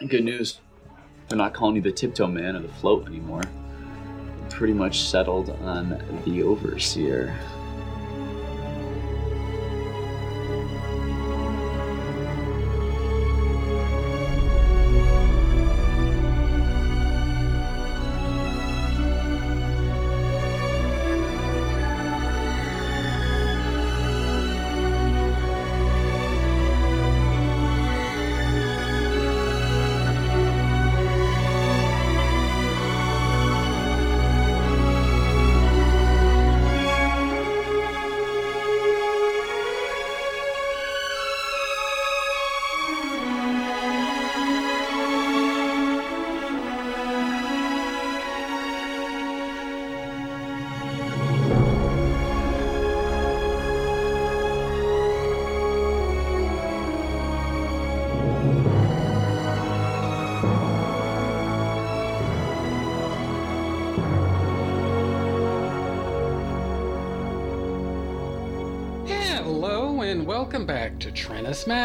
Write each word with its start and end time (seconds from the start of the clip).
Good 0.00 0.24
news. 0.24 0.60
They're 1.28 1.38
not 1.38 1.54
calling 1.54 1.76
you 1.76 1.82
the 1.82 1.92
tiptoe 1.92 2.26
man 2.26 2.56
or 2.56 2.60
the 2.60 2.68
float 2.68 3.06
anymore. 3.06 3.42
Pretty 4.50 4.74
much 4.74 5.02
settled 5.02 5.50
on 5.50 6.02
the 6.24 6.42
overseer. 6.42 7.34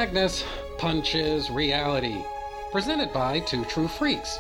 Magnus 0.10 0.44
Punches 0.80 1.52
Reality, 1.52 2.18
presented 2.72 3.14
by 3.14 3.42
Two 3.42 3.64
True 3.66 3.88
Freaks. 3.88 4.40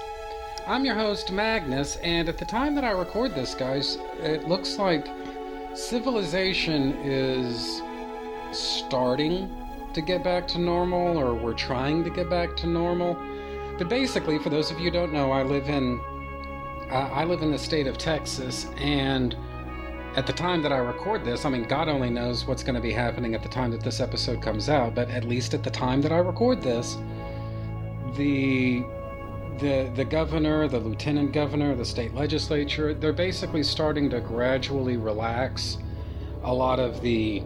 I'm 0.65 0.83
your 0.83 0.95
host 0.95 1.31
Magnus, 1.31 1.97
and 1.97 2.27
at 2.27 2.39
the 2.39 2.45
time 2.45 2.73
that 2.73 2.83
I 2.83 2.89
record 2.89 3.35
this, 3.35 3.53
guys, 3.53 3.99
it 4.19 4.47
looks 4.47 4.79
like 4.79 5.07
civilization 5.75 6.93
is 7.03 7.83
starting 8.51 9.55
to 9.93 10.01
get 10.01 10.23
back 10.23 10.47
to 10.47 10.57
normal, 10.57 11.19
or 11.19 11.35
we're 11.35 11.53
trying 11.53 12.03
to 12.03 12.09
get 12.09 12.31
back 12.31 12.57
to 12.57 12.67
normal. 12.67 13.15
But 13.77 13.89
basically, 13.89 14.39
for 14.39 14.49
those 14.49 14.71
of 14.71 14.79
you 14.79 14.85
who 14.85 14.91
don't 14.91 15.13
know, 15.13 15.31
I 15.31 15.43
live 15.43 15.69
in 15.69 16.01
uh, 16.89 17.11
I 17.13 17.25
live 17.25 17.43
in 17.43 17.51
the 17.51 17.59
state 17.59 17.85
of 17.85 17.99
Texas, 17.99 18.65
and 18.79 19.37
at 20.19 20.27
the 20.27 20.33
time 20.33 20.61
that 20.61 20.73
I 20.73 20.79
record 20.79 21.23
this, 21.23 21.45
I 21.45 21.49
mean, 21.49 21.63
God 21.63 21.87
only 21.87 22.09
knows 22.09 22.45
what's 22.45 22.61
going 22.61 22.75
to 22.75 22.81
be 22.81 22.91
happening 22.91 23.35
at 23.35 23.41
the 23.41 23.47
time 23.47 23.71
that 23.71 23.79
this 23.79 24.01
episode 24.01 24.41
comes 24.41 24.67
out, 24.67 24.93
but 24.93 25.09
at 25.09 25.23
least 25.23 25.53
at 25.53 25.63
the 25.63 25.69
time 25.69 26.01
that 26.01 26.11
I 26.11 26.17
record 26.17 26.61
this, 26.61 26.97
the 28.17 28.83
the 29.61 29.89
the 29.95 30.03
governor, 30.03 30.67
the 30.67 30.79
lieutenant 30.79 31.31
governor, 31.31 31.73
the 31.73 31.85
state 31.85 32.13
legislature, 32.13 32.93
they're 32.93 33.13
basically 33.13 33.63
starting 33.63 34.09
to 34.09 34.19
gradually 34.19 34.97
relax 34.97 35.77
a 36.43 36.53
lot 36.53 36.81
of 36.81 37.01
the 37.01 37.41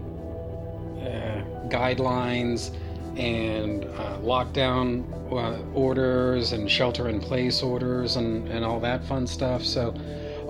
uh, 0.98 1.44
guidelines 1.70 2.76
and 3.20 3.86
uh, 3.86 4.18
lockdown 4.18 5.06
uh, 5.32 5.62
orders 5.76 6.54
and 6.54 6.72
shelter 6.72 7.08
in 7.08 7.20
place 7.20 7.62
orders 7.62 8.16
and, 8.16 8.48
and 8.48 8.66
all 8.66 8.80
that 8.80 9.06
fun 9.06 9.28
stuff. 9.28 9.64
So 9.64 9.94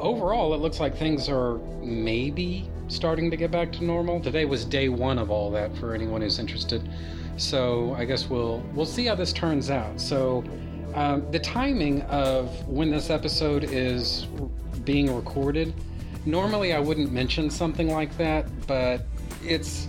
overall, 0.03 0.53
it 0.53 0.58
looks 0.58 0.80
like 0.80 0.96
things 0.96 1.30
are 1.30 1.58
maybe 1.81 2.69
starting 2.90 3.31
to 3.31 3.38
get 3.38 3.50
back 3.50 3.72
to 3.72 3.84
normal. 3.84 4.19
Today 4.19 4.46
was 4.46 4.66
day 4.66 4.90
one 4.90 5.18
of 5.18 5.31
all 5.31 5.50
that 5.52 5.75
for 5.78 5.96
anyone 5.96 6.22
who's 6.22 6.38
interested. 6.38 6.88
So 7.38 7.96
I 7.97 8.06
guess 8.06 8.30
we'll 8.30 8.59
we'll 8.74 8.86
see 8.86 9.06
how 9.06 9.16
this 9.16 9.34
turns 9.34 9.69
out. 9.72 10.00
So 10.00 10.44
um, 10.94 11.30
the 11.31 11.40
timing 11.40 12.03
of 12.03 12.68
when 12.68 12.92
this 12.92 13.09
episode 13.09 13.63
is 13.63 14.28
being 14.84 15.16
recorded, 15.16 15.74
normally 16.25 16.74
I 16.74 16.80
wouldn't 16.80 17.12
mention 17.12 17.50
something 17.50 17.90
like 17.92 18.16
that, 18.18 18.46
but 18.68 19.06
it's. 19.44 19.88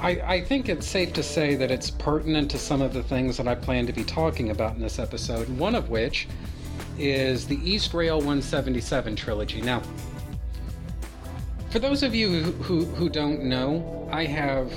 I, 0.00 0.10
I 0.10 0.44
think 0.44 0.68
it's 0.68 0.86
safe 0.86 1.12
to 1.14 1.22
say 1.22 1.54
that 1.54 1.70
it's 1.70 1.88
pertinent 1.88 2.50
to 2.50 2.58
some 2.58 2.82
of 2.82 2.92
the 2.92 3.02
things 3.02 3.36
that 3.36 3.46
I 3.46 3.54
plan 3.54 3.86
to 3.86 3.92
be 3.92 4.02
talking 4.02 4.50
about 4.50 4.74
in 4.74 4.82
this 4.82 4.98
episode. 4.98 5.48
One 5.48 5.76
of 5.76 5.88
which 5.88 6.26
is 6.98 7.46
the 7.46 7.56
Eastrail 7.58 8.16
177 8.16 9.16
trilogy. 9.16 9.60
Now, 9.60 9.82
for 11.70 11.78
those 11.78 12.02
of 12.02 12.14
you 12.14 12.28
who, 12.28 12.52
who, 12.62 12.84
who 12.84 13.08
don't 13.08 13.44
know, 13.44 14.08
I 14.12 14.24
have 14.26 14.72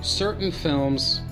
certain 0.00 0.52
films 0.52 1.22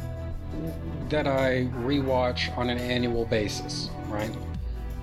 that 1.09 1.27
I 1.27 1.69
rewatch 1.77 2.57
on 2.59 2.69
an 2.69 2.79
annual 2.79 3.27
basis, 3.27 3.91
right? 4.09 4.35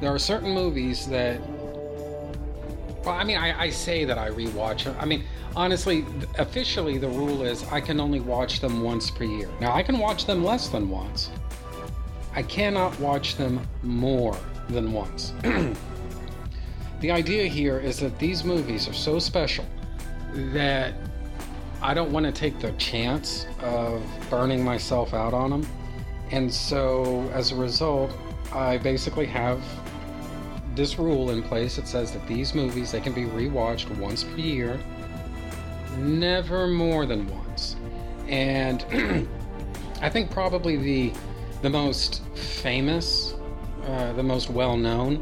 There 0.01 0.13
are 0.13 0.19
certain 0.19 0.51
movies 0.51 1.07
that, 1.07 1.39
well, 3.05 3.15
I 3.15 3.23
mean, 3.23 3.37
I, 3.37 3.57
I 3.57 3.69
say 3.69 4.03
that 4.03 4.17
I 4.17 4.31
rewatch. 4.31 4.83
Them. 4.83 4.97
I 4.99 5.05
mean, 5.05 5.23
honestly, 5.55 6.05
officially, 6.37 6.97
the 6.97 7.07
rule 7.07 7.43
is 7.43 7.63
I 7.71 7.79
can 7.79 8.01
only 8.01 8.19
watch 8.19 8.59
them 8.59 8.81
once 8.81 9.09
per 9.09 9.23
year. 9.23 9.49
Now, 9.61 9.73
I 9.73 9.81
can 9.81 9.97
watch 9.97 10.25
them 10.25 10.43
less 10.43 10.67
than 10.67 10.89
once. 10.89 11.29
I 12.35 12.43
cannot 12.43 12.99
watch 12.99 13.37
them 13.37 13.65
more 13.81 14.37
than 14.69 14.91
once. 14.91 15.33
the 17.01 17.11
idea 17.11 17.45
here 17.47 17.79
is 17.79 17.99
that 17.99 18.17
these 18.19 18.43
movies 18.43 18.87
are 18.87 18.93
so 18.93 19.19
special 19.19 19.65
that 20.33 20.93
I 21.81 21.93
don't 21.93 22.11
want 22.11 22.25
to 22.25 22.31
take 22.31 22.59
the 22.59 22.71
chance 22.73 23.45
of 23.59 24.01
burning 24.29 24.63
myself 24.63 25.13
out 25.13 25.33
on 25.33 25.49
them. 25.49 25.67
And 26.31 26.51
so, 26.51 27.29
as 27.33 27.51
a 27.51 27.55
result, 27.55 28.11
I 28.53 28.77
basically 28.77 29.25
have 29.27 29.61
this 30.75 30.97
rule 30.97 31.29
in 31.29 31.43
place 31.43 31.75
that 31.75 31.87
says 31.87 32.11
that 32.13 32.25
these 32.27 32.55
movies 32.55 32.91
they 32.91 33.01
can 33.01 33.13
be 33.13 33.23
rewatched 33.23 33.95
once 33.97 34.23
per 34.23 34.37
year, 34.37 34.79
never 35.97 36.67
more 36.67 37.05
than 37.05 37.27
once. 37.27 37.75
And 38.27 38.85
I 40.01 40.09
think 40.09 40.31
probably 40.31 40.77
the 40.77 41.13
the 41.61 41.69
most 41.69 42.23
famous 42.35 43.32
uh, 43.85 44.13
the 44.13 44.23
most 44.23 44.49
well 44.49 44.77
known 44.77 45.21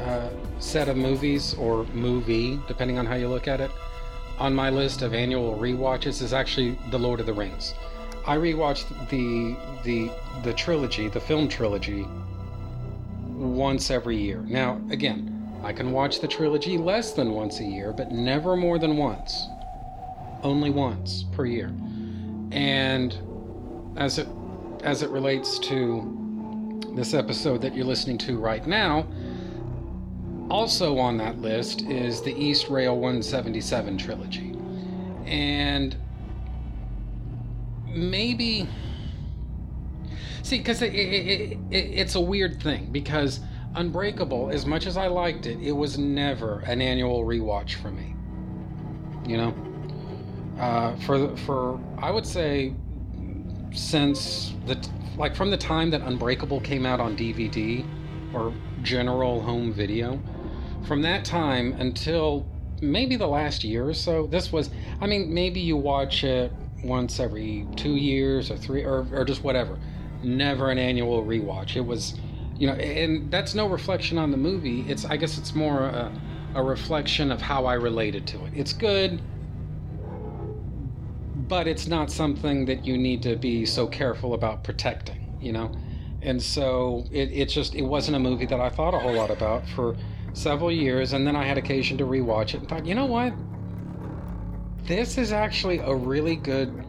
uh, 0.00 0.30
set 0.58 0.88
of 0.88 0.96
movies, 0.96 1.54
or 1.54 1.84
movie, 1.92 2.58
depending 2.66 2.98
on 2.98 3.06
how 3.06 3.14
you 3.14 3.28
look 3.28 3.48
at 3.48 3.60
it, 3.60 3.70
on 4.38 4.54
my 4.54 4.70
list 4.70 5.02
of 5.02 5.14
annual 5.14 5.54
re-watches 5.56 6.22
is 6.22 6.32
actually 6.32 6.78
The 6.90 6.98
Lord 6.98 7.20
of 7.20 7.26
the 7.26 7.32
Rings. 7.32 7.74
I 8.26 8.36
rewatched 8.36 9.08
the 9.10 9.56
the 9.84 10.10
the 10.44 10.52
trilogy, 10.52 11.08
the 11.08 11.20
film 11.20 11.48
trilogy, 11.48 12.06
once 13.28 13.90
every 13.90 14.16
year. 14.16 14.38
Now, 14.46 14.80
again, 14.90 15.60
I 15.62 15.72
can 15.72 15.92
watch 15.92 16.20
the 16.20 16.28
trilogy 16.28 16.78
less 16.78 17.12
than 17.12 17.32
once 17.32 17.60
a 17.60 17.64
year, 17.64 17.92
but 17.92 18.12
never 18.12 18.56
more 18.56 18.78
than 18.78 18.96
once. 18.96 19.46
Only 20.42 20.70
once 20.70 21.24
per 21.32 21.46
year. 21.46 21.72
And 22.52 23.16
as 23.96 24.18
it 24.18 24.28
as 24.84 25.02
it 25.02 25.10
relates 25.10 25.58
to 25.60 26.21
this 26.94 27.14
episode 27.14 27.62
that 27.62 27.74
you're 27.74 27.86
listening 27.86 28.18
to 28.18 28.38
right 28.38 28.66
now, 28.66 29.06
also 30.50 30.98
on 30.98 31.16
that 31.18 31.38
list 31.38 31.82
is 31.82 32.20
the 32.22 32.34
Eastrail 32.34 32.94
177 32.94 33.98
trilogy. 33.98 34.54
And 35.24 35.96
maybe. 37.88 38.68
See, 40.42 40.58
because 40.58 40.82
it, 40.82 40.94
it, 40.94 41.58
it, 41.70 41.76
it's 41.76 42.14
a 42.16 42.20
weird 42.20 42.62
thing, 42.62 42.90
because 42.92 43.40
Unbreakable, 43.74 44.50
as 44.50 44.66
much 44.66 44.86
as 44.86 44.98
I 44.98 45.06
liked 45.06 45.46
it, 45.46 45.58
it 45.62 45.72
was 45.72 45.96
never 45.96 46.60
an 46.60 46.82
annual 46.82 47.24
rewatch 47.24 47.74
for 47.74 47.90
me. 47.90 48.14
You 49.26 49.38
know? 49.38 49.54
Uh, 50.58 50.96
for, 50.96 51.34
for, 51.38 51.80
I 51.98 52.10
would 52.10 52.26
say, 52.26 52.74
since 53.74 54.54
the 54.66 54.76
like 55.16 55.36
from 55.36 55.50
the 55.50 55.56
time 55.56 55.90
that 55.90 56.00
Unbreakable 56.00 56.60
came 56.60 56.86
out 56.86 57.00
on 57.00 57.16
DVD 57.16 57.84
or 58.32 58.52
general 58.82 59.42
home 59.42 59.72
video, 59.72 60.20
from 60.86 61.02
that 61.02 61.24
time 61.24 61.74
until 61.78 62.46
maybe 62.80 63.16
the 63.16 63.26
last 63.26 63.62
year 63.62 63.88
or 63.88 63.94
so, 63.94 64.26
this 64.26 64.52
was, 64.52 64.70
I 65.00 65.06
mean, 65.06 65.32
maybe 65.32 65.60
you 65.60 65.76
watch 65.76 66.24
it 66.24 66.52
once 66.82 67.20
every 67.20 67.66
two 67.76 67.96
years 67.96 68.50
or 68.50 68.56
three 68.56 68.84
or, 68.84 69.06
or 69.12 69.24
just 69.24 69.44
whatever. 69.44 69.78
Never 70.22 70.70
an 70.70 70.78
annual 70.78 71.24
rewatch. 71.24 71.76
It 71.76 71.82
was, 71.82 72.14
you 72.58 72.66
know, 72.66 72.74
and 72.74 73.30
that's 73.30 73.54
no 73.54 73.66
reflection 73.66 74.18
on 74.18 74.30
the 74.30 74.36
movie. 74.36 74.82
It's, 74.88 75.04
I 75.04 75.16
guess 75.16 75.38
it's 75.38 75.54
more 75.54 75.84
a, 75.84 76.12
a 76.54 76.62
reflection 76.62 77.30
of 77.30 77.40
how 77.40 77.66
I 77.66 77.74
related 77.74 78.26
to 78.28 78.44
it. 78.46 78.52
It's 78.54 78.72
good 78.72 79.20
but 81.52 81.68
it's 81.68 81.86
not 81.86 82.10
something 82.10 82.64
that 82.64 82.82
you 82.82 82.96
need 82.96 83.22
to 83.22 83.36
be 83.36 83.66
so 83.66 83.86
careful 83.86 84.32
about 84.32 84.64
protecting, 84.64 85.36
you 85.38 85.52
know? 85.52 85.70
And 86.22 86.42
so 86.42 87.04
it, 87.12 87.30
it 87.30 87.50
just 87.50 87.74
it 87.74 87.82
wasn't 87.82 88.16
a 88.16 88.18
movie 88.18 88.46
that 88.46 88.58
I 88.58 88.70
thought 88.70 88.94
a 88.94 88.98
whole 88.98 89.12
lot 89.12 89.30
about 89.30 89.68
for 89.68 89.94
several 90.32 90.72
years, 90.72 91.12
and 91.12 91.26
then 91.26 91.36
I 91.36 91.44
had 91.44 91.58
occasion 91.58 91.98
to 91.98 92.04
rewatch 92.04 92.54
it 92.54 92.60
and 92.60 92.68
thought, 92.70 92.86
you 92.86 92.94
know 92.94 93.04
what? 93.04 93.34
This 94.84 95.18
is 95.18 95.30
actually 95.30 95.80
a 95.80 95.94
really 95.94 96.36
good 96.36 96.86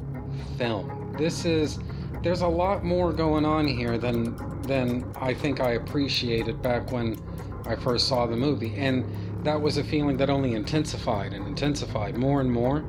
film. 0.57 1.13
This 1.17 1.43
is 1.43 1.77
there's 2.21 2.39
a 2.39 2.47
lot 2.47 2.85
more 2.85 3.11
going 3.11 3.43
on 3.43 3.67
here 3.67 3.97
than 3.97 4.61
than 4.61 5.03
I 5.19 5.33
think 5.33 5.59
I 5.59 5.71
appreciated 5.71 6.61
back 6.61 6.89
when 6.89 7.21
I 7.65 7.75
first 7.75 8.07
saw 8.07 8.27
the 8.27 8.37
movie. 8.37 8.75
And 8.77 9.03
that 9.43 9.59
was 9.59 9.75
a 9.75 9.83
feeling 9.83 10.15
that 10.15 10.29
only 10.29 10.53
intensified 10.53 11.33
and 11.33 11.45
intensified 11.47 12.15
more 12.15 12.39
and 12.39 12.49
more 12.49 12.85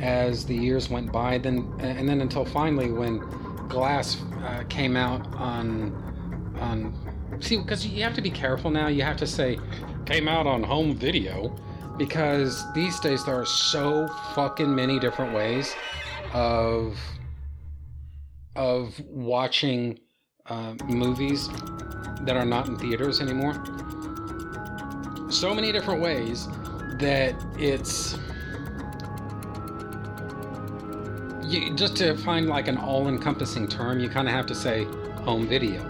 as 0.00 0.44
the 0.44 0.54
years 0.54 0.88
went 0.90 1.12
by. 1.12 1.38
Then 1.38 1.72
and 1.80 2.08
then 2.08 2.20
until 2.20 2.44
finally 2.44 2.90
when 2.90 3.18
Glass 3.68 4.22
uh, 4.44 4.62
came 4.68 4.96
out 4.96 5.26
on 5.34 5.92
on 6.60 7.40
see 7.40 7.56
because 7.56 7.86
you 7.86 8.02
have 8.02 8.14
to 8.14 8.22
be 8.22 8.30
careful 8.30 8.70
now. 8.70 8.88
You 8.88 9.02
have 9.02 9.16
to 9.18 9.26
say 9.26 9.58
came 10.04 10.28
out 10.28 10.46
on 10.46 10.62
home 10.62 10.94
video 10.94 11.54
because 11.98 12.64
these 12.74 13.00
days 13.00 13.24
there 13.24 13.34
are 13.34 13.46
so 13.46 14.08
fucking 14.34 14.72
many 14.72 14.98
different 14.98 15.34
ways 15.34 15.74
of 16.32 16.96
of 18.54 18.98
watching 19.08 19.98
uh, 20.46 20.74
movies 20.84 21.48
that 22.22 22.36
are 22.36 22.44
not 22.44 22.68
in 22.68 22.76
theaters 22.76 23.20
anymore. 23.20 23.54
So 25.30 25.54
many 25.54 25.72
different 25.72 26.00
ways 26.00 26.46
that 26.98 27.34
it's 27.58 28.16
you, 31.46 31.74
just 31.74 31.96
to 31.96 32.16
find 32.16 32.48
like 32.48 32.68
an 32.68 32.76
all-encompassing 32.76 33.68
term, 33.68 34.00
you 34.00 34.08
kind 34.08 34.28
of 34.28 34.34
have 34.34 34.46
to 34.46 34.54
say 34.54 34.84
home 35.24 35.46
video. 35.46 35.84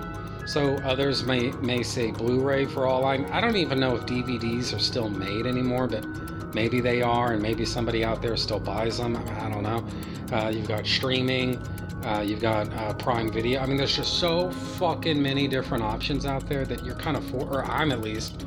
So 0.46 0.76
others 0.76 1.24
may 1.24 1.50
may 1.52 1.82
say 1.82 2.12
Blu-ray 2.12 2.66
for 2.66 2.86
all 2.86 3.04
I 3.04 3.16
I 3.32 3.40
don't 3.40 3.56
even 3.56 3.80
know 3.80 3.96
if 3.96 4.06
DVDs 4.06 4.74
are 4.74 4.78
still 4.78 5.08
made 5.08 5.44
anymore, 5.44 5.88
but 5.88 6.06
maybe 6.54 6.80
they 6.80 7.02
are, 7.02 7.32
and 7.32 7.42
maybe 7.42 7.64
somebody 7.64 8.04
out 8.04 8.22
there 8.22 8.36
still 8.36 8.60
buys 8.60 8.98
them. 8.98 9.16
I 9.16 9.48
don't 9.50 9.62
know. 9.62 9.84
Uh, 10.32 10.48
you've 10.48 10.68
got 10.68 10.86
streaming. 10.86 11.58
Uh, 12.04 12.20
you've 12.20 12.40
got 12.40 12.72
uh, 12.74 12.94
Prime 12.94 13.32
Video. 13.32 13.60
I 13.60 13.66
mean, 13.66 13.76
there's 13.76 13.96
just 13.96 14.20
so 14.20 14.50
fucking 14.78 15.20
many 15.20 15.48
different 15.48 15.82
options 15.82 16.24
out 16.24 16.48
there 16.48 16.64
that 16.64 16.84
you're 16.84 16.94
kind 16.94 17.16
of 17.16 17.24
for, 17.30 17.44
or 17.46 17.64
I'm 17.64 17.90
at 17.90 18.00
least, 18.00 18.44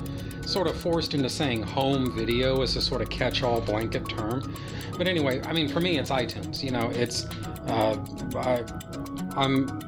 sort 0.49 0.67
of 0.67 0.75
forced 0.75 1.13
into 1.13 1.29
saying 1.29 1.63
home 1.63 2.15
video 2.15 2.61
as 2.61 2.75
a 2.75 2.81
sort 2.81 3.01
of 3.01 3.09
catch-all 3.09 3.61
blanket 3.61 4.07
term. 4.09 4.53
But 4.97 5.07
anyway, 5.07 5.41
I 5.43 5.53
mean, 5.53 5.67
for 5.67 5.79
me, 5.79 5.97
it's 5.97 6.09
iTunes. 6.09 6.63
You 6.63 6.71
know, 6.71 6.89
it's 6.89 7.25
uh, 7.67 7.97
I, 8.35 8.63
I'm. 9.39 9.79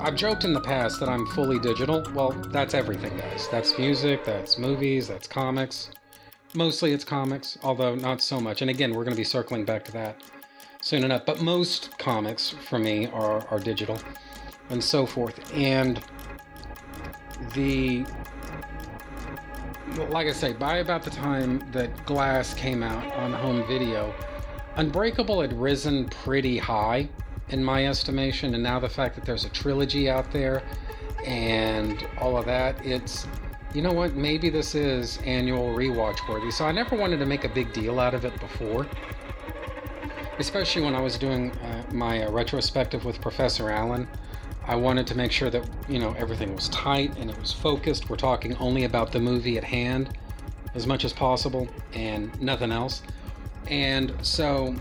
I've 0.00 0.16
joked 0.16 0.44
in 0.44 0.52
the 0.52 0.60
past 0.60 0.98
that 0.98 1.08
I'm 1.08 1.26
fully 1.28 1.60
digital. 1.60 2.04
Well, 2.12 2.32
that's 2.48 2.74
everything, 2.74 3.16
guys. 3.16 3.48
That's 3.52 3.78
music, 3.78 4.24
that's 4.24 4.58
movies, 4.58 5.06
that's 5.06 5.28
comics. 5.28 5.90
Mostly 6.54 6.92
it's 6.92 7.04
comics, 7.04 7.56
although 7.62 7.94
not 7.94 8.20
so 8.20 8.40
much. 8.40 8.62
And 8.62 8.70
again, 8.70 8.94
we're 8.94 9.04
going 9.04 9.14
to 9.14 9.20
be 9.20 9.24
circling 9.24 9.64
back 9.64 9.84
to 9.84 9.92
that 9.92 10.20
soon 10.80 11.04
enough. 11.04 11.24
But 11.24 11.40
most 11.40 11.96
comics 11.98 12.50
for 12.50 12.80
me 12.80 13.06
are, 13.08 13.46
are 13.48 13.60
digital 13.60 13.96
and 14.70 14.82
so 14.82 15.06
forth. 15.06 15.38
And 15.54 16.02
the 17.54 18.04
like 20.10 20.26
I 20.26 20.32
say, 20.32 20.52
by 20.52 20.78
about 20.78 21.02
the 21.02 21.10
time 21.10 21.64
that 21.72 22.04
Glass 22.06 22.54
came 22.54 22.82
out 22.82 23.12
on 23.14 23.32
home 23.32 23.66
video, 23.66 24.14
Unbreakable 24.76 25.40
had 25.40 25.52
risen 25.52 26.08
pretty 26.08 26.58
high 26.58 27.08
in 27.50 27.62
my 27.62 27.86
estimation, 27.86 28.54
and 28.54 28.62
now 28.62 28.78
the 28.78 28.88
fact 28.88 29.14
that 29.16 29.24
there's 29.24 29.44
a 29.44 29.50
trilogy 29.50 30.08
out 30.08 30.32
there 30.32 30.62
and 31.26 32.06
all 32.18 32.36
of 32.36 32.46
that, 32.46 32.84
it's 32.84 33.26
you 33.74 33.80
know 33.80 33.92
what, 33.92 34.14
maybe 34.14 34.50
this 34.50 34.74
is 34.74 35.18
annual 35.24 35.74
rewatch 35.74 36.28
worthy. 36.28 36.50
So 36.50 36.66
I 36.66 36.72
never 36.72 36.94
wanted 36.94 37.18
to 37.18 37.26
make 37.26 37.44
a 37.44 37.48
big 37.48 37.72
deal 37.72 38.00
out 38.00 38.12
of 38.12 38.24
it 38.26 38.38
before 38.38 38.86
especially 40.38 40.82
when 40.82 40.94
I 40.94 41.00
was 41.00 41.18
doing 41.18 41.52
uh, 41.52 41.84
my 41.92 42.24
uh, 42.24 42.30
retrospective 42.30 43.04
with 43.04 43.20
Professor 43.20 43.70
Allen. 43.70 44.08
I 44.66 44.76
wanted 44.76 45.06
to 45.08 45.16
make 45.16 45.32
sure 45.32 45.50
that 45.50 45.68
you 45.88 45.98
know 45.98 46.14
everything 46.18 46.54
was 46.54 46.68
tight 46.68 47.16
and 47.18 47.30
it 47.30 47.38
was 47.38 47.52
focused. 47.52 48.08
We're 48.08 48.16
talking 48.16 48.56
only 48.56 48.84
about 48.84 49.12
the 49.12 49.20
movie 49.20 49.58
at 49.58 49.64
hand 49.64 50.16
as 50.74 50.86
much 50.86 51.04
as 51.04 51.12
possible 51.12 51.68
and 51.92 52.40
nothing 52.40 52.72
else. 52.72 53.02
And 53.68 54.14
so, 54.22 54.74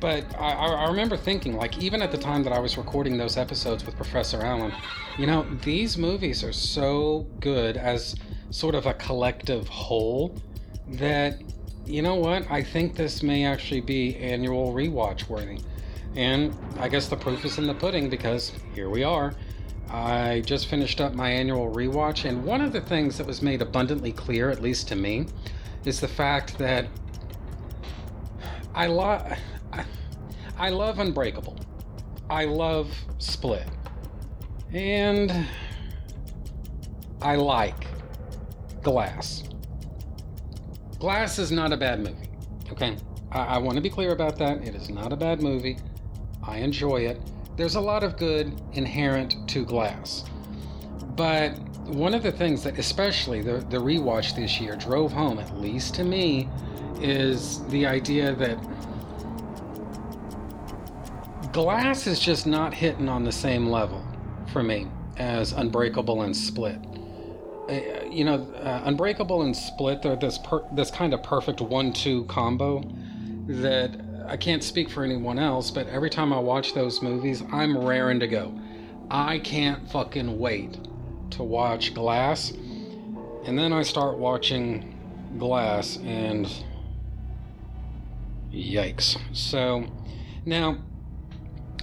but 0.00 0.24
I, 0.38 0.52
I 0.52 0.88
remember 0.88 1.16
thinking, 1.16 1.56
like, 1.56 1.78
even 1.78 2.02
at 2.02 2.10
the 2.10 2.18
time 2.18 2.42
that 2.44 2.52
I 2.52 2.58
was 2.58 2.76
recording 2.76 3.16
those 3.16 3.36
episodes 3.36 3.84
with 3.84 3.96
Professor 3.96 4.42
Allen, 4.42 4.72
you 5.18 5.26
know, 5.26 5.46
these 5.62 5.96
movies 5.98 6.42
are 6.42 6.52
so 6.52 7.26
good 7.40 7.76
as 7.76 8.16
sort 8.50 8.74
of 8.74 8.86
a 8.86 8.94
collective 8.94 9.68
whole 9.68 10.34
that 10.88 11.40
you 11.86 12.02
know 12.02 12.16
what? 12.16 12.50
I 12.50 12.62
think 12.62 12.96
this 12.96 13.22
may 13.22 13.44
actually 13.44 13.80
be 13.80 14.16
annual 14.16 14.72
rewatch 14.72 15.28
worthy. 15.28 15.60
And 16.16 16.56
I 16.78 16.88
guess 16.88 17.08
the 17.08 17.16
proof 17.16 17.44
is 17.44 17.58
in 17.58 17.66
the 17.66 17.74
pudding 17.74 18.08
because 18.08 18.52
here 18.74 18.88
we 18.88 19.04
are. 19.04 19.34
I 19.90 20.42
just 20.44 20.66
finished 20.66 21.00
up 21.00 21.14
my 21.14 21.30
annual 21.30 21.70
rewatch, 21.72 22.24
and 22.24 22.44
one 22.44 22.60
of 22.60 22.72
the 22.72 22.80
things 22.80 23.18
that 23.18 23.26
was 23.26 23.40
made 23.40 23.62
abundantly 23.62 24.10
clear, 24.12 24.50
at 24.50 24.60
least 24.60 24.88
to 24.88 24.96
me, 24.96 25.26
is 25.84 26.00
the 26.00 26.08
fact 26.08 26.58
that 26.58 26.86
I 28.74 28.86
love 28.86 29.38
I 30.58 30.70
love 30.70 30.98
Unbreakable. 30.98 31.58
I 32.30 32.46
love 32.46 32.90
Split. 33.18 33.68
And 34.72 35.46
I 37.20 37.36
like 37.36 37.86
Glass. 38.82 39.44
Glass 40.98 41.38
is 41.38 41.52
not 41.52 41.72
a 41.72 41.76
bad 41.76 42.00
movie. 42.00 42.28
Okay? 42.72 42.96
I, 43.32 43.40
I 43.40 43.58
want 43.58 43.76
to 43.76 43.82
be 43.82 43.90
clear 43.90 44.12
about 44.12 44.38
that. 44.38 44.66
It 44.66 44.74
is 44.74 44.88
not 44.88 45.12
a 45.12 45.16
bad 45.16 45.42
movie. 45.42 45.76
I 46.46 46.58
enjoy 46.58 46.98
it. 46.98 47.20
There's 47.56 47.74
a 47.74 47.80
lot 47.80 48.04
of 48.04 48.16
good 48.16 48.60
inherent 48.74 49.48
to 49.48 49.64
Glass. 49.64 50.24
But 51.16 51.58
one 51.86 52.14
of 52.14 52.22
the 52.22 52.32
things 52.32 52.62
that, 52.64 52.78
especially 52.78 53.42
the, 53.42 53.58
the 53.70 53.78
rewatch 53.78 54.36
this 54.36 54.60
year, 54.60 54.76
drove 54.76 55.12
home, 55.12 55.38
at 55.38 55.58
least 55.58 55.94
to 55.94 56.04
me, 56.04 56.48
is 57.00 57.64
the 57.66 57.86
idea 57.86 58.34
that 58.34 58.58
Glass 61.52 62.06
is 62.06 62.20
just 62.20 62.46
not 62.46 62.74
hitting 62.74 63.08
on 63.08 63.24
the 63.24 63.32
same 63.32 63.66
level 63.66 64.04
for 64.52 64.62
me 64.62 64.86
as 65.16 65.52
Unbreakable 65.52 66.22
and 66.22 66.36
Split. 66.36 66.78
Uh, 67.68 68.04
you 68.10 68.24
know, 68.24 68.46
uh, 68.62 68.82
Unbreakable 68.84 69.42
and 69.42 69.56
Split, 69.56 70.02
they're 70.02 70.16
this 70.16 70.38
per- 70.38 70.64
this 70.72 70.90
kind 70.90 71.14
of 71.14 71.22
perfect 71.22 71.60
one-two 71.60 72.24
combo 72.24 72.82
that 73.46 73.98
I 74.28 74.36
can't 74.36 74.62
speak 74.62 74.90
for 74.90 75.04
anyone 75.04 75.38
else, 75.38 75.70
but 75.70 75.86
every 75.88 76.10
time 76.10 76.32
I 76.32 76.38
watch 76.38 76.74
those 76.74 77.02
movies, 77.02 77.42
I'm 77.52 77.76
raring 77.76 78.20
to 78.20 78.26
go. 78.26 78.58
I 79.10 79.38
can't 79.38 79.90
fucking 79.90 80.38
wait 80.38 80.78
to 81.30 81.42
watch 81.42 81.94
Glass, 81.94 82.52
and 83.44 83.58
then 83.58 83.72
I 83.72 83.82
start 83.82 84.18
watching 84.18 84.94
Glass, 85.38 85.98
and 85.98 86.48
yikes! 88.52 89.16
So 89.32 89.86
now 90.44 90.78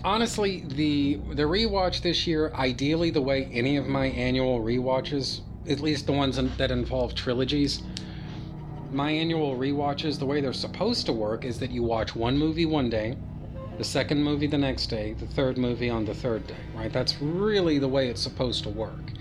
honestly, 0.03 0.65
the 0.67 1.15
the 1.33 1.43
rewatch 1.43 2.01
this 2.01 2.27
year, 2.27 2.51
ideally 2.55 3.09
the 3.09 3.21
way 3.21 3.45
any 3.53 3.77
of 3.77 3.87
my 3.87 4.07
annual 4.07 4.61
rewatches 4.61 5.41
at 5.67 5.79
least 5.79 6.05
the 6.07 6.11
ones 6.11 6.37
that 6.57 6.71
involve 6.71 7.15
trilogies. 7.15 7.81
My 8.93 9.09
annual 9.09 9.57
rewatches, 9.57 10.19
the 10.19 10.25
way 10.25 10.39
they're 10.39 10.53
supposed 10.53 11.07
to 11.07 11.13
work 11.13 11.45
is 11.45 11.57
that 11.59 11.71
you 11.71 11.81
watch 11.81 12.15
one 12.15 12.37
movie 12.37 12.67
one 12.67 12.89
day, 12.89 13.17
the 13.77 13.83
second 13.83 14.23
movie 14.23 14.45
the 14.45 14.57
next 14.57 14.87
day, 14.87 15.13
the 15.13 15.25
third 15.25 15.57
movie 15.57 15.89
on 15.89 16.05
the 16.05 16.13
third 16.13 16.45
day, 16.45 16.55
right? 16.75 16.93
That's 16.93 17.19
really 17.19 17.79
the 17.79 17.87
way 17.87 18.09
it's 18.09 18.21
supposed 18.21 18.63
to 18.63 18.69
work. 18.69 19.11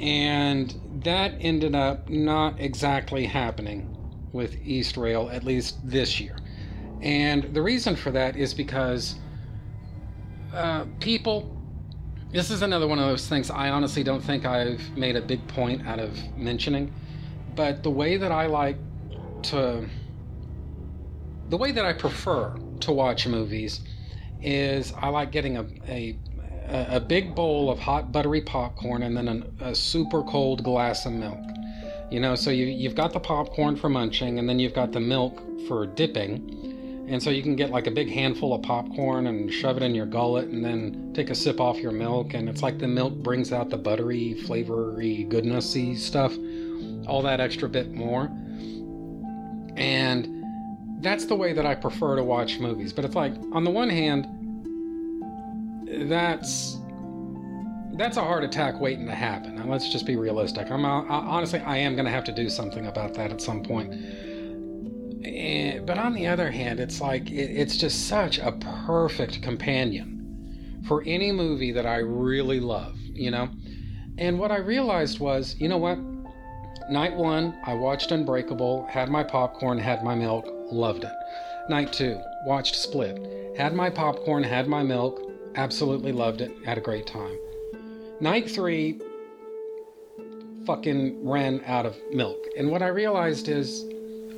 And 0.00 0.74
that 1.04 1.34
ended 1.40 1.76
up 1.76 2.08
not 2.08 2.58
exactly 2.58 3.26
happening 3.26 3.96
with 4.32 4.60
Eastrail, 4.64 5.32
at 5.32 5.44
least 5.44 5.78
this 5.88 6.18
year. 6.18 6.36
And 7.00 7.44
the 7.54 7.62
reason 7.62 7.94
for 7.94 8.10
that 8.10 8.36
is 8.36 8.54
because 8.54 9.14
uh, 10.52 10.84
people 10.98 11.54
this 12.30 12.50
is 12.50 12.60
another 12.60 12.86
one 12.86 12.98
of 12.98 13.08
those 13.08 13.26
things 13.26 13.50
I 13.50 13.70
honestly 13.70 14.02
don't 14.02 14.20
think 14.20 14.44
I've 14.44 14.82
made 14.96 15.16
a 15.16 15.22
big 15.22 15.46
point 15.48 15.86
out 15.86 15.98
of 15.98 16.14
mentioning. 16.36 16.92
But 17.58 17.82
the 17.82 17.90
way 17.90 18.16
that 18.16 18.30
I 18.30 18.46
like 18.46 18.78
to. 19.50 19.84
The 21.48 21.56
way 21.56 21.72
that 21.72 21.84
I 21.84 21.92
prefer 21.92 22.56
to 22.80 22.92
watch 22.92 23.26
movies 23.26 23.80
is 24.40 24.92
I 24.96 25.08
like 25.08 25.32
getting 25.32 25.56
a, 25.56 25.66
a, 25.88 26.16
a 26.68 27.00
big 27.00 27.34
bowl 27.34 27.68
of 27.68 27.80
hot 27.80 28.12
buttery 28.12 28.42
popcorn 28.42 29.02
and 29.02 29.16
then 29.16 29.26
an, 29.26 29.56
a 29.58 29.74
super 29.74 30.22
cold 30.22 30.62
glass 30.62 31.04
of 31.04 31.14
milk. 31.14 31.40
You 32.12 32.20
know, 32.20 32.36
so 32.36 32.50
you, 32.50 32.66
you've 32.66 32.94
got 32.94 33.12
the 33.12 33.18
popcorn 33.18 33.74
for 33.74 33.88
munching 33.88 34.38
and 34.38 34.48
then 34.48 34.60
you've 34.60 34.74
got 34.74 34.92
the 34.92 35.00
milk 35.00 35.42
for 35.66 35.84
dipping 35.84 36.68
And 37.08 37.22
so 37.22 37.30
you 37.30 37.42
can 37.42 37.56
get 37.56 37.70
like 37.70 37.86
a 37.86 37.90
big 37.90 38.10
handful 38.10 38.52
of 38.52 38.62
popcorn 38.62 39.26
and 39.26 39.50
shove 39.52 39.78
it 39.78 39.82
in 39.82 39.94
your 39.94 40.04
gullet 40.04 40.48
and 40.48 40.62
then 40.62 41.12
take 41.14 41.30
a 41.30 41.34
sip 41.34 41.58
off 41.58 41.78
your 41.78 41.90
milk. 41.90 42.34
And 42.34 42.50
it's 42.50 42.62
like 42.62 42.78
the 42.78 42.86
milk 42.86 43.14
brings 43.14 43.50
out 43.50 43.70
the 43.70 43.78
buttery, 43.78 44.34
flavory, 44.34 45.26
goodnessy 45.28 45.96
stuff, 45.96 46.36
all 47.08 47.22
that 47.22 47.40
extra 47.40 47.68
bit 47.68 47.92
more. 47.92 48.30
And 49.76 50.44
that's 51.00 51.26
the 51.26 51.34
way 51.34 51.52
that 51.52 51.64
I 51.64 51.74
prefer 51.74 52.16
to 52.16 52.24
watch 52.24 52.58
movies. 52.58 52.92
But 52.92 53.04
it's 53.04 53.14
like, 53.14 53.34
on 53.52 53.64
the 53.64 53.70
one 53.70 53.88
hand, 53.88 54.26
that's 56.08 56.78
that's 57.96 58.16
a 58.16 58.20
heart 58.20 58.44
attack 58.44 58.80
waiting 58.80 59.06
to 59.06 59.14
happen. 59.14 59.56
Now, 59.56 59.66
let's 59.66 59.90
just 59.90 60.06
be 60.06 60.14
realistic. 60.16 60.70
I'm 60.70 60.84
uh, 60.84 61.02
I, 61.02 61.08
honestly, 61.08 61.58
I 61.60 61.78
am 61.78 61.94
going 61.94 62.04
to 62.04 62.12
have 62.12 62.24
to 62.24 62.32
do 62.32 62.48
something 62.48 62.86
about 62.86 63.14
that 63.14 63.32
at 63.32 63.40
some 63.40 63.62
point. 63.62 63.92
And, 65.24 65.84
but 65.84 65.98
on 65.98 66.14
the 66.14 66.26
other 66.28 66.50
hand, 66.50 66.78
it's 66.78 67.00
like 67.00 67.30
it, 67.30 67.50
it's 67.50 67.76
just 67.76 68.06
such 68.06 68.38
a 68.38 68.52
perfect 68.86 69.42
companion 69.42 70.82
for 70.86 71.02
any 71.06 71.32
movie 71.32 71.72
that 71.72 71.86
I 71.86 71.96
really 71.96 72.60
love, 72.60 72.96
you 72.96 73.32
know. 73.32 73.48
And 74.16 74.38
what 74.38 74.52
I 74.52 74.58
realized 74.58 75.18
was, 75.18 75.56
you 75.58 75.68
know 75.68 75.78
what? 75.78 75.98
Night 76.90 77.14
one, 77.14 77.54
I 77.64 77.74
watched 77.74 78.12
Unbreakable, 78.12 78.86
had 78.86 79.10
my 79.10 79.22
popcorn, 79.22 79.76
had 79.76 80.02
my 80.02 80.14
milk, 80.14 80.48
loved 80.72 81.04
it. 81.04 81.12
Night 81.68 81.92
two, 81.92 82.18
watched 82.46 82.74
Split, 82.74 83.54
had 83.58 83.74
my 83.74 83.90
popcorn, 83.90 84.42
had 84.42 84.68
my 84.68 84.82
milk, 84.82 85.20
absolutely 85.54 86.12
loved 86.12 86.40
it, 86.40 86.50
had 86.64 86.78
a 86.78 86.80
great 86.80 87.06
time. 87.06 87.36
Night 88.20 88.50
three, 88.50 89.02
fucking 90.64 91.28
ran 91.28 91.62
out 91.66 91.84
of 91.84 91.94
milk. 92.10 92.38
And 92.56 92.70
what 92.70 92.80
I 92.80 92.88
realized 92.88 93.48
is 93.48 93.84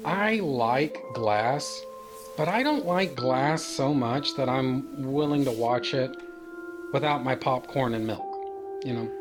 I 0.05 0.41
like 0.41 1.01
glass, 1.15 1.85
but 2.37 2.49
I 2.49 2.65
don't 2.65 2.85
like 2.85 3.15
glass 3.15 3.63
so 3.63 3.95
much 3.95 4.35
that 4.35 4.49
I'm 4.49 5.13
willing 5.13 5.45
to 5.45 5.53
watch 5.53 5.95
it 5.95 6.11
without 6.93 7.23
my 7.23 7.37
popcorn 7.37 7.95
and 7.95 8.05
milk, 8.05 8.27
you 8.85 8.93
know. 8.93 9.20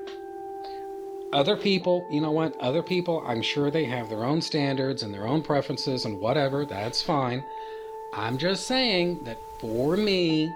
Other 1.32 1.56
people, 1.56 2.08
you 2.10 2.22
know 2.22 2.32
what? 2.32 2.60
Other 2.60 2.82
people, 2.82 3.24
I'm 3.26 3.42
sure 3.42 3.70
they 3.70 3.86
have 3.86 4.10
their 4.10 4.24
own 4.24 4.42
standards 4.42 5.04
and 5.04 5.14
their 5.14 5.28
own 5.28 5.44
preferences 5.44 6.06
and 6.06 6.20
whatever. 6.20 6.66
That's 6.66 7.02
fine. 7.04 7.44
I'm 8.14 8.38
just 8.38 8.66
saying 8.66 9.24
that 9.26 9.38
for 9.60 9.96
me, 9.96 10.52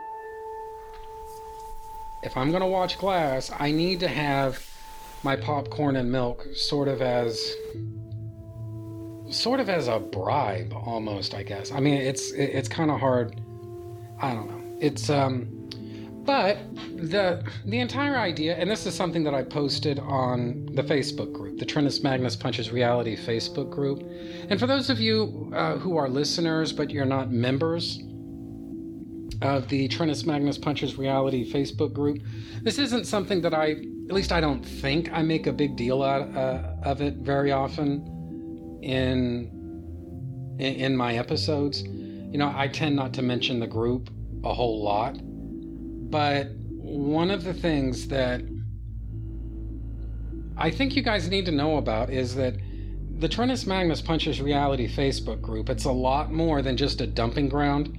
if 2.24 2.36
I'm 2.36 2.50
going 2.50 2.62
to 2.62 2.68
watch 2.68 2.98
glass, 2.98 3.52
I 3.60 3.72
need 3.72 4.00
to 4.00 4.08
have 4.08 4.66
my 5.24 5.36
popcorn 5.36 5.96
and 5.96 6.12
milk 6.12 6.48
sort 6.56 6.88
of 6.88 7.02
as 7.02 7.56
sort 9.30 9.60
of 9.60 9.70
as 9.70 9.88
a 9.88 10.00
bribe 10.00 10.74
almost, 10.74 11.34
I 11.36 11.44
guess. 11.44 11.72
I 11.72 11.80
mean, 11.80 11.96
it's 11.96 12.32
it's 12.32 12.68
kind 12.68 12.92
of 12.92 13.00
hard. 13.00 13.40
I 14.20 14.34
don't 14.34 14.48
know. 14.48 14.78
It's 14.80 15.10
um 15.10 15.63
but 16.26 16.58
the 16.96 17.44
the 17.66 17.80
entire 17.80 18.18
idea 18.18 18.56
and 18.56 18.70
this 18.70 18.86
is 18.86 18.96
something 18.96 19.24
that 19.24 19.34
I 19.34 19.44
posted 19.44 20.00
on 20.00 20.68
the 20.74 20.84
Facebook 20.84 21.34
group, 21.34 21.60
the 21.60 21.66
Trinus 21.66 22.04
Magnus 22.04 22.36
Punches 22.36 22.72
Reality 22.72 23.16
Facebook 23.16 23.70
group. 23.70 24.04
And 24.50 24.60
for 24.60 24.68
those 24.68 24.90
of 24.90 25.00
you 25.00 25.52
uh, 25.56 25.78
who 25.78 25.98
are 25.98 26.10
listeners 26.10 26.72
but 26.74 26.90
you're 26.90 27.06
not 27.06 27.32
members, 27.32 28.02
of 29.44 29.68
the 29.68 29.88
Trinus 29.90 30.26
Magnus 30.26 30.58
Punches 30.58 30.98
Reality 30.98 31.50
Facebook 31.52 31.94
group. 31.94 32.20
This 32.62 32.80
isn't 32.80 33.06
something 33.06 33.42
that 33.42 33.54
I, 33.54 33.72
at 33.72 34.14
least 34.14 34.32
I 34.32 34.40
don't 34.40 34.64
think 34.64 35.12
I 35.12 35.22
make 35.22 35.48
a 35.48 35.52
big 35.52 35.76
deal 35.76 36.02
out 36.02 36.36
uh, 36.36 36.76
of 36.84 37.02
it 37.02 37.16
very 37.16 37.52
often 37.52 38.80
in, 38.82 39.52
in 40.60 40.76
in 40.76 40.98
my 40.98 41.16
episodes. 41.16 41.84
You 41.84 42.38
know, 42.38 42.52
I 42.56 42.68
tend 42.68 42.96
not 42.96 43.14
to 43.16 43.22
mention 43.22 43.60
the 43.60 43.68
group 43.68 44.10
a 44.44 44.54
whole 44.54 44.84
lot, 44.84 45.18
but 46.10 46.48
one 46.70 47.32
of 47.32 47.44
the 47.44 47.54
things 47.54 48.08
that 48.10 48.42
I 50.58 50.70
think 50.70 50.96
you 50.96 51.02
guys 51.02 51.30
need 51.30 51.46
to 51.46 51.52
know 51.52 51.78
about 51.78 52.10
is 52.10 52.36
that 52.36 52.56
the 53.20 53.30
Trentus 53.30 53.66
Magnus 53.66 54.02
Punches 54.02 54.42
Reality 54.42 54.88
Facebook 54.88 55.42
group, 55.42 55.70
it's 55.70 55.86
a 55.86 55.92
lot 55.92 56.32
more 56.32 56.62
than 56.62 56.78
just 56.78 57.02
a 57.02 57.08
dumping 57.08 57.50
ground 57.50 57.98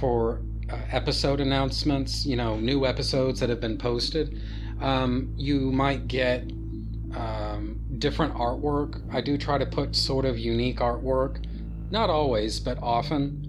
for 0.00 0.40
uh, 0.70 0.78
episode 0.90 1.40
announcements, 1.40 2.24
you 2.24 2.36
know, 2.36 2.56
new 2.56 2.86
episodes 2.86 3.40
that 3.40 3.48
have 3.48 3.60
been 3.60 3.78
posted. 3.78 4.40
Um, 4.80 5.34
you 5.36 5.70
might 5.70 6.08
get 6.08 6.42
um, 7.14 7.78
different 7.98 8.34
artwork. 8.34 9.02
I 9.12 9.20
do 9.20 9.36
try 9.38 9.58
to 9.58 9.66
put 9.66 9.94
sort 9.94 10.24
of 10.24 10.38
unique 10.38 10.78
artwork, 10.78 11.44
not 11.90 12.10
always, 12.10 12.58
but 12.58 12.78
often, 12.82 13.43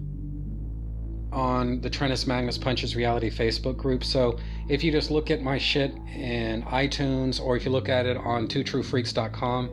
on 1.32 1.80
the 1.80 1.90
Trentus 1.90 2.26
Magnus 2.26 2.56
Punches 2.56 2.96
Reality 2.96 3.30
Facebook 3.30 3.76
group. 3.76 4.04
So 4.04 4.38
if 4.68 4.82
you 4.84 4.92
just 4.92 5.10
look 5.10 5.30
at 5.30 5.42
my 5.42 5.58
shit 5.58 5.92
in 6.14 6.62
iTunes 6.62 7.40
or 7.40 7.56
if 7.56 7.64
you 7.64 7.70
look 7.70 7.88
at 7.88 8.06
it 8.06 8.16
on 8.16 8.46
twotruefreaks.com, 8.48 9.70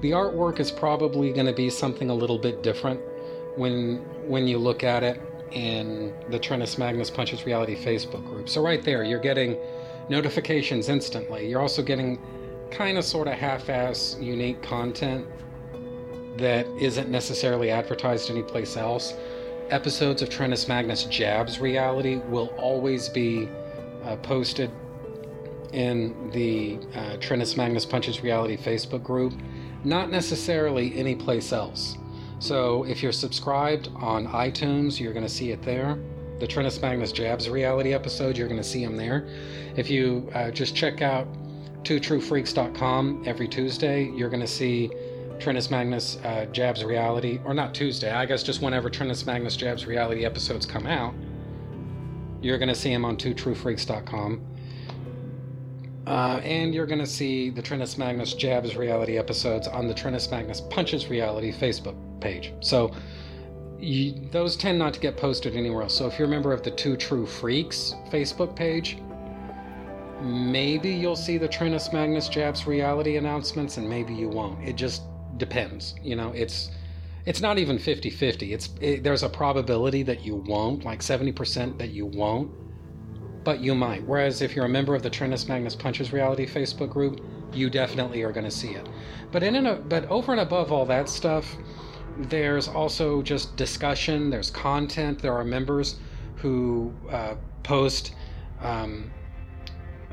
the 0.00 0.10
artwork 0.10 0.60
is 0.60 0.70
probably 0.70 1.32
going 1.32 1.46
to 1.46 1.52
be 1.52 1.70
something 1.70 2.10
a 2.10 2.14
little 2.14 2.38
bit 2.38 2.62
different 2.62 3.00
when 3.56 3.96
when 4.26 4.48
you 4.48 4.58
look 4.58 4.82
at 4.84 5.02
it 5.02 5.20
in 5.52 6.12
the 6.30 6.38
Trentus 6.38 6.78
Magnus 6.78 7.10
Punches 7.10 7.46
Reality 7.46 7.76
Facebook 7.76 8.24
group. 8.26 8.48
So, 8.48 8.62
right 8.62 8.82
there, 8.82 9.04
you're 9.04 9.20
getting 9.20 9.56
notifications 10.08 10.88
instantly. 10.88 11.48
You're 11.48 11.60
also 11.60 11.82
getting 11.82 12.18
kind 12.70 12.98
of 12.98 13.04
sort 13.04 13.28
of 13.28 13.34
half 13.34 13.68
ass 13.68 14.16
unique 14.20 14.60
content 14.62 15.26
that 16.36 16.66
isn't 16.80 17.08
necessarily 17.08 17.70
advertised 17.70 18.30
anyplace 18.30 18.76
else. 18.76 19.14
Episodes 19.74 20.22
of 20.22 20.28
Trentus 20.28 20.68
Magnus 20.68 21.02
Jabs 21.06 21.58
Reality 21.58 22.18
will 22.28 22.46
always 22.58 23.08
be 23.08 23.48
uh, 24.04 24.14
posted 24.18 24.70
in 25.72 26.30
the 26.30 26.78
uh, 26.94 27.16
Magnus 27.56 27.84
Punches 27.84 28.22
Reality 28.22 28.56
Facebook 28.56 29.02
group, 29.02 29.34
not 29.82 30.12
necessarily 30.12 30.94
anyplace 30.94 31.52
else. 31.52 31.98
So 32.38 32.84
if 32.84 33.02
you're 33.02 33.10
subscribed 33.10 33.88
on 33.96 34.28
iTunes, 34.28 35.00
you're 35.00 35.12
going 35.12 35.26
to 35.26 35.32
see 35.32 35.50
it 35.50 35.60
there. 35.64 35.98
The 36.38 36.46
Trentus 36.46 36.80
Magnus 36.80 37.10
Jabs 37.10 37.48
reality 37.48 37.94
episode, 37.94 38.38
you're 38.38 38.46
going 38.46 38.62
to 38.62 38.68
see 38.68 38.84
them 38.84 38.96
there. 38.96 39.26
If 39.74 39.90
you 39.90 40.30
uh, 40.36 40.52
just 40.52 40.76
check 40.76 41.02
out 41.02 41.26
twotruefreaks.com 41.82 43.24
every 43.26 43.48
Tuesday, 43.48 44.04
you're 44.14 44.30
going 44.30 44.40
to 44.40 44.46
see 44.46 44.92
Trentus 45.38 45.70
Magnus 45.70 46.18
uh, 46.24 46.46
Jabs 46.52 46.84
reality, 46.84 47.40
or 47.44 47.54
not 47.54 47.74
Tuesday, 47.74 48.10
I 48.10 48.26
guess 48.26 48.42
just 48.42 48.62
whenever 48.62 48.90
Trinus 48.90 49.26
Magnus 49.26 49.56
Jabs 49.56 49.86
reality 49.86 50.24
episodes 50.24 50.66
come 50.66 50.86
out, 50.86 51.14
you're 52.40 52.58
going 52.58 52.68
to 52.68 52.74
see 52.74 52.92
him 52.92 53.04
on 53.04 53.16
twotruefreaks.com. 53.16 54.44
Uh, 56.06 56.40
and 56.44 56.74
you're 56.74 56.86
going 56.86 56.98
to 56.98 57.06
see 57.06 57.48
the 57.48 57.62
Trinus 57.62 57.96
Magnus 57.96 58.34
Jabs 58.34 58.76
reality 58.76 59.16
episodes 59.16 59.66
on 59.66 59.88
the 59.88 59.94
Trinus 59.94 60.30
Magnus 60.30 60.60
Punches 60.60 61.08
reality 61.08 61.50
Facebook 61.50 61.96
page. 62.20 62.52
So 62.60 62.92
you, 63.78 64.28
those 64.30 64.56
tend 64.56 64.78
not 64.78 64.92
to 64.94 65.00
get 65.00 65.16
posted 65.16 65.56
anywhere 65.56 65.82
else. 65.82 65.96
So 65.96 66.06
if 66.06 66.18
you're 66.18 66.28
a 66.28 66.30
member 66.30 66.52
of 66.52 66.62
the 66.62 66.70
Two 66.70 66.96
True 66.96 67.24
Freaks 67.24 67.94
Facebook 68.10 68.54
page, 68.54 68.98
maybe 70.20 70.90
you'll 70.90 71.16
see 71.16 71.38
the 71.38 71.48
Trinus 71.48 71.92
Magnus 71.92 72.28
Jabs 72.28 72.66
reality 72.66 73.16
announcements 73.16 73.78
and 73.78 73.88
maybe 73.88 74.14
you 74.14 74.28
won't. 74.28 74.62
It 74.62 74.76
just 74.76 75.02
depends. 75.36 75.94
You 76.02 76.16
know, 76.16 76.32
it's 76.32 76.70
it's 77.26 77.40
not 77.40 77.58
even 77.58 77.78
50-50. 77.78 78.52
It's 78.52 78.70
it, 78.80 79.02
there's 79.02 79.22
a 79.22 79.28
probability 79.28 80.02
that 80.02 80.24
you 80.24 80.36
won't, 80.36 80.84
like 80.84 81.00
70% 81.00 81.78
that 81.78 81.90
you 81.90 82.04
won't 82.04 82.50
but 83.44 83.60
you 83.60 83.74
might. 83.74 84.04
Whereas 84.06 84.42
if 84.42 84.56
you're 84.56 84.64
a 84.64 84.70
member 84.70 84.94
of 84.94 85.02
the 85.02 85.10
Trentus 85.10 85.48
Magnus 85.48 85.76
Punches 85.76 86.12
Reality 86.12 86.46
Facebook 86.46 86.88
group, 86.88 87.20
you 87.52 87.70
definitely 87.70 88.22
are 88.22 88.32
going 88.32 88.44
to 88.44 88.50
see 88.50 88.70
it. 88.70 88.88
But 89.30 89.42
in 89.42 89.66
a, 89.66 89.76
but 89.76 90.06
over 90.06 90.32
and 90.32 90.40
above 90.40 90.72
all 90.72 90.86
that 90.86 91.08
stuff, 91.08 91.56
there's 92.16 92.66
also 92.66 93.22
just 93.22 93.56
discussion. 93.56 94.30
There's 94.30 94.50
content. 94.50 95.20
There 95.20 95.34
are 95.34 95.44
members 95.44 95.96
who 96.36 96.92
uh, 97.10 97.34
post 97.62 98.14
um, 98.60 99.10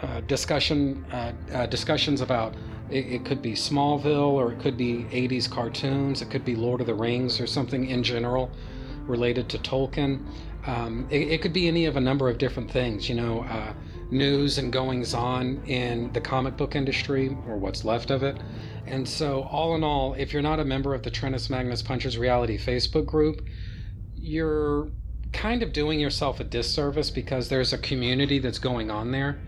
uh, 0.01 0.21
discussion 0.21 1.05
uh, 1.11 1.31
uh 1.53 1.65
discussions 1.67 2.21
about. 2.21 2.55
It, 2.91 3.05
it 3.07 3.25
could 3.25 3.41
be 3.41 3.53
Smallville, 3.53 4.31
or 4.31 4.51
it 4.51 4.59
could 4.59 4.77
be 4.77 5.05
80s 5.11 5.49
cartoons. 5.49 6.21
It 6.21 6.29
could 6.29 6.45
be 6.45 6.55
Lord 6.55 6.81
of 6.81 6.87
the 6.87 6.93
Rings, 6.93 7.39
or 7.39 7.47
something 7.47 7.89
in 7.89 8.03
general 8.03 8.51
related 9.07 9.49
to 9.49 9.57
Tolkien. 9.59 10.25
Um, 10.65 11.07
it, 11.09 11.27
it, 11.29 11.41
could 11.41 11.53
be 11.53 11.67
any 11.67 11.85
of 11.85 11.97
a 11.97 11.99
number 11.99 12.29
of 12.29 12.37
different 12.37 12.69
things, 12.69 13.09
you 13.09 13.15
know, 13.15 13.41
uh, 13.45 13.73
news 14.11 14.59
and 14.59 14.71
goings 14.71 15.13
on 15.13 15.63
in 15.65 16.11
the 16.13 16.21
comic 16.21 16.55
book 16.55 16.75
industry 16.75 17.35
or 17.47 17.57
what's 17.57 17.83
left 17.83 18.11
of 18.11 18.21
it. 18.21 18.37
And 18.85 19.07
so, 19.07 19.43
all 19.43 19.75
in 19.75 19.83
all, 19.83 20.13
if 20.13 20.33
you're 20.33 20.41
not 20.41 20.59
a 20.59 20.65
member 20.65 20.93
of 20.93 21.01
the 21.01 21.09
Trentus 21.09 21.49
Magnus 21.49 21.81
Punches 21.81 22.17
Reality 22.17 22.59
Facebook 22.59 23.07
group, 23.07 23.41
you're 24.15 24.91
kind 25.33 25.63
of 25.63 25.73
doing 25.73 25.99
yourself 25.99 26.39
a 26.39 26.43
disservice 26.43 27.09
because 27.09 27.49
there's 27.49 27.73
a 27.73 27.77
community 27.77 28.37
that's 28.37 28.59
going 28.59 28.91
on 28.91 29.11
there 29.11 29.39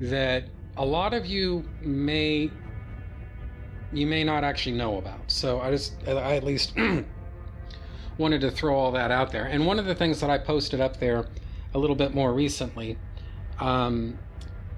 that 0.00 0.44
a 0.76 0.84
lot 0.84 1.12
of 1.12 1.26
you 1.26 1.68
may 1.80 2.50
you 3.92 4.06
may 4.06 4.24
not 4.24 4.44
actually 4.44 4.76
know 4.76 4.98
about. 4.98 5.20
So 5.28 5.60
I 5.60 5.70
just 5.70 5.94
I 6.06 6.36
at 6.36 6.44
least 6.44 6.74
wanted 8.18 8.40
to 8.42 8.50
throw 8.50 8.76
all 8.76 8.92
that 8.92 9.10
out 9.10 9.32
there. 9.32 9.44
And 9.44 9.66
one 9.66 9.78
of 9.78 9.86
the 9.86 9.94
things 9.94 10.20
that 10.20 10.30
I 10.30 10.38
posted 10.38 10.80
up 10.80 10.98
there 10.98 11.26
a 11.74 11.78
little 11.78 11.96
bit 11.96 12.14
more 12.14 12.32
recently, 12.32 12.98
um, 13.60 14.18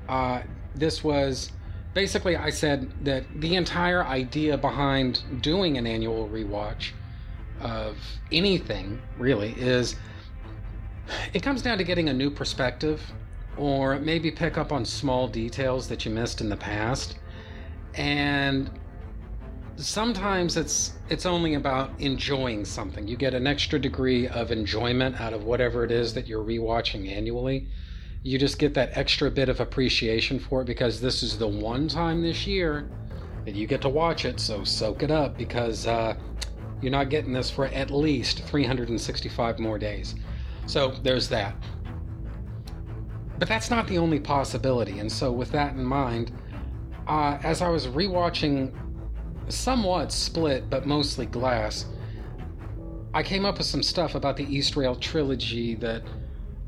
uh, 0.09 0.43
this 0.75 1.02
was 1.02 1.50
basically 1.95 2.37
I 2.37 2.50
said 2.50 2.93
that 3.05 3.25
the 3.40 3.57
entire 3.57 4.05
idea 4.05 4.57
behind 4.57 5.23
doing 5.43 5.76
an 5.79 5.87
annual 5.87 6.29
rewatch 6.29 6.93
of 7.61 7.97
anything 8.33 9.00
really 9.19 9.52
is 9.59 9.97
it 11.35 11.43
comes 11.43 11.61
down 11.61 11.76
to 11.79 11.85
getting 11.85 12.09
a 12.09 12.12
new 12.12 12.31
perspective 12.31 13.02
or 13.57 13.99
maybe 13.99 14.31
pick 14.31 14.57
up 14.57 14.73
on 14.73 14.85
small 14.85 15.29
details 15.29 15.88
that 15.88 16.05
you 16.05 16.11
missed 16.11 16.40
in 16.40 16.49
the 16.49 16.57
past 16.57 17.19
and 17.95 18.71
sometimes 19.81 20.57
it's 20.57 20.93
it's 21.09 21.27
only 21.27 21.55
about 21.55 21.91
enjoying 21.99 22.65
something. 22.65 23.09
You 23.09 23.17
get 23.17 23.35
an 23.35 23.47
extra 23.47 23.79
degree 23.79 24.29
of 24.29 24.53
enjoyment 24.53 25.21
out 25.21 25.33
of 25.33 25.45
whatever 25.45 25.85
it 25.85 25.91
is 25.91 26.15
that 26.15 26.27
you're 26.27 26.45
rewatching 26.45 27.11
annually. 27.11 27.69
You 28.23 28.39
just 28.39 28.59
get 28.59 28.75
that 28.75 28.97
extra 28.97 29.31
bit 29.31 29.49
of 29.49 29.61
appreciation 29.61 30.39
for 30.39 30.63
it 30.63 30.67
because 30.67 31.01
this 31.01 31.23
is 31.23 31.39
the 31.39 31.49
one 31.49 31.89
time 31.89 32.23
this 32.23 32.47
year 32.47 32.89
that 33.47 33.55
you 33.55 33.67
get 33.67 33.81
to 33.81 33.89
watch 33.89 34.27
it 34.27 34.39
so 34.39 34.63
soak 34.65 35.03
it 35.03 35.11
up 35.11 35.39
because 35.39 35.87
uh, 35.87 36.15
you're 36.83 36.93
not 36.93 37.09
getting 37.09 37.33
this 37.33 37.51
for 37.51 37.67
at 37.67 37.91
least 37.91 38.43
365 38.45 39.59
more 39.59 39.79
days. 39.79 40.15
So 40.67 40.91
there's 41.03 41.29
that. 41.31 41.55
But 43.39 43.49
that's 43.49 43.71
not 43.71 43.87
the 43.87 43.97
only 43.97 44.21
possibility 44.21 44.99
and 44.99 45.11
so 45.11 45.33
with 45.33 45.51
that 45.53 45.73
in 45.73 45.83
mind 45.83 46.31
uh, 47.09 47.39
as 47.43 47.63
i 47.63 47.69
was 47.71 47.87
rewatching 47.87 48.71
somewhat 49.50 50.12
split 50.12 50.69
but 50.71 50.87
mostly 50.87 51.26
glass 51.26 51.87
i 53.14 53.23
came 53.23 53.45
up 53.45 53.59
with 53.59 53.66
some 53.66 53.83
stuff 53.83 54.14
about 54.14 54.37
the 54.37 54.47
Eastrail 54.47 54.99
trilogy 55.00 55.75
that 55.75 56.02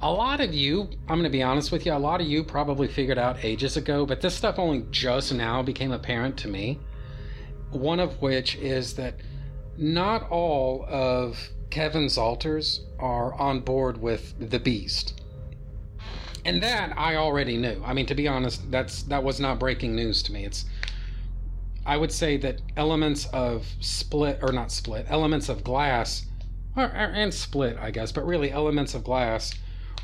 a 0.03 0.11
lot 0.11 0.41
of 0.41 0.53
you, 0.53 0.89
I'm 1.09 1.21
going 1.21 1.23
to 1.23 1.31
be 1.31 1.43
honest 1.45 1.71
with 1.71 1.87
you, 1.87 1.93
a 1.93 1.95
lot 1.95 2.21
of 2.21 2.27
you 2.27 2.43
probably 2.43 2.89
figured 2.89 3.19
out 3.19 3.45
ages 3.45 3.77
ago, 3.77 4.05
but 4.05 4.21
this 4.21 4.35
stuff 4.35 4.59
only 4.59 4.85
just 4.91 5.33
now 5.33 5.63
became 5.63 5.93
apparent 5.93 6.37
to 6.39 6.49
me. 6.49 6.81
One 7.71 8.01
of 8.01 8.21
which 8.21 8.57
is 8.57 8.95
that 8.95 9.15
not 9.77 10.29
all 10.29 10.85
of 10.89 11.51
Kevin's 11.71 12.19
alters 12.19 12.81
are 12.99 13.33
on 13.35 13.61
board 13.61 14.03
with 14.03 14.51
the 14.51 14.59
Beast. 14.59 15.21
And 16.45 16.61
that 16.65 16.99
I 16.99 17.15
already 17.15 17.57
knew. 17.57 17.81
I 17.85 17.93
mean, 17.93 18.07
to 18.07 18.17
be 18.17 18.27
honest, 18.27 18.69
that's 18.73 19.05
that 19.05 19.23
was 19.23 19.39
not 19.39 19.61
breaking 19.61 19.95
news 19.95 20.25
to 20.25 20.33
me. 20.33 20.45
It's 20.45 20.65
I 21.85 21.97
would 21.97 22.13
say 22.13 22.37
that 22.39 22.61
elements 22.77 23.27
of 23.27 23.67
split 23.81 24.39
or 24.43 24.53
not 24.53 24.71
split, 24.71 25.07
elements 25.09 25.49
of 25.49 25.65
glass 25.65 26.27
or, 26.77 26.85
and 26.85 27.35
split, 27.35 27.77
I 27.79 27.91
guess, 27.91 28.13
but 28.13 28.25
really 28.25 28.51
elements 28.51 28.95
of 28.95 29.05
glass 29.05 29.55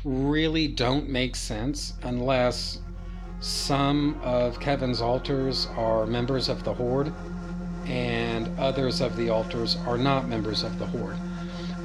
really 0.03 0.67
don't 0.67 1.09
make 1.09 1.35
sense 1.35 1.93
unless 2.03 2.79
some 3.39 4.19
of 4.21 4.59
Kevin's 4.59 5.01
alters 5.01 5.67
are 5.77 6.05
members 6.05 6.49
of 6.49 6.63
the 6.63 6.73
Horde 6.73 7.13
and 7.85 8.49
others 8.59 9.01
of 9.01 9.15
the 9.15 9.29
alters 9.29 9.77
are 9.87 9.97
not 9.97 10.27
members 10.27 10.63
of 10.63 10.77
the 10.79 10.85
Horde. 10.85 11.15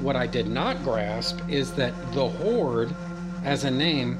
What 0.01 0.15
I 0.15 0.27
did 0.27 0.47
not 0.47 0.83
grasp 0.83 1.39
is 1.47 1.71
that 1.73 1.93
the 2.13 2.27
Horde, 2.27 2.93
as 3.43 3.63
a 3.63 3.71
name, 3.71 4.19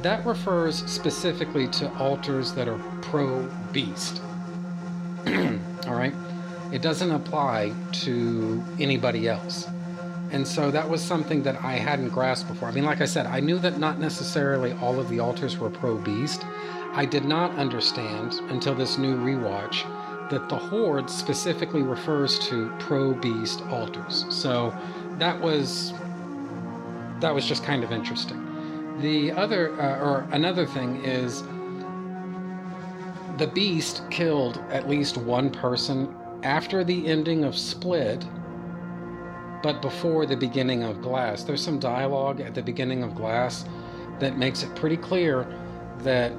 that 0.00 0.24
refers 0.24 0.84
specifically 0.90 1.68
to 1.68 1.92
alters 1.98 2.52
that 2.52 2.68
are 2.68 2.78
pro 3.02 3.42
beast. 3.72 4.22
All 5.86 5.94
right? 5.94 6.14
It 6.72 6.82
doesn't 6.82 7.10
apply 7.10 7.74
to 8.04 8.62
anybody 8.80 9.28
else. 9.28 9.66
And 10.30 10.48
so 10.48 10.70
that 10.70 10.88
was 10.88 11.02
something 11.02 11.42
that 11.42 11.62
I 11.62 11.72
hadn't 11.72 12.08
grasped 12.08 12.48
before. 12.48 12.68
I 12.68 12.72
mean, 12.72 12.84
like 12.84 13.02
I 13.02 13.04
said, 13.04 13.26
I 13.26 13.40
knew 13.40 13.58
that 13.58 13.78
not 13.78 13.98
necessarily 13.98 14.72
all 14.72 14.98
of 14.98 15.10
the 15.10 15.20
alters 15.20 15.58
were 15.58 15.68
pro 15.68 15.98
beast. 15.98 16.42
I 16.94 17.04
did 17.04 17.26
not 17.26 17.50
understand 17.56 18.40
until 18.48 18.74
this 18.74 18.96
new 18.96 19.14
rewatch 19.16 19.84
that 20.30 20.48
the 20.48 20.56
Horde 20.56 21.10
specifically 21.10 21.82
refers 21.82 22.38
to 22.48 22.72
pro 22.78 23.12
beast 23.12 23.60
alters. 23.70 24.24
So 24.30 24.74
that 25.18 25.38
was 25.38 25.92
that 27.20 27.34
was 27.34 27.46
just 27.46 27.62
kind 27.64 27.84
of 27.84 27.92
interesting. 27.92 28.38
The 29.00 29.32
other 29.32 29.78
uh, 29.80 30.00
or 30.00 30.26
another 30.32 30.66
thing 30.66 31.04
is 31.04 31.42
the 33.38 33.46
beast 33.46 34.02
killed 34.10 34.58
at 34.70 34.88
least 34.88 35.16
one 35.16 35.50
person 35.50 36.14
after 36.42 36.84
the 36.84 37.06
ending 37.06 37.44
of 37.44 37.56
Split 37.56 38.24
but 39.62 39.80
before 39.80 40.26
the 40.26 40.36
beginning 40.36 40.82
of 40.82 41.00
Glass. 41.00 41.44
There's 41.44 41.62
some 41.62 41.78
dialogue 41.78 42.40
at 42.40 42.54
the 42.54 42.62
beginning 42.62 43.02
of 43.02 43.14
Glass 43.14 43.64
that 44.18 44.36
makes 44.36 44.62
it 44.62 44.74
pretty 44.74 44.96
clear 44.96 45.46
that 45.98 46.32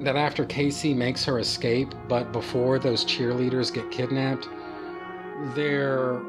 that 0.00 0.14
after 0.14 0.44
Casey 0.44 0.94
makes 0.94 1.24
her 1.24 1.40
escape, 1.40 1.92
but 2.08 2.30
before 2.32 2.78
those 2.78 3.04
cheerleaders 3.04 3.72
get 3.72 3.90
kidnapped, 3.90 4.48
there 5.54 6.20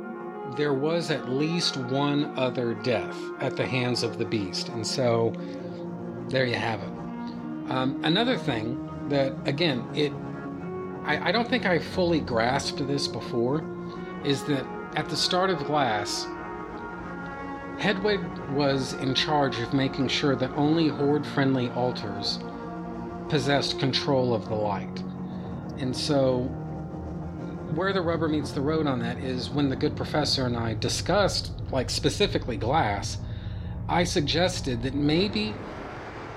there 0.56 0.74
was 0.74 1.12
at 1.12 1.30
least 1.30 1.78
one 1.78 2.38
other 2.38 2.74
death 2.74 3.16
at 3.40 3.56
the 3.56 3.66
hands 3.66 4.02
of 4.02 4.18
the 4.18 4.26
beast. 4.26 4.70
And 4.70 4.86
so 4.86 5.34
there 6.30 6.46
you 6.46 6.56
have 6.56 6.82
it. 6.82 6.99
Um, 7.70 8.00
another 8.04 8.38
thing 8.38 8.90
that 9.10 9.34
again 9.48 9.88
it 9.94 10.12
I, 11.06 11.30
I 11.30 11.32
don't 11.32 11.48
think 11.48 11.66
I 11.66 11.80
fully 11.80 12.20
grasped 12.20 12.86
this 12.88 13.08
before 13.08 13.64
is 14.24 14.44
that 14.44 14.66
at 14.96 15.08
the 15.08 15.16
start 15.16 15.50
of 15.50 15.64
Glass, 15.66 16.28
Hedwig 17.80 18.20
was 18.52 18.94
in 18.94 19.16
charge 19.16 19.60
of 19.60 19.74
making 19.74 20.08
sure 20.10 20.36
that 20.36 20.52
only 20.52 20.90
Horde 20.90 21.26
friendly 21.26 21.70
alters 21.70 22.40
possessed 23.30 23.80
control 23.80 24.34
of 24.34 24.50
the 24.50 24.56
light. 24.56 25.04
And 25.78 25.96
so, 25.96 26.44
where 27.76 27.94
the 27.94 28.02
rubber 28.02 28.28
meets 28.28 28.52
the 28.52 28.62
road 28.62 28.86
on 28.86 29.00
that 29.00 29.20
is 29.20 29.50
when 29.50 29.70
the 29.70 29.76
good 29.76 29.96
professor 29.96 30.46
and 30.46 30.58
I 30.58 30.74
discussed, 30.74 31.52
like 31.72 31.90
specifically 31.90 32.58
Glass, 32.58 33.20
I 33.88 34.04
suggested 34.04 34.84
that 34.84 34.96
maybe, 34.96 35.54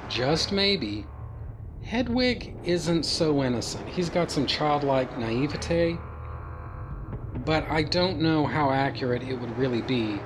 just 0.09 0.53
maybe, 0.53 1.07
Hedwig 1.93 2.55
isn't 2.65 3.03
so 3.03 3.43
innocent. 3.43 3.87
He's 3.87 4.09
got 4.09 4.31
some 4.31 4.47
childlike 4.47 5.19
naivete 5.19 5.99
but 7.45 7.69
I 7.69 7.83
don't 7.83 8.19
know 8.19 8.47
how 8.47 8.71
accurate 8.71 9.23
it 9.23 9.35
would 9.35 9.59
really 9.59 9.83
be 9.83 10.19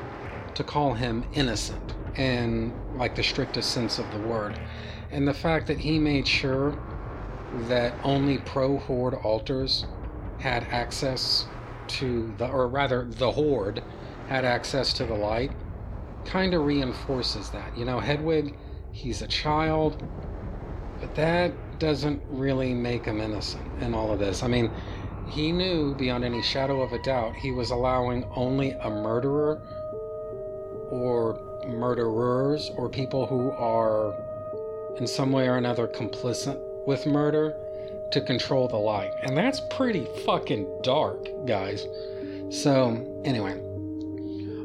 to 0.55 0.63
call 0.63 0.95
him 0.95 1.25
innocent 1.33 1.97
in 2.15 2.73
like 2.97 3.17
the 3.17 3.23
strictest 3.25 3.73
sense 3.73 3.99
of 3.99 4.09
the 4.13 4.21
word. 4.21 4.61
And 5.11 5.27
the 5.27 5.35
fact 5.35 5.67
that 5.67 5.79
he 5.79 5.99
made 5.99 6.29
sure 6.29 6.79
that 7.63 7.95
only 8.05 8.39
pro 8.39 8.79
horde 8.79 9.15
alters 9.15 9.87
had 10.39 10.63
access 10.71 11.47
to 11.89 12.33
the 12.39 12.47
or 12.47 12.69
rather 12.69 13.07
the 13.11 13.33
horde 13.33 13.83
had 14.29 14.45
access 14.45 14.93
to 14.93 15.05
the 15.05 15.15
light 15.15 15.51
kind 16.27 16.55
of 16.55 16.65
reinforces 16.65 17.51
that. 17.51 17.77
You 17.77 17.87
know, 17.87 17.99
Hedwig, 17.99 18.57
he's 18.93 19.21
a 19.21 19.27
child, 19.27 20.01
but 21.01 21.15
that 21.15 21.53
doesn't 21.79 22.23
really 22.29 22.73
make 22.73 23.05
him 23.05 23.21
innocent 23.21 23.65
in 23.83 23.95
all 23.95 24.13
of 24.13 24.19
this. 24.19 24.43
I 24.43 24.49
mean, 24.49 24.71
he 25.29 25.53
knew 25.53 25.95
beyond 25.95 26.25
any 26.25 26.43
shadow 26.43 26.83
of 26.83 26.93
a 26.93 27.03
doubt 27.03 27.35
he 27.37 27.51
was 27.51 27.71
allowing 27.71 28.25
only 28.35 28.71
a 28.71 28.91
murderer 28.91 29.61
or 30.91 31.41
murderers 31.67 32.71
or 32.77 32.89
people 32.89 33.27
who 33.27 33.51
are 33.53 34.15
in 34.99 35.07
some 35.07 35.33
way 35.33 35.49
or 35.49 35.57
another 35.57 35.87
complicit 35.87 36.59
with 36.87 37.07
murder 37.07 37.55
to 38.13 38.21
control 38.21 38.69
the 38.69 38.77
light. 38.77 39.13
And 39.23 39.37
that's 39.37 39.61
pretty 39.71 40.07
fucking 40.25 40.81
dark, 40.83 41.29
guys. 41.47 41.87
So, 42.51 43.23
anyway. 43.25 43.61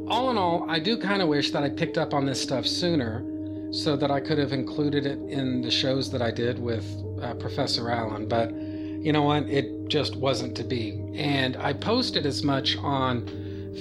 All 0.07 0.29
in 0.29 0.37
all, 0.37 0.69
I 0.69 0.79
do 0.79 0.97
kind 0.97 1.21
of 1.21 1.27
wish 1.27 1.51
that 1.51 1.63
I 1.63 1.69
picked 1.69 1.97
up 1.97 2.13
on 2.13 2.25
this 2.25 2.41
stuff 2.41 2.67
sooner 2.67 3.25
so 3.71 3.95
that 3.95 4.11
I 4.11 4.19
could 4.19 4.37
have 4.37 4.51
included 4.51 5.05
it 5.05 5.19
in 5.19 5.61
the 5.61 5.71
shows 5.71 6.11
that 6.11 6.21
I 6.21 6.31
did 6.31 6.59
with 6.59 6.85
uh, 7.21 7.33
Professor 7.35 7.89
Allen. 7.89 8.27
But 8.27 8.53
you 8.53 9.11
know 9.11 9.23
what? 9.23 9.49
It 9.49 9.87
just 9.87 10.15
wasn't 10.15 10.55
to 10.57 10.63
be. 10.63 11.01
And 11.15 11.57
I 11.57 11.73
posted 11.73 12.25
as 12.25 12.43
much 12.43 12.77
on 12.77 13.25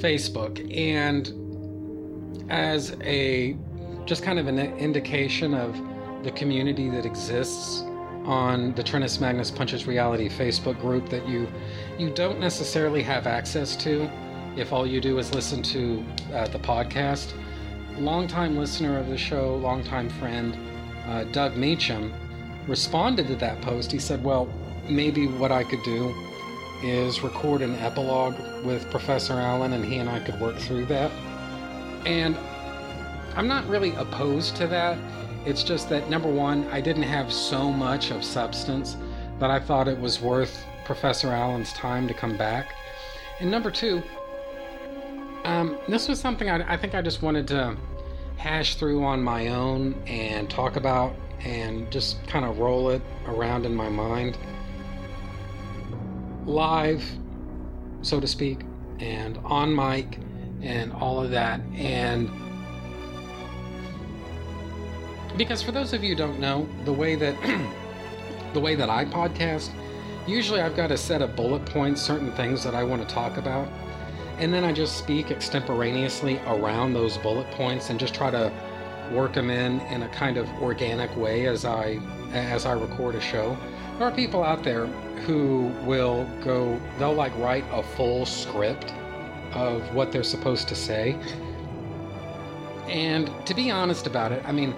Facebook. 0.00 0.58
And 0.74 1.30
as 2.50 2.96
a 3.02 3.56
just 4.06 4.22
kind 4.22 4.38
of 4.38 4.48
an 4.48 4.58
indication 4.58 5.54
of 5.54 5.76
the 6.24 6.30
community 6.32 6.88
that 6.90 7.06
exists 7.06 7.82
on 8.24 8.74
the 8.74 8.82
Trennis 8.82 9.20
Magnus 9.20 9.50
Punches 9.50 9.86
Reality 9.86 10.28
Facebook 10.28 10.78
group 10.80 11.08
that 11.08 11.26
you 11.28 11.48
you 11.98 12.10
don't 12.10 12.38
necessarily 12.38 13.02
have 13.02 13.26
access 13.26 13.76
to 13.76 14.10
if 14.56 14.72
all 14.72 14.86
you 14.86 15.00
do 15.00 15.18
is 15.18 15.34
listen 15.34 15.62
to 15.62 16.04
uh, 16.34 16.46
the 16.48 16.58
podcast. 16.58 17.32
Longtime 18.00 18.56
listener 18.56 18.98
of 18.98 19.08
the 19.08 19.18
show, 19.18 19.56
longtime 19.56 20.08
friend, 20.08 20.56
uh, 21.06 21.24
Doug 21.24 21.56
Meacham, 21.56 22.12
responded 22.66 23.26
to 23.28 23.36
that 23.36 23.60
post. 23.60 23.92
He 23.92 23.98
said, 23.98 24.24
"Well, 24.24 24.48
maybe 24.88 25.26
what 25.26 25.52
I 25.52 25.64
could 25.64 25.82
do 25.82 26.14
is 26.82 27.22
record 27.22 27.60
an 27.60 27.74
epilogue 27.76 28.34
with 28.64 28.90
Professor 28.90 29.34
Allen 29.34 29.74
and 29.74 29.84
he 29.84 29.96
and 29.96 30.08
I 30.08 30.18
could 30.20 30.40
work 30.40 30.56
through 30.56 30.86
that. 30.86 31.10
And 32.06 32.36
I'm 33.36 33.46
not 33.46 33.68
really 33.68 33.94
opposed 33.96 34.56
to 34.56 34.66
that. 34.68 34.96
It's 35.44 35.62
just 35.62 35.88
that 35.90 36.08
number 36.08 36.28
one, 36.28 36.66
I 36.68 36.80
didn't 36.80 37.02
have 37.02 37.32
so 37.32 37.70
much 37.70 38.10
of 38.10 38.24
substance 38.24 38.96
that 39.38 39.50
I 39.50 39.58
thought 39.58 39.88
it 39.88 39.98
was 39.98 40.20
worth 40.20 40.64
Professor 40.84 41.28
Allen's 41.28 41.72
time 41.74 42.08
to 42.08 42.14
come 42.14 42.36
back. 42.36 42.74
And 43.40 43.50
number 43.50 43.70
two, 43.70 44.02
um, 45.44 45.78
this 45.88 46.08
was 46.08 46.20
something 46.20 46.50
I, 46.50 46.74
I 46.74 46.76
think 46.76 46.94
I 46.94 47.02
just 47.02 47.22
wanted 47.22 47.46
to 47.48 47.76
hash 48.40 48.76
through 48.76 49.04
on 49.04 49.22
my 49.22 49.48
own 49.48 49.94
and 50.06 50.48
talk 50.48 50.76
about 50.76 51.14
and 51.40 51.90
just 51.92 52.26
kind 52.26 52.46
of 52.46 52.58
roll 52.58 52.88
it 52.88 53.02
around 53.26 53.66
in 53.66 53.74
my 53.74 53.88
mind 53.90 54.38
live, 56.46 57.04
so 58.00 58.18
to 58.18 58.26
speak, 58.26 58.60
and 58.98 59.36
on 59.44 59.76
mic 59.76 60.18
and 60.62 60.90
all 60.94 61.22
of 61.22 61.30
that. 61.30 61.60
And 61.74 62.30
because 65.36 65.62
for 65.62 65.72
those 65.72 65.92
of 65.92 66.02
you 66.02 66.14
don't 66.14 66.40
know, 66.40 66.66
the 66.86 66.92
way 66.94 67.16
that 67.16 67.36
the 68.54 68.60
way 68.60 68.74
that 68.74 68.88
I 68.88 69.04
podcast, 69.04 69.70
usually 70.26 70.62
I've 70.62 70.76
got 70.76 70.90
a 70.90 70.96
set 70.96 71.20
of 71.20 71.36
bullet 71.36 71.66
points, 71.66 72.00
certain 72.00 72.32
things 72.32 72.64
that 72.64 72.74
I 72.74 72.84
want 72.84 73.06
to 73.06 73.14
talk 73.14 73.36
about, 73.36 73.68
and 74.40 74.52
then 74.52 74.64
I 74.64 74.72
just 74.72 74.96
speak 74.96 75.30
extemporaneously 75.30 76.40
around 76.46 76.94
those 76.94 77.18
bullet 77.18 77.48
points 77.50 77.90
and 77.90 78.00
just 78.00 78.14
try 78.14 78.30
to 78.30 78.50
work 79.12 79.34
them 79.34 79.50
in 79.50 79.80
in 79.92 80.02
a 80.02 80.08
kind 80.08 80.38
of 80.38 80.48
organic 80.62 81.14
way 81.16 81.46
as 81.46 81.64
I 81.64 82.00
as 82.32 82.64
I 82.64 82.72
record 82.72 83.14
a 83.14 83.20
show. 83.20 83.56
There 83.98 84.08
are 84.08 84.10
people 84.10 84.42
out 84.42 84.64
there 84.64 84.86
who 85.26 85.72
will 85.84 86.26
go 86.42 86.80
they'll 86.98 87.12
like 87.12 87.36
write 87.36 87.64
a 87.70 87.82
full 87.82 88.24
script 88.24 88.94
of 89.52 89.82
what 89.94 90.10
they're 90.10 90.22
supposed 90.22 90.68
to 90.68 90.74
say. 90.74 91.16
And 92.88 93.30
to 93.46 93.54
be 93.54 93.70
honest 93.70 94.06
about 94.06 94.32
it, 94.32 94.42
I 94.46 94.52
mean, 94.52 94.74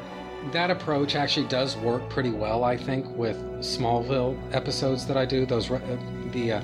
that 0.51 0.71
approach 0.71 1.15
actually 1.15 1.47
does 1.47 1.77
work 1.77 2.09
pretty 2.11 2.31
well, 2.31 2.65
I 2.65 2.77
think, 2.77 3.07
with 3.17 3.37
Smallville 3.61 4.37
episodes 4.53 5.07
that 5.07 5.17
I 5.17 5.25
do. 5.25 5.47
Those 5.47 5.71
uh, 5.71 5.81
the 6.33 6.53
uh, 6.53 6.63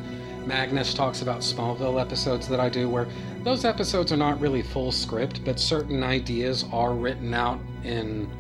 Magnus 0.48 0.94
talks 0.94 1.20
about 1.20 1.40
Smallville 1.40 2.00
episodes 2.00 2.48
that 2.48 2.58
I 2.58 2.70
do, 2.70 2.88
where 2.88 3.06
those 3.44 3.66
episodes 3.66 4.12
are 4.12 4.16
not 4.16 4.40
really 4.40 4.62
full 4.62 4.90
script, 4.90 5.44
but 5.44 5.61
certain 5.61 6.02
ideas 6.02 6.64
are 6.72 6.94
written 6.94 7.34
out 7.34 7.61
in 7.84 8.30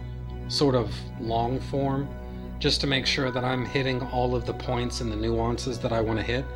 sort 0.48 0.74
of 0.74 0.90
long 1.20 1.60
form, 1.60 2.08
just 2.58 2.80
to 2.80 2.86
make 2.86 3.04
sure 3.04 3.30
that 3.30 3.44
I'm 3.44 3.66
hitting 3.66 4.00
all 4.04 4.34
of 4.34 4.46
the 4.46 4.54
points 4.54 5.02
and 5.02 5.12
the 5.12 5.16
nuances 5.16 5.78
that 5.80 5.92
I 5.92 6.00
want 6.00 6.18
to 6.18 6.24
hit. 6.24 6.46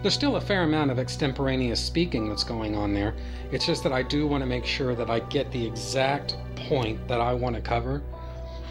There's 0.00 0.14
still 0.14 0.36
a 0.36 0.40
fair 0.40 0.62
amount 0.62 0.90
of 0.90 0.98
extemporaneous 0.98 1.78
speaking 1.78 2.28
that's 2.30 2.42
going 2.42 2.74
on 2.74 2.94
there. 2.94 3.14
It's 3.52 3.66
just 3.66 3.82
that 3.84 3.92
I 3.92 4.02
do 4.02 4.26
want 4.26 4.42
to 4.42 4.46
make 4.46 4.64
sure 4.64 4.94
that 4.94 5.10
I 5.10 5.20
get 5.20 5.52
the 5.52 5.64
exact 5.64 6.38
point 6.56 7.06
that 7.06 7.20
I 7.20 7.34
want 7.34 7.54
to 7.54 7.62
cover 7.62 8.02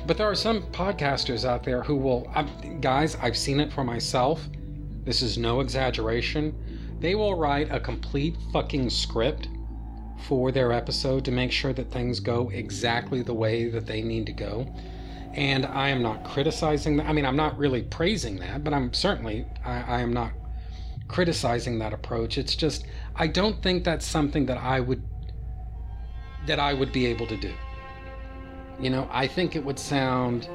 but 0.08 0.18
there 0.18 0.28
are 0.28 0.36
some 0.36 0.64
podcasters 0.64 1.46
out 1.46 1.64
there 1.64 1.84
who 1.84 1.96
will, 1.96 2.30
I'm, 2.34 2.82
guys, 2.82 3.16
I've 3.22 3.38
seen 3.38 3.60
it 3.60 3.72
for 3.72 3.84
myself. 3.84 4.48
This 5.04 5.22
is 5.22 5.38
no 5.38 5.62
exaggeration. 5.62 6.54
They 7.00 7.16
will 7.16 7.36
write 7.36 7.72
a 7.72 7.80
complete 7.80 8.38
fucking 8.54 8.90
script 8.90 9.48
for 10.28 10.52
their 10.52 10.72
episode 10.72 11.26
to 11.26 11.32
make 11.32 11.52
sure 11.52 11.74
that 11.74 11.92
things 11.92 12.20
go 12.20 12.50
exactly 12.50 13.24
the 13.24 13.34
way 13.34 13.70
that 13.70 13.88
they 13.88 14.04
need 14.04 14.28
to 14.28 14.34
go. 14.34 14.72
And 15.34 15.66
I 15.66 15.90
am 15.90 16.04
not 16.04 16.24
criticizing 16.24 16.98
that. 16.98 17.08
I 17.08 17.14
mean, 17.14 17.26
I'm 17.26 17.36
not 17.36 17.58
really 17.58 17.82
praising 17.84 18.38
that, 18.40 18.64
but 18.64 18.74
I'm 18.74 18.94
certainly, 18.94 19.48
I, 19.66 19.82
I 19.82 20.02
am 20.02 20.14
not 20.14 20.34
criticizing 21.08 21.80
that 21.80 21.94
approach. 21.94 22.38
It's 22.38 22.56
just, 22.56 22.86
I 23.16 23.28
don't 23.28 23.62
think 23.64 23.84
that's 23.84 24.06
something 24.06 24.46
that 24.46 24.58
I 24.58 24.80
would, 24.80 25.02
that 26.46 26.60
I 26.60 26.74
would 26.74 26.92
be 26.92 27.08
able 27.08 27.26
to 27.28 27.38
do. 27.38 27.54
You 28.80 28.90
know, 28.90 29.08
I 29.12 29.26
think 29.26 29.56
it 29.56 29.64
would 29.66 29.80
sound 29.80 30.48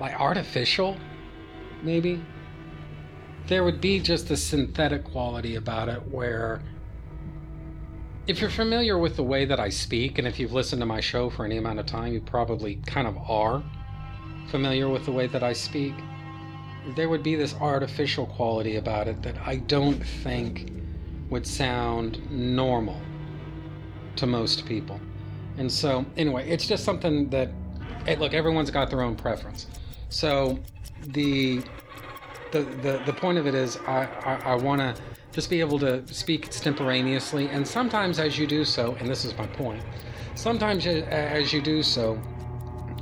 like 0.00 0.20
artificial, 0.20 0.96
maybe. 1.84 2.22
There 3.46 3.62
would 3.62 3.80
be 3.80 4.00
just 4.00 4.30
a 4.30 4.36
synthetic 4.36 5.04
quality 5.04 5.56
about 5.56 5.88
it 5.88 6.00
where 6.10 6.62
if 8.26 8.40
you're 8.40 8.50
familiar 8.50 8.96
with 8.96 9.16
the 9.16 9.22
way 9.22 9.44
that 9.44 9.60
I 9.60 9.68
speak, 9.68 10.18
and 10.18 10.26
if 10.26 10.40
you've 10.40 10.52
listened 10.52 10.80
to 10.80 10.86
my 10.86 11.00
show 11.00 11.28
for 11.28 11.44
any 11.44 11.58
amount 11.58 11.78
of 11.78 11.86
time, 11.86 12.14
you 12.14 12.20
probably 12.20 12.76
kind 12.86 13.06
of 13.06 13.18
are 13.28 13.62
familiar 14.48 14.88
with 14.88 15.04
the 15.04 15.12
way 15.12 15.26
that 15.26 15.42
I 15.42 15.52
speak. 15.52 15.94
There 16.96 17.08
would 17.10 17.22
be 17.22 17.34
this 17.34 17.54
artificial 17.54 18.26
quality 18.26 18.76
about 18.76 19.08
it 19.08 19.22
that 19.22 19.36
I 19.46 19.56
don't 19.56 20.02
think 20.02 20.72
would 21.28 21.46
sound 21.46 22.30
normal 22.30 23.00
to 24.16 24.26
most 24.26 24.64
people. 24.64 25.00
And 25.58 25.70
so, 25.70 26.04
anyway, 26.16 26.48
it's 26.48 26.66
just 26.66 26.84
something 26.84 27.28
that, 27.30 27.50
hey, 28.06 28.16
look, 28.16 28.32
everyone's 28.32 28.70
got 28.70 28.90
their 28.90 29.02
own 29.02 29.16
preference. 29.16 29.66
So, 30.08 30.58
the 31.08 31.62
the 32.52 32.62
the, 32.82 33.02
the 33.06 33.12
point 33.12 33.38
of 33.38 33.46
it 33.46 33.54
is, 33.54 33.78
I 33.86 34.06
I, 34.24 34.52
I 34.52 34.54
want 34.54 34.80
to 34.80 34.94
just 35.32 35.50
be 35.50 35.60
able 35.60 35.78
to 35.80 36.06
speak 36.06 36.46
extemporaneously, 36.46 37.48
and 37.48 37.66
sometimes 37.66 38.18
as 38.18 38.38
you 38.38 38.46
do 38.46 38.64
so, 38.64 38.96
and 39.00 39.08
this 39.08 39.24
is 39.24 39.36
my 39.36 39.46
point, 39.48 39.82
sometimes 40.36 40.86
as 40.86 41.52
you 41.52 41.60
do 41.60 41.82
so, 41.82 42.20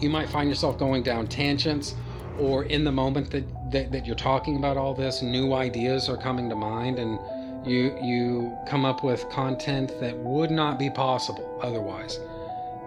you 0.00 0.08
might 0.08 0.28
find 0.30 0.48
yourself 0.48 0.78
going 0.78 1.02
down 1.02 1.26
tangents, 1.26 1.94
or 2.38 2.64
in 2.64 2.84
the 2.84 2.92
moment 2.92 3.30
that, 3.30 3.44
that, 3.70 3.92
that 3.92 4.06
you're 4.06 4.16
talking 4.16 4.56
about 4.56 4.78
all 4.78 4.94
this, 4.94 5.20
new 5.20 5.52
ideas 5.52 6.08
are 6.08 6.16
coming 6.16 6.48
to 6.48 6.56
mind, 6.56 6.98
and 6.98 7.18
you 7.66 7.96
you 8.02 8.56
come 8.66 8.84
up 8.84 9.04
with 9.04 9.28
content 9.28 9.92
that 10.00 10.16
would 10.16 10.50
not 10.50 10.78
be 10.78 10.90
possible 10.90 11.58
otherwise 11.62 12.18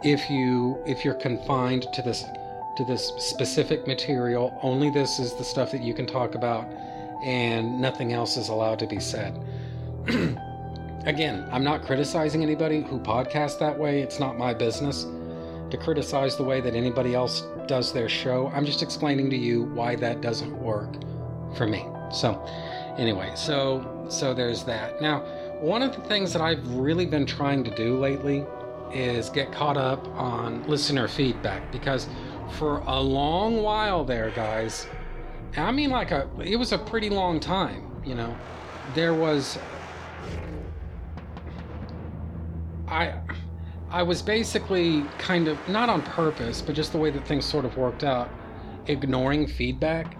if 0.04 0.30
you 0.30 0.78
if 0.86 1.06
you're 1.06 1.14
confined 1.14 1.88
to 1.94 2.02
this 2.02 2.26
to 2.78 2.86
this 2.86 3.14
specific 3.18 3.88
material 3.88 4.58
only 4.62 4.90
this 4.90 5.20
is 5.20 5.34
the 5.36 5.44
stuff 5.44 5.72
that 5.72 5.82
you 5.82 5.94
can 5.94 6.06
talk 6.06 6.36
about 6.36 6.66
and 7.24 7.80
nothing 7.80 8.14
else 8.14 8.38
is 8.38 8.50
allowed 8.50 8.78
to 8.80 8.88
be 8.88 9.00
said. 9.00 9.40
Again 11.06 11.48
i'm 11.52 11.64
not 11.64 11.84
criticizing 11.84 12.44
anybody 12.44 12.82
who 12.82 13.00
podcasts 13.00 13.60
that 13.60 13.78
way. 13.78 14.02
It's 14.02 14.20
not 14.20 14.38
my 14.38 14.54
business 14.54 15.06
to 15.72 15.78
criticize 15.78 16.36
the 16.36 16.44
way 16.44 16.62
that 16.62 16.76
anybody 16.76 17.16
else 17.16 17.44
does 17.68 17.92
their 17.92 18.10
show. 18.10 18.52
I'm 18.54 18.66
just 18.66 18.84
explaining 18.84 19.30
to 19.32 19.38
you 19.38 19.64
why 19.74 19.96
that 19.96 20.22
doesn't 20.22 20.56
work 20.62 20.94
for 21.56 21.68
me. 21.68 21.86
So 22.12 22.44
anyway 22.98 23.32
so 23.36 23.92
so 24.10 24.34
there's 24.34 24.64
that. 24.66 25.02
Now, 25.02 25.22
one 25.60 25.82
of 25.82 25.96
the 25.96 26.02
things 26.02 26.34
that 26.34 26.42
I've 26.42 26.68
really 26.76 27.06
been 27.06 27.26
trying 27.26 27.64
to 27.64 27.76
do 27.76 27.98
lately 27.98 28.46
is 28.94 29.30
get 29.30 29.52
caught 29.52 29.78
up 29.78 30.06
on 30.10 30.64
listener 30.68 31.08
feedback 31.08 31.72
because 31.72 32.08
for 32.52 32.80
a 32.86 33.00
long 33.00 33.62
while 33.62 34.04
there, 34.04 34.32
guys, 34.32 34.88
I 35.58 35.72
mean, 35.72 35.90
like 35.90 36.12
a, 36.12 36.28
it 36.44 36.58
was 36.58 36.72
a 36.72 36.78
pretty 36.78 37.10
long 37.10 37.40
time, 37.40 38.02
you 38.06 38.16
know, 38.16 38.36
there 38.94 39.14
was, 39.14 39.58
I, 42.88 43.16
I 43.90 44.04
was 44.04 44.22
basically 44.22 45.04
kind 45.18 45.48
of, 45.48 45.58
not 45.68 45.90
on 45.90 46.02
purpose, 46.02 46.62
but 46.62 46.76
just 46.76 46.92
the 46.92 46.98
way 46.98 47.10
that 47.10 47.26
things 47.28 47.46
sort 47.46 47.66
of 47.66 47.78
worked 47.78 48.04
out, 48.04 48.30
ignoring 48.88 49.48
feedback 49.48 50.18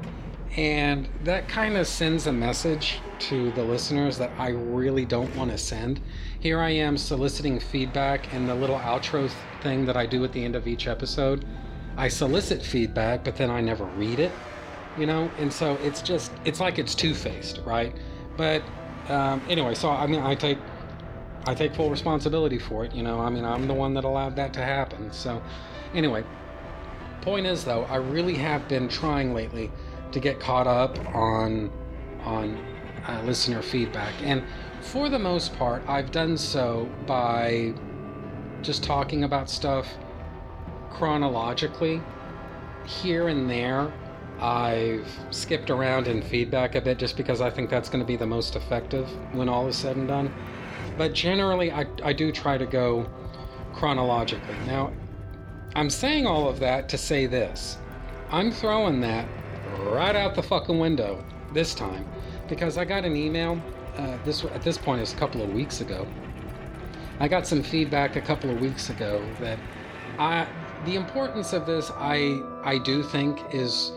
and 0.58 1.10
that 1.24 1.48
kind 1.50 1.76
of 1.76 1.86
sends 1.86 2.28
a 2.28 2.32
message 2.32 3.00
to 3.20 3.52
the 3.52 3.64
listeners 3.64 4.18
that 4.18 4.32
I 4.38 4.50
really 4.50 5.06
don't 5.06 5.34
want 5.36 5.52
to 5.52 5.58
send. 5.58 6.00
Here 6.40 6.60
I 6.60 6.70
am 6.70 6.98
soliciting 6.98 7.60
feedback 7.60 8.34
and 8.34 8.48
the 8.48 8.56
little 8.56 8.80
outro 8.80 9.30
thing 9.62 9.86
that 9.86 9.98
I 9.98 10.06
do 10.06 10.24
at 10.24 10.32
the 10.32 10.44
end 10.44 10.56
of 10.56 10.66
each 10.68 10.88
episode. 10.88 11.46
I 11.98 12.08
solicit 12.08 12.62
feedback, 12.62 13.24
but 13.24 13.36
then 13.38 13.50
I 13.50 13.62
never 13.62 13.86
read 13.86 14.20
it, 14.20 14.32
you 14.98 15.06
know? 15.06 15.32
And 15.40 15.52
so 15.52 15.76
it's 15.82 16.02
just, 16.02 16.32
it's 16.44 16.60
like 16.60 16.78
it's 16.80 16.96
two 16.96 17.14
faced, 17.14 17.62
right? 17.66 17.96
But 18.38 18.64
um, 19.10 19.42
anyway, 19.50 19.76
so 19.76 19.90
I 19.90 20.08
mean, 20.08 20.22
I 20.22 20.36
take. 20.36 20.58
I 21.48 21.54
take 21.54 21.76
full 21.76 21.92
responsibility 21.92 22.58
for 22.58 22.86
it, 22.86 22.96
you 22.96 23.04
know. 23.04 23.20
I 23.20 23.30
mean, 23.30 23.46
I'm 23.46 23.68
the 23.68 23.74
one 23.76 23.94
that 23.94 24.04
allowed 24.04 24.36
that 24.38 24.52
to 24.54 24.64
happen. 24.64 25.12
So, 25.12 25.44
anyway, 25.94 26.24
point 27.22 27.46
is 27.46 27.64
though, 27.64 27.84
I 27.84 27.98
really 27.98 28.34
have 28.34 28.68
been 28.68 28.88
trying 28.88 29.34
lately 29.34 29.72
to 30.12 30.20
get 30.20 30.40
caught 30.40 30.66
up 30.66 30.98
on 31.14 31.72
on 32.24 32.58
uh, 33.08 33.22
listener 33.26 33.62
feedback. 33.62 34.14
And 34.24 34.44
for 34.82 35.10
the 35.10 35.20
most 35.20 35.56
part, 35.56 35.84
I've 35.88 36.12
done 36.12 36.38
so 36.38 36.90
by 37.06 37.74
just 38.64 38.84
talking 38.84 39.24
about 39.24 39.50
stuff 39.50 39.88
chronologically. 40.96 42.02
Here 42.86 43.28
and 43.28 43.50
there, 43.50 43.92
I've 44.40 45.08
skipped 45.32 45.70
around 45.70 46.08
in 46.08 46.22
feedback 46.22 46.76
a 46.76 46.82
bit 46.82 46.98
just 46.98 47.18
because 47.18 47.42
I 47.42 47.50
think 47.50 47.70
that's 47.70 47.90
going 47.90 48.04
to 48.04 48.08
be 48.08 48.16
the 48.16 48.26
most 48.26 48.56
effective 48.56 49.10
when 49.34 49.50
all 49.50 49.68
is 49.68 49.76
said 49.76 49.98
and 49.98 50.08
done. 50.08 50.34
But 50.98 51.14
generally, 51.14 51.72
I, 51.72 51.86
I 52.04 52.14
do 52.14 52.32
try 52.32 52.58
to 52.58 52.66
go 52.66 53.10
chronologically. 53.74 54.56
Now, 54.68 54.94
I'm 55.76 55.90
saying 55.90 56.26
all 56.26 56.48
of 56.48 56.60
that 56.60 56.88
to 56.90 56.98
say 56.98 57.26
this 57.26 57.78
I'm 58.32 58.52
throwing 58.52 59.02
that 59.02 59.28
right 59.80 60.16
out 60.16 60.36
the 60.36 60.44
fucking 60.44 60.80
window 60.80 61.26
this 61.54 61.76
time 61.76 62.08
because 62.48 62.78
I 62.78 62.86
got 62.86 63.04
an 63.04 63.16
email. 63.16 63.62
Uh, 63.98 64.18
this 64.24 64.44
at 64.46 64.62
this 64.62 64.78
point 64.78 65.02
is 65.02 65.14
a 65.14 65.18
couple 65.18 65.42
of 65.42 65.54
weeks 65.54 65.82
ago. 65.82 66.08
I 67.20 67.28
got 67.28 67.48
some 67.48 67.64
feedback 67.64 68.16
a 68.16 68.22
couple 68.22 68.50
of 68.50 68.60
weeks 68.60 68.90
ago 68.90 69.26
that 69.40 69.58
I 70.18 70.48
the 70.86 70.96
importance 70.96 71.52
of 71.54 71.66
this 71.66 71.92
I 71.96 72.42
I 72.64 72.78
do 72.78 73.02
think 73.02 73.42
is 73.52 73.92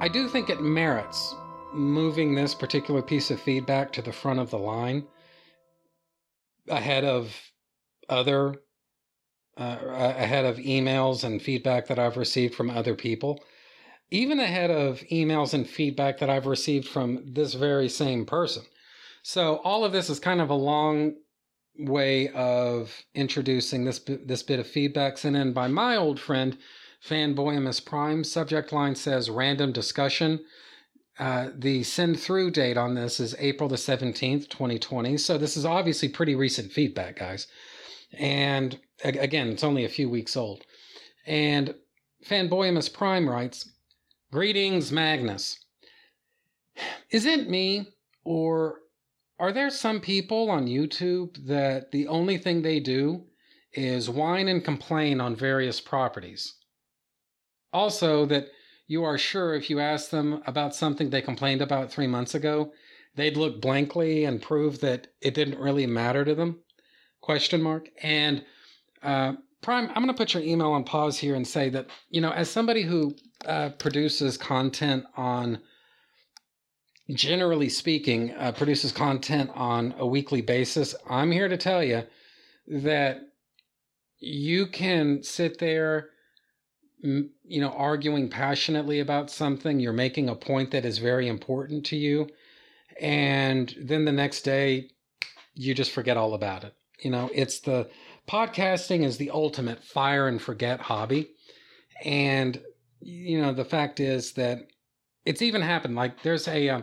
I 0.00 0.08
do 0.08 0.28
think 0.28 0.48
it 0.50 0.60
merits 0.60 1.34
moving 1.72 2.34
this 2.34 2.54
particular 2.54 3.02
piece 3.02 3.30
of 3.30 3.40
feedback 3.40 3.92
to 3.92 4.02
the 4.02 4.12
front 4.12 4.40
of 4.40 4.50
the 4.50 4.58
line 4.58 5.06
ahead 6.68 7.04
of 7.04 7.34
other 8.08 8.54
uh, 9.58 9.76
ahead 9.82 10.44
of 10.44 10.56
emails 10.56 11.24
and 11.24 11.40
feedback 11.40 11.86
that 11.86 11.98
I've 11.98 12.16
received 12.16 12.54
from 12.54 12.70
other 12.70 12.94
people, 12.94 13.42
even 14.10 14.38
ahead 14.38 14.70
of 14.70 15.00
emails 15.10 15.54
and 15.54 15.68
feedback 15.68 16.18
that 16.18 16.28
I've 16.28 16.46
received 16.46 16.88
from 16.88 17.22
this 17.24 17.54
very 17.54 17.88
same 17.88 18.26
person. 18.26 18.64
So 19.22 19.56
all 19.64 19.84
of 19.84 19.92
this 19.92 20.10
is 20.10 20.20
kind 20.20 20.40
of 20.40 20.50
a 20.50 20.54
long 20.54 21.14
way 21.78 22.28
of 22.30 23.04
introducing 23.14 23.84
this 23.84 23.98
this 23.98 24.42
bit 24.42 24.58
of 24.60 24.66
feedback 24.66 25.18
sent 25.18 25.36
in 25.36 25.52
by 25.52 25.68
my 25.68 25.96
old 25.96 26.18
friend 26.18 26.56
Fanboyamus 27.06 27.84
Prime. 27.84 28.24
Subject 28.24 28.72
line 28.72 28.94
says 28.94 29.30
random 29.30 29.72
discussion. 29.72 30.44
Uh, 31.18 31.48
the 31.56 31.82
send 31.82 32.20
through 32.20 32.50
date 32.50 32.76
on 32.76 32.94
this 32.94 33.20
is 33.20 33.34
April 33.38 33.68
the 33.68 33.76
17th, 33.76 34.50
2020. 34.50 35.16
So 35.16 35.38
this 35.38 35.56
is 35.56 35.64
obviously 35.64 36.08
pretty 36.08 36.34
recent 36.34 36.72
feedback, 36.72 37.18
guys. 37.18 37.46
And 38.12 38.78
again, 39.02 39.48
it's 39.48 39.64
only 39.64 39.84
a 39.84 39.90
few 39.90 40.10
weeks 40.10 40.36
old. 40.36 40.62
And 41.26 41.74
Fanboyamus 42.24 42.92
Prime 42.92 43.28
writes 43.28 43.70
Greetings, 44.30 44.92
Magnus. 44.92 45.58
Is 47.10 47.24
it 47.24 47.48
me, 47.48 47.88
or 48.24 48.80
are 49.38 49.52
there 49.52 49.70
some 49.70 50.00
people 50.00 50.50
on 50.50 50.66
YouTube 50.66 51.46
that 51.46 51.90
the 51.92 52.08
only 52.08 52.38
thing 52.38 52.62
they 52.62 52.80
do 52.80 53.24
is 53.72 54.08
whine 54.08 54.48
and 54.48 54.64
complain 54.64 55.20
on 55.20 55.36
various 55.36 55.80
properties? 55.80 56.54
Also, 57.72 58.24
that 58.26 58.48
you 58.86 59.04
are 59.04 59.18
sure 59.18 59.54
if 59.54 59.68
you 59.68 59.80
ask 59.80 60.10
them 60.10 60.42
about 60.46 60.74
something 60.74 61.10
they 61.10 61.20
complained 61.20 61.60
about 61.60 61.90
three 61.90 62.06
months 62.06 62.34
ago, 62.34 62.72
they'd 63.14 63.36
look 63.36 63.60
blankly 63.60 64.24
and 64.24 64.40
prove 64.40 64.80
that 64.80 65.08
it 65.20 65.34
didn't 65.34 65.58
really 65.58 65.86
matter 65.86 66.24
to 66.24 66.34
them? 66.34 66.60
Question 67.20 67.62
mark. 67.62 67.88
And 68.02 68.44
uh, 69.02 69.34
Prime, 69.62 69.88
I'm 69.88 69.94
going 69.94 70.08
to 70.08 70.14
put 70.14 70.32
your 70.32 70.42
email 70.42 70.72
on 70.72 70.84
pause 70.84 71.18
here 71.18 71.34
and 71.34 71.46
say 71.46 71.68
that 71.70 71.88
you 72.08 72.20
know, 72.20 72.30
as 72.30 72.48
somebody 72.48 72.82
who 72.82 73.14
uh, 73.44 73.70
produces 73.70 74.36
content 74.36 75.04
on, 75.16 75.60
generally 77.10 77.68
speaking, 77.68 78.32
uh, 78.34 78.52
produces 78.52 78.92
content 78.92 79.50
on 79.54 79.94
a 79.98 80.06
weekly 80.06 80.42
basis, 80.42 80.94
I'm 81.08 81.30
here 81.30 81.48
to 81.48 81.56
tell 81.56 81.82
you 81.82 82.04
that 82.68 83.20
you 84.18 84.66
can 84.66 85.22
sit 85.22 85.58
there 85.58 86.10
you 87.02 87.60
know, 87.60 87.70
arguing 87.70 88.28
passionately 88.28 89.00
about 89.00 89.30
something, 89.30 89.78
you're 89.78 89.92
making 89.92 90.28
a 90.28 90.34
point 90.34 90.70
that 90.70 90.84
is 90.84 90.98
very 90.98 91.28
important 91.28 91.84
to 91.86 91.96
you, 91.96 92.28
and 93.00 93.74
then 93.80 94.04
the 94.04 94.12
next 94.12 94.42
day 94.42 94.90
you 95.54 95.74
just 95.74 95.92
forget 95.92 96.16
all 96.16 96.34
about 96.34 96.64
it. 96.64 96.74
You 97.00 97.10
know, 97.10 97.30
it's 97.34 97.60
the 97.60 97.88
podcasting 98.26 99.04
is 99.04 99.18
the 99.18 99.30
ultimate 99.30 99.84
fire 99.84 100.26
and 100.26 100.40
forget 100.40 100.80
hobby. 100.80 101.30
And 102.04 102.60
you 103.00 103.40
know, 103.40 103.52
the 103.52 103.64
fact 103.64 104.00
is 104.00 104.32
that 104.32 104.66
it's 105.26 105.42
even 105.42 105.60
happened 105.60 105.96
like 105.96 106.22
there's 106.22 106.48
a 106.48 106.68
uh, 106.68 106.82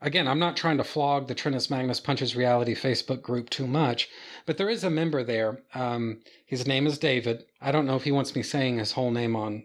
again, 0.00 0.28
I'm 0.28 0.38
not 0.38 0.56
trying 0.56 0.76
to 0.78 0.84
flog 0.84 1.26
the 1.26 1.34
Trinus 1.34 1.70
Magnus 1.70 2.00
Punches 2.00 2.36
Reality 2.36 2.74
Facebook 2.74 3.22
group 3.22 3.50
too 3.50 3.66
much, 3.66 4.08
but 4.46 4.56
there 4.56 4.68
is 4.68 4.84
a 4.84 4.90
member 4.90 5.24
there. 5.24 5.62
Um, 5.74 6.20
his 6.46 6.66
name 6.66 6.86
is 6.86 6.98
David. 6.98 7.44
I 7.60 7.72
don't 7.72 7.86
know 7.86 7.96
if 7.96 8.04
he 8.04 8.12
wants 8.12 8.36
me 8.36 8.42
saying 8.42 8.78
his 8.78 8.92
whole 8.92 9.10
name 9.10 9.34
on 9.34 9.64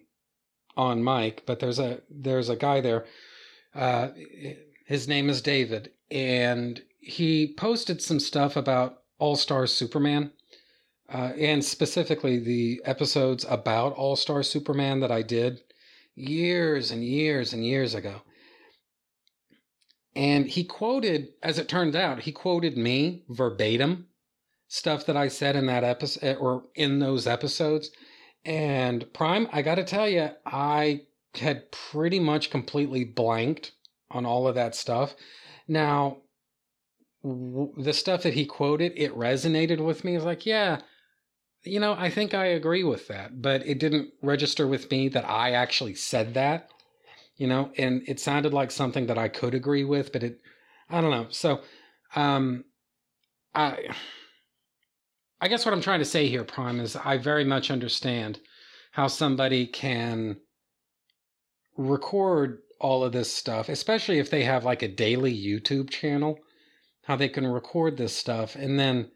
on 0.75 1.03
mic, 1.03 1.45
but 1.45 1.59
there's 1.59 1.79
a 1.79 2.01
there's 2.09 2.49
a 2.49 2.55
guy 2.55 2.81
there. 2.81 3.05
Uh, 3.75 4.09
his 4.85 5.07
name 5.07 5.29
is 5.29 5.41
David, 5.41 5.91
and 6.09 6.81
he 6.99 7.53
posted 7.57 8.01
some 8.01 8.19
stuff 8.19 8.55
about 8.55 8.99
All 9.19 9.35
Star 9.35 9.67
Superman, 9.67 10.31
uh, 11.09 11.33
and 11.37 11.63
specifically 11.63 12.39
the 12.39 12.81
episodes 12.85 13.45
about 13.47 13.93
All 13.93 14.15
Star 14.15 14.41
Superman 14.41 14.99
that 15.01 15.11
I 15.11 15.21
did 15.21 15.61
years 16.15 16.91
and 16.91 17.03
years 17.03 17.53
and 17.53 17.65
years 17.65 17.95
ago. 17.95 18.21
And 20.15 20.47
he 20.47 20.63
quoted, 20.63 21.29
as 21.41 21.57
it 21.57 21.67
turned 21.67 21.95
out, 21.95 22.21
he 22.21 22.31
quoted 22.31 22.77
me 22.77 23.23
verbatim 23.29 24.07
stuff 24.67 25.05
that 25.05 25.17
I 25.17 25.27
said 25.27 25.55
in 25.55 25.65
that 25.67 25.83
episode 25.83 26.23
eh, 26.23 26.35
or 26.35 26.63
in 26.75 26.99
those 26.99 27.27
episodes. 27.27 27.89
And 28.45 29.11
Prime, 29.13 29.47
I 29.51 29.61
got 29.61 29.75
to 29.75 29.83
tell 29.83 30.07
you, 30.07 30.29
I 30.45 31.01
had 31.35 31.71
pretty 31.71 32.19
much 32.19 32.51
completely 32.51 33.05
blanked 33.05 33.71
on 34.11 34.25
all 34.25 34.47
of 34.47 34.55
that 34.55 34.75
stuff. 34.75 35.15
Now, 35.67 36.17
w- 37.23 37.73
the 37.77 37.93
stuff 37.93 38.23
that 38.23 38.33
he 38.33 38.45
quoted, 38.45 38.93
it 38.95 39.15
resonated 39.15 39.79
with 39.79 40.03
me. 40.03 40.15
It's 40.15 40.25
like, 40.25 40.45
yeah, 40.45 40.81
you 41.63 41.79
know, 41.79 41.93
I 41.93 42.09
think 42.09 42.33
I 42.33 42.45
agree 42.47 42.83
with 42.83 43.07
that, 43.07 43.41
but 43.41 43.65
it 43.65 43.79
didn't 43.79 44.09
register 44.21 44.67
with 44.67 44.89
me 44.91 45.09
that 45.09 45.29
I 45.29 45.51
actually 45.51 45.95
said 45.95 46.33
that 46.33 46.69
you 47.37 47.47
know, 47.47 47.71
and 47.77 48.03
it 48.07 48.19
sounded 48.19 48.53
like 48.53 48.71
something 48.71 49.07
that 49.07 49.17
I 49.17 49.27
could 49.27 49.53
agree 49.53 49.83
with, 49.83 50.11
but 50.11 50.23
it, 50.23 50.39
I 50.89 51.01
don't 51.01 51.11
know. 51.11 51.27
So, 51.29 51.61
um, 52.15 52.65
I, 53.55 53.89
I 55.41 55.47
guess 55.47 55.65
what 55.65 55.73
I'm 55.73 55.81
trying 55.81 55.99
to 55.99 56.05
say 56.05 56.27
here, 56.27 56.43
Prime, 56.43 56.79
is 56.79 56.95
I 56.95 57.17
very 57.17 57.43
much 57.43 57.71
understand 57.71 58.39
how 58.91 59.07
somebody 59.07 59.65
can 59.65 60.37
record 61.75 62.59
all 62.79 63.03
of 63.03 63.13
this 63.13 63.33
stuff, 63.33 63.69
especially 63.69 64.19
if 64.19 64.29
they 64.29 64.43
have 64.43 64.63
like 64.63 64.83
a 64.83 64.87
daily 64.87 65.35
YouTube 65.35 65.89
channel, 65.89 66.37
how 67.03 67.15
they 67.15 67.29
can 67.29 67.47
record 67.47 67.97
this 67.97 68.15
stuff 68.15 68.55
and 68.55 68.79
then 68.79 69.09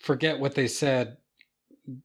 forget 0.00 0.40
what 0.40 0.54
they 0.54 0.68
said 0.68 1.18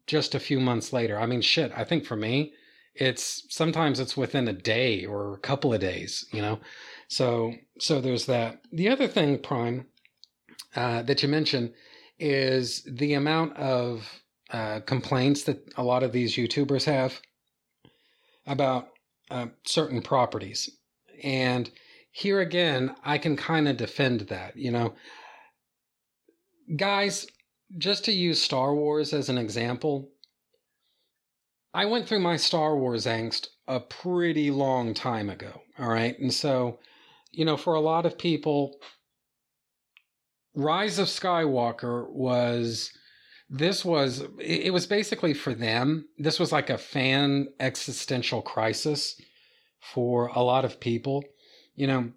just 0.07 0.35
a 0.35 0.39
few 0.39 0.59
months 0.59 0.93
later. 0.93 1.19
I 1.19 1.25
mean, 1.25 1.41
shit, 1.41 1.71
I 1.75 1.83
think 1.83 2.05
for 2.05 2.15
me, 2.15 2.53
it's 2.95 3.45
sometimes 3.49 3.99
it's 3.99 4.17
within 4.17 4.47
a 4.47 4.53
day 4.53 5.05
or 5.05 5.33
a 5.33 5.39
couple 5.39 5.73
of 5.73 5.79
days, 5.79 6.25
you 6.31 6.41
know. 6.41 6.59
So 7.07 7.53
so 7.79 8.01
there's 8.01 8.25
that. 8.25 8.61
The 8.71 8.89
other 8.89 9.07
thing, 9.07 9.39
Prime, 9.39 9.87
uh, 10.75 11.01
that 11.03 11.23
you 11.23 11.29
mentioned 11.29 11.73
is 12.19 12.83
the 12.83 13.13
amount 13.13 13.57
of 13.57 14.07
uh, 14.51 14.81
complaints 14.81 15.43
that 15.43 15.61
a 15.77 15.83
lot 15.83 16.03
of 16.03 16.11
these 16.11 16.35
YouTubers 16.35 16.83
have 16.85 17.19
about 18.45 18.89
uh, 19.29 19.47
certain 19.65 20.01
properties, 20.01 20.69
and 21.23 21.69
here 22.11 22.41
again, 22.41 22.93
I 23.05 23.17
can 23.17 23.37
kind 23.37 23.69
of 23.69 23.77
defend 23.77 24.21
that. 24.21 24.57
You 24.57 24.71
know, 24.71 24.93
guys, 26.75 27.25
just 27.77 28.05
to 28.05 28.11
use 28.11 28.41
Star 28.41 28.73
Wars 28.73 29.13
as 29.13 29.29
an 29.29 29.37
example, 29.37 30.09
I 31.73 31.85
went 31.85 32.07
through 32.07 32.19
my 32.19 32.37
Star 32.37 32.75
Wars 32.75 33.05
angst 33.05 33.47
a 33.67 33.79
pretty 33.79 34.51
long 34.51 34.93
time 34.93 35.29
ago. 35.29 35.61
All 35.79 35.87
right. 35.89 36.17
And 36.19 36.33
so, 36.33 36.79
you 37.31 37.45
know, 37.45 37.57
for 37.57 37.75
a 37.75 37.81
lot 37.81 38.05
of 38.05 38.17
people, 38.17 38.79
Rise 40.53 40.99
of 40.99 41.07
Skywalker 41.07 42.09
was 42.09 42.91
this 43.51 43.83
was 43.83 44.23
it 44.39 44.71
was 44.71 44.87
basically 44.87 45.33
for 45.33 45.53
them 45.53 46.05
this 46.17 46.39
was 46.39 46.53
like 46.53 46.69
a 46.69 46.77
fan 46.77 47.49
existential 47.59 48.41
crisis 48.41 49.19
for 49.81 50.27
a 50.27 50.41
lot 50.41 50.63
of 50.63 50.79
people 50.79 51.21
you 51.75 51.85
know 51.85 52.09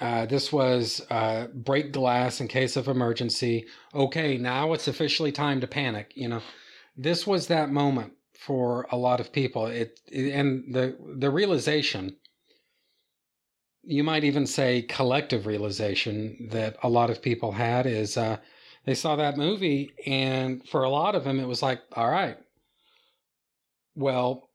uh, 0.00 0.26
this 0.26 0.52
was 0.52 1.04
uh, 1.10 1.48
break 1.54 1.92
glass 1.92 2.40
in 2.40 2.48
case 2.48 2.76
of 2.76 2.88
emergency. 2.88 3.66
Okay 3.94 4.38
now 4.38 4.72
it's 4.72 4.88
officially 4.88 5.32
time 5.32 5.60
to 5.60 5.66
panic 5.66 6.12
you 6.14 6.28
know? 6.28 6.42
This 6.96 7.26
was 7.26 7.46
that 7.46 7.70
moment 7.70 8.12
for 8.38 8.86
a 8.90 8.96
lot 8.96 9.20
of 9.20 9.32
people. 9.32 9.66
It, 9.66 10.00
it, 10.06 10.32
and 10.32 10.74
the 10.74 10.96
the 11.16 11.30
realization, 11.30 12.16
you 13.82 14.04
might 14.04 14.24
even 14.24 14.46
say 14.46 14.82
collective 14.82 15.46
realization 15.46 16.48
that 16.52 16.76
a 16.82 16.88
lot 16.88 17.10
of 17.10 17.22
people 17.22 17.52
had 17.52 17.86
is 17.86 18.16
uh, 18.16 18.38
they 18.84 18.94
saw 18.94 19.16
that 19.16 19.36
movie, 19.36 19.92
and 20.06 20.66
for 20.68 20.84
a 20.84 20.90
lot 20.90 21.14
of 21.14 21.24
them, 21.24 21.40
it 21.40 21.46
was 21.46 21.62
like, 21.62 21.80
all 21.92 22.10
right, 22.10 22.38
well, 23.94 24.50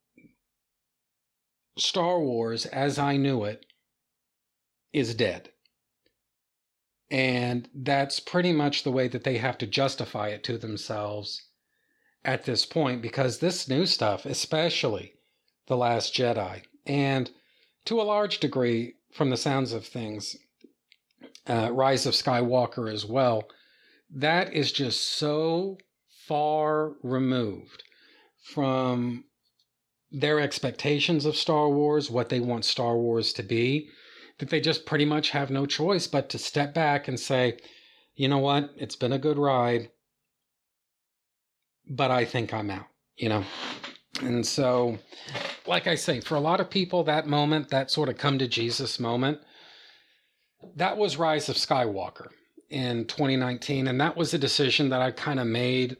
Star 1.77 2.19
Wars 2.19 2.65
as 2.65 2.97
I 2.97 3.17
knew 3.17 3.43
it 3.43 3.65
is 4.93 5.15
dead. 5.15 5.49
And 7.11 7.69
that's 7.73 8.19
pretty 8.19 8.53
much 8.53 8.83
the 8.83 8.91
way 8.91 9.07
that 9.07 9.23
they 9.23 9.37
have 9.37 9.57
to 9.59 9.67
justify 9.67 10.29
it 10.29 10.43
to 10.45 10.57
themselves 10.57 11.43
at 12.23 12.45
this 12.45 12.65
point 12.65 13.01
because 13.01 13.39
this 13.39 13.67
new 13.67 13.85
stuff, 13.85 14.25
especially 14.25 15.13
The 15.67 15.77
Last 15.77 16.15
Jedi 16.15 16.63
and 16.85 17.29
to 17.85 18.01
a 18.01 18.03
large 18.03 18.39
degree, 18.39 18.95
from 19.11 19.29
the 19.29 19.37
sounds 19.37 19.73
of 19.73 19.85
things, 19.85 20.35
uh, 21.47 21.69
Rise 21.71 22.05
of 22.05 22.13
Skywalker 22.13 22.91
as 22.91 23.05
well, 23.05 23.43
that 24.09 24.53
is 24.53 24.71
just 24.71 25.03
so 25.03 25.77
far 26.27 26.93
removed 27.03 27.83
from 28.41 29.25
their 30.11 30.39
expectations 30.39 31.25
of 31.25 31.35
Star 31.35 31.69
Wars, 31.69 32.09
what 32.09 32.29
they 32.29 32.39
want 32.39 32.65
Star 32.65 32.97
Wars 32.97 33.33
to 33.33 33.43
be, 33.43 33.89
that 34.39 34.49
they 34.49 34.59
just 34.59 34.85
pretty 34.85 35.05
much 35.05 35.31
have 35.31 35.49
no 35.49 35.65
choice 35.65 36.07
but 36.07 36.29
to 36.29 36.37
step 36.37 36.73
back 36.73 37.07
and 37.07 37.19
say, 37.19 37.57
you 38.15 38.27
know 38.27 38.39
what, 38.39 38.71
it's 38.77 38.95
been 38.95 39.13
a 39.13 39.19
good 39.19 39.37
ride, 39.37 39.89
but 41.89 42.11
I 42.11 42.25
think 42.25 42.53
I'm 42.53 42.69
out, 42.69 42.87
you 43.15 43.29
know? 43.29 43.43
And 44.21 44.45
so, 44.45 44.99
like 45.65 45.87
I 45.87 45.95
say, 45.95 46.19
for 46.19 46.35
a 46.35 46.39
lot 46.39 46.59
of 46.59 46.69
people, 46.69 47.03
that 47.03 47.27
moment, 47.27 47.69
that 47.69 47.89
sort 47.89 48.09
of 48.09 48.17
come 48.17 48.37
to 48.39 48.47
Jesus 48.47 48.99
moment, 48.99 49.39
that 50.75 50.97
was 50.97 51.17
Rise 51.17 51.49
of 51.49 51.55
Skywalker 51.55 52.27
in 52.69 53.05
2019. 53.05 53.87
And 53.87 53.99
that 53.99 54.15
was 54.15 54.33
a 54.33 54.37
decision 54.37 54.89
that 54.89 55.01
I 55.01 55.11
kind 55.11 55.39
of 55.39 55.47
made 55.47 55.97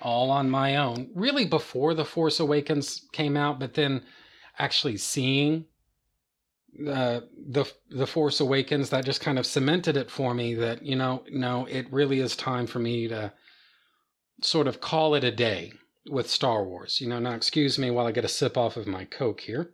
all 0.00 0.30
on 0.30 0.50
my 0.50 0.76
own, 0.76 1.10
really 1.14 1.44
before 1.44 1.94
The 1.94 2.04
Force 2.04 2.40
Awakens 2.40 3.02
came 3.12 3.36
out, 3.36 3.58
but 3.58 3.74
then 3.74 4.02
actually 4.58 4.96
seeing 4.96 5.66
uh, 6.88 7.20
the 7.48 7.64
the 7.90 8.06
Force 8.06 8.40
Awakens 8.40 8.90
that 8.90 9.04
just 9.04 9.20
kind 9.20 9.38
of 9.38 9.46
cemented 9.46 9.96
it 9.96 10.10
for 10.10 10.34
me 10.34 10.54
that 10.54 10.82
you 10.82 10.96
know 10.96 11.22
no 11.30 11.66
it 11.66 11.90
really 11.92 12.20
is 12.20 12.36
time 12.36 12.66
for 12.66 12.78
me 12.78 13.08
to 13.08 13.32
sort 14.42 14.66
of 14.66 14.80
call 14.80 15.14
it 15.14 15.24
a 15.24 15.30
day 15.30 15.72
with 16.08 16.30
Star 16.30 16.64
Wars. 16.64 17.00
You 17.00 17.08
know, 17.08 17.18
now 17.18 17.32
excuse 17.32 17.78
me 17.78 17.90
while 17.90 18.06
I 18.06 18.12
get 18.12 18.24
a 18.24 18.28
sip 18.28 18.56
off 18.56 18.76
of 18.76 18.86
my 18.86 19.04
Coke 19.04 19.40
here. 19.40 19.70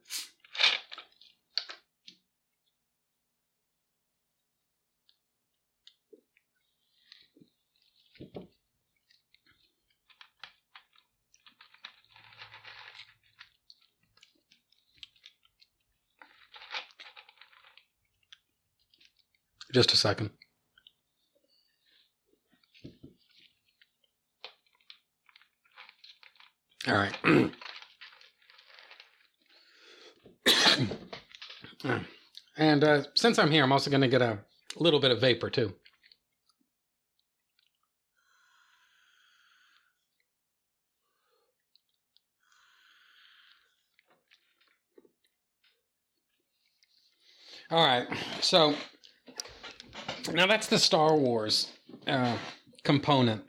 Just 19.72 19.92
a 19.92 19.96
second. 19.96 20.30
All 26.86 26.94
right. 26.94 27.16
and 32.56 32.84
uh, 32.84 33.04
since 33.14 33.38
I'm 33.38 33.50
here, 33.50 33.62
I'm 33.62 33.72
also 33.72 33.90
going 33.90 34.02
to 34.02 34.08
get 34.08 34.20
a 34.20 34.40
little 34.76 35.00
bit 35.00 35.10
of 35.10 35.20
vapor 35.20 35.48
too. 35.48 35.72
All 47.70 47.86
right. 47.86 48.06
So 48.42 48.74
now 50.30 50.46
that's 50.46 50.66
the 50.66 50.78
Star 50.78 51.16
Wars 51.16 51.70
uh, 52.06 52.36
component 52.84 53.42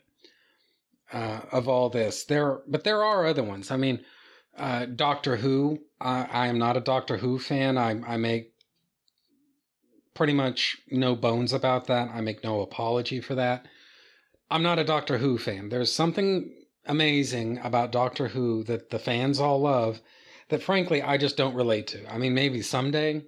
uh, 1.12 1.41
of 1.51 1.67
all 1.67 1.89
this. 1.89 2.25
There, 2.25 2.62
but 2.67 2.83
there 2.83 3.03
are 3.03 3.25
other 3.25 3.43
ones. 3.43 3.71
I 3.71 3.77
mean, 3.77 4.03
uh, 4.57 4.86
Doctor 4.86 5.38
Who. 5.38 5.79
I, 5.99 6.27
I 6.31 6.47
am 6.47 6.57
not 6.57 6.77
a 6.77 6.81
Doctor 6.81 7.17
Who 7.17 7.39
fan. 7.39 7.77
I, 7.77 8.01
I 8.05 8.17
make 8.17 8.53
pretty 10.13 10.33
much 10.33 10.77
no 10.91 11.15
bones 11.15 11.53
about 11.53 11.88
that. 11.88 12.09
I 12.13 12.21
make 12.21 12.43
no 12.43 12.62
apology 12.62 13.19
for 13.21 13.36
that. 13.36 13.67
I'm 14.49 14.63
not 14.63 14.79
a 14.79 14.83
Doctor 14.83 15.17
Who 15.17 15.38
fan. 15.38 15.69
There's 15.69 15.93
something 15.93 16.53
amazing 16.86 17.59
about 17.59 17.91
Doctor 17.91 18.27
Who 18.27 18.63
that 18.65 18.89
the 18.89 18.99
fans 18.99 19.39
all 19.39 19.62
love 19.62 20.01
that 20.49 20.62
frankly 20.62 21.01
I 21.01 21.17
just 21.17 21.38
don't 21.38 21.55
relate 21.55 21.88
to. 21.88 22.13
I 22.13 22.17
mean, 22.17 22.33
maybe 22.33 22.62
someday. 22.62 23.23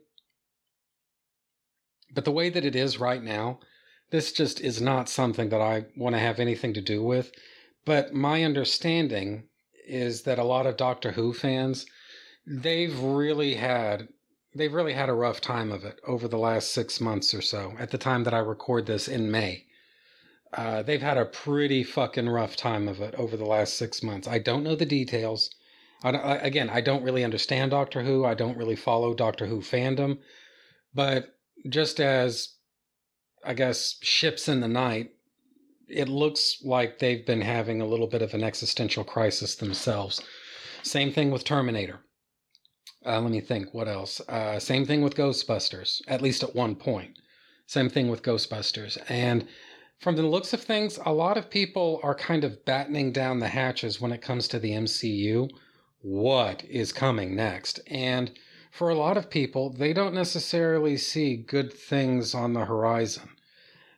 But 2.16 2.26
the 2.26 2.32
way 2.32 2.50
that 2.50 2.66
it 2.66 2.76
is 2.76 2.98
right 2.98 3.22
now, 3.22 3.60
this 4.10 4.32
just 4.32 4.62
is 4.62 4.82
not 4.82 5.10
something 5.10 5.50
that 5.50 5.62
I 5.62 5.86
want 5.98 6.16
to 6.16 6.20
have 6.20 6.40
anything 6.40 6.74
to 6.74 6.82
do 6.82 7.04
with. 7.04 7.32
But 7.84 8.14
my 8.14 8.44
understanding 8.44 9.50
is 9.86 10.24
that 10.24 10.40
a 10.40 10.44
lot 10.44 10.66
of 10.66 10.78
Doctor 10.78 11.12
Who 11.12 11.34
fans, 11.34 11.86
they've 12.48 12.98
really 12.98 13.56
had 13.56 14.08
they've 14.56 14.74
really 14.74 14.94
had 14.94 15.10
a 15.10 15.14
rough 15.14 15.42
time 15.42 15.72
of 15.72 15.84
it 15.84 16.00
over 16.08 16.30
the 16.30 16.38
last 16.38 16.72
six 16.72 17.02
months 17.02 17.34
or 17.34 17.42
so. 17.42 17.74
At 17.78 17.92
the 17.92 17.98
time 17.98 18.24
that 18.24 18.34
I 18.34 18.40
record 18.40 18.86
this 18.86 19.10
in 19.10 19.30
May, 19.30 19.66
uh, 20.54 20.82
they've 20.84 21.02
had 21.02 21.18
a 21.18 21.26
pretty 21.26 21.84
fucking 21.84 22.30
rough 22.30 22.56
time 22.56 22.88
of 22.88 23.02
it 23.02 23.14
over 23.16 23.36
the 23.36 23.46
last 23.46 23.78
six 23.78 24.02
months. 24.02 24.26
I 24.26 24.40
don't 24.40 24.64
know 24.64 24.76
the 24.76 24.86
details. 24.86 25.50
I, 26.02 26.12
I, 26.12 26.36
again, 26.36 26.70
I 26.70 26.80
don't 26.80 27.04
really 27.04 27.26
understand 27.26 27.72
Doctor 27.72 28.04
Who. 28.04 28.24
I 28.24 28.36
don't 28.36 28.58
really 28.58 28.78
follow 28.78 29.14
Doctor 29.14 29.48
Who 29.48 29.60
fandom, 29.60 30.20
but 30.94 31.35
just 31.70 32.00
as 32.00 32.56
I 33.44 33.54
guess 33.54 33.98
ships 34.02 34.48
in 34.48 34.62
the 34.62 34.68
night, 34.68 35.12
it 35.88 36.10
looks 36.10 36.58
like 36.64 36.98
they've 36.98 37.26
been 37.26 37.42
having 37.42 37.80
a 37.80 37.86
little 37.86 38.08
bit 38.08 38.22
of 38.22 38.34
an 38.34 38.44
existential 38.44 39.04
crisis 39.04 39.56
themselves. 39.56 40.22
Same 40.82 41.12
thing 41.12 41.32
with 41.32 41.44
Terminator. 41.44 42.00
Uh, 43.06 43.22
let 43.22 43.32
me 43.32 43.40
think. 43.40 43.74
What 43.74 43.88
else? 43.88 44.20
Uh, 44.22 44.60
same 44.60 44.86
thing 44.86 45.04
with 45.04 45.16
Ghostbusters, 45.16 46.02
at 46.08 46.22
least 46.22 46.42
at 46.42 46.56
one 46.56 46.76
point. 46.76 47.20
Same 47.68 47.90
thing 47.90 48.10
with 48.10 48.24
Ghostbusters. 48.24 48.98
And 49.10 49.48
from 50.00 50.16
the 50.16 50.24
looks 50.24 50.54
of 50.54 50.62
things, 50.62 51.00
a 51.06 51.14
lot 51.14 51.38
of 51.38 51.50
people 51.50 52.00
are 52.04 52.16
kind 52.16 52.44
of 52.44 52.66
battening 52.66 53.12
down 53.12 53.40
the 53.40 53.48
hatches 53.48 54.02
when 54.02 54.12
it 54.12 54.22
comes 54.22 54.48
to 54.48 54.60
the 54.60 54.72
MCU. 54.72 55.50
What 56.02 56.64
is 56.66 56.92
coming 56.92 57.36
next? 57.36 57.80
And 57.88 58.32
for 58.76 58.90
a 58.90 58.96
lot 58.96 59.16
of 59.16 59.30
people, 59.30 59.70
they 59.70 59.94
don't 59.94 60.14
necessarily 60.14 60.98
see 60.98 61.38
good 61.38 61.72
things 61.72 62.36
on 62.36 62.52
the 62.52 62.66
horizon. 62.66 63.30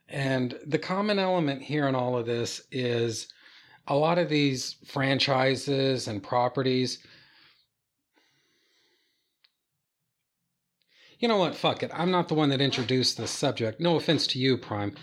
And 0.08 0.56
the 0.68 0.78
common 0.78 1.18
element 1.18 1.64
here 1.64 1.88
in 1.88 1.96
all 1.96 2.16
of 2.16 2.28
this 2.28 2.62
is 2.72 3.28
a 3.88 3.96
lot 3.96 4.20
of 4.20 4.30
these 4.30 4.76
franchises 4.86 6.08
and 6.08 6.22
properties. 6.22 7.00
You 11.18 11.28
know 11.28 11.38
what? 11.38 11.56
Fuck 11.56 11.82
it. 11.82 11.90
I'm 11.92 12.12
not 12.12 12.28
the 12.28 12.36
one 12.36 12.50
that 12.50 12.62
introduced 12.62 13.18
this 13.18 13.32
subject. 13.32 13.80
No 13.80 13.96
offense 13.96 14.28
to 14.28 14.40
you, 14.40 14.60
Prime. 14.60 14.94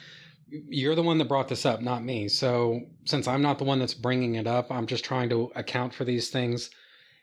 You're 0.46 0.94
the 0.94 1.02
one 1.02 1.18
that 1.18 1.24
brought 1.24 1.48
this 1.48 1.66
up, 1.66 1.82
not 1.82 2.04
me. 2.04 2.28
So, 2.28 2.82
since 3.06 3.26
I'm 3.26 3.42
not 3.42 3.58
the 3.58 3.64
one 3.64 3.80
that's 3.80 3.94
bringing 3.94 4.36
it 4.36 4.46
up, 4.46 4.70
I'm 4.70 4.86
just 4.86 5.04
trying 5.04 5.30
to 5.30 5.50
account 5.56 5.92
for 5.92 6.04
these 6.04 6.30
things 6.30 6.70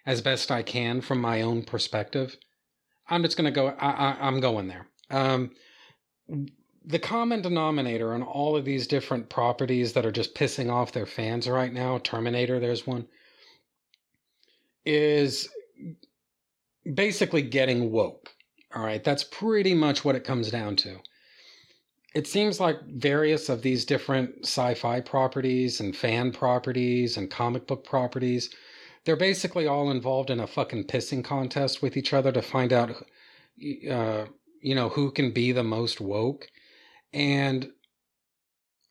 as 0.06 0.22
best 0.22 0.52
I 0.52 0.64
can 0.64 1.02
from 1.02 1.20
my 1.20 1.42
own 1.42 1.64
perspective. 1.64 2.38
I'm 3.10 3.24
just 3.24 3.38
going 3.38 3.52
to 3.52 3.56
go, 3.56 3.68
I, 3.68 4.28
am 4.28 4.40
going 4.40 4.68
there. 4.68 4.88
Um, 5.10 5.52
the 6.86 7.00
common 7.00 7.42
denominator 7.42 8.14
on 8.14 8.24
all 8.24 8.56
of 8.56 8.66
these 8.66 8.88
different 8.88 9.30
properties 9.30 9.94
that 9.94 10.06
are 10.06 10.12
just 10.12 10.34
pissing 10.34 10.72
off 10.72 10.94
their 10.94 11.06
fans 11.06 11.48
right 11.48 11.72
now, 11.72 12.00
Terminator, 12.00 12.60
there's 12.60 12.88
one, 12.88 13.08
is 14.86 15.50
basically 16.94 17.42
getting 17.42 17.92
woke. 17.92 18.30
All 18.74 18.84
right, 18.84 19.04
that's 19.04 19.24
pretty 19.24 19.74
much 19.74 20.04
what 20.06 20.16
it 20.16 20.24
comes 20.24 20.50
down 20.50 20.76
to. 20.78 20.98
It 22.14 22.28
seems 22.28 22.60
like 22.60 22.82
various 22.88 23.48
of 23.50 23.62
these 23.62 23.86
different 23.86 24.44
sci 24.46 24.74
fi 24.74 25.02
properties 25.02 25.80
and 25.80 25.96
fan 25.96 26.32
properties 26.32 27.18
and 27.18 27.30
comic 27.30 27.68
book 27.68 27.86
properties, 27.86 28.50
they're 29.06 29.16
basically 29.16 29.68
all 29.68 29.90
involved 29.90 30.30
in 30.30 30.40
a 30.40 30.48
fucking 30.48 30.86
pissing 30.86 31.24
contest 31.24 31.82
with 31.82 31.98
each 31.98 32.14
other 32.14 32.32
to 32.32 32.42
find 32.42 32.72
out, 32.72 32.92
uh, 33.90 34.26
you 34.62 34.76
know, 34.76 34.90
who 34.90 35.12
can 35.12 35.32
be 35.32 35.52
the 35.52 35.64
most 35.64 36.00
woke. 36.00 36.48
And 37.14 37.72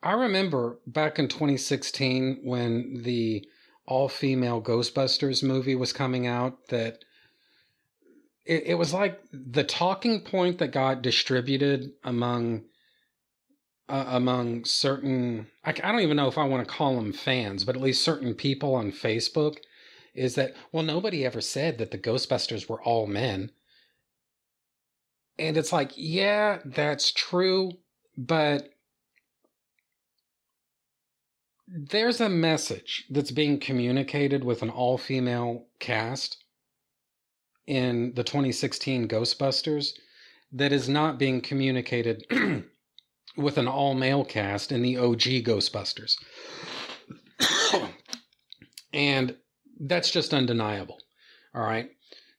I 0.03 0.13
remember 0.13 0.79
back 0.87 1.19
in 1.19 1.29
2016 1.29 2.41
when 2.43 3.03
the 3.03 3.47
all 3.87 4.09
female 4.09 4.63
Ghostbusters 4.63 5.43
movie 5.43 5.75
was 5.75 5.93
coming 5.93 6.27
out 6.27 6.69
that 6.69 7.05
it, 8.47 8.79
was 8.79 8.93
like 8.93 9.21
the 9.33 9.63
talking 9.63 10.23
point 10.23 10.59
that 10.59 10.73
got 10.73 11.03
distributed 11.03 11.93
among 12.03 12.65
uh, 13.89 14.07
among 14.09 14.65
certain 14.65 15.47
I 15.63 15.73
don't 15.73 16.01
even 16.01 16.17
know 16.17 16.29
if 16.29 16.39
I 16.39 16.45
want 16.45 16.67
to 16.67 16.75
call 16.75 16.97
them 16.97 17.13
fans, 17.13 17.65
but 17.65 17.77
at 17.77 17.83
least 17.83 18.03
certain 18.03 18.35
people 18.35 18.75
on 18.75 18.93
Facebook 18.93 19.57
is 20.15 20.35
that 20.35 20.55
well 20.73 20.83
nobody 20.83 21.25
ever 21.25 21.41
said 21.41 21.79
that 21.79 21.91
the 21.91 21.99
Ghostbusters 21.99 22.69
were 22.69 22.83
all 22.83 23.07
men. 23.07 23.51
And 25.39 25.57
it's 25.57 25.73
like, 25.73 25.93
yeah, 25.97 26.59
that's 26.65 27.13
true, 27.13 27.73
but 28.17 28.71
there's 31.67 32.21
a 32.21 32.29
message 32.29 33.07
that's 33.11 33.31
being 33.31 33.59
communicated 33.59 34.45
with 34.45 34.63
an 34.63 34.71
all 34.71 34.99
female 34.99 35.67
cast 35.79 36.45
in 37.67 38.13
the 38.15 38.25
2016 38.25 39.07
Ghostbusters 39.07 39.93
that 40.53 40.73
is 40.73 40.89
not 40.89 41.19
being 41.19 41.41
communicated 41.41 42.27
with 43.37 43.57
an 43.57 43.69
all 43.69 43.95
male 43.95 44.25
cast 44.25 44.73
in 44.73 44.83
the 44.83 44.97
OG 44.97 45.45
Ghostbusters. 45.45 46.17
and 48.93 49.37
that's 49.81 50.11
just 50.11 50.35
undeniable. 50.35 50.99
All 51.55 51.63
right. 51.63 51.91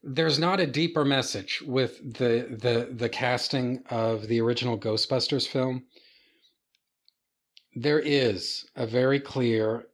There's 0.04 0.40
not 0.40 0.60
a 0.60 0.68
deeper 0.68 1.04
message 1.04 1.62
with 1.66 1.98
the 2.18 2.48
the 2.50 2.90
the 2.92 3.10
casting 3.10 3.84
of 3.90 4.28
the 4.28 4.40
original 4.42 4.78
Ghostbusters 4.78 5.48
film. 5.48 5.84
There 7.76 8.00
is 8.00 8.66
a 8.76 8.88
very 8.88 9.20
clear 9.20 9.88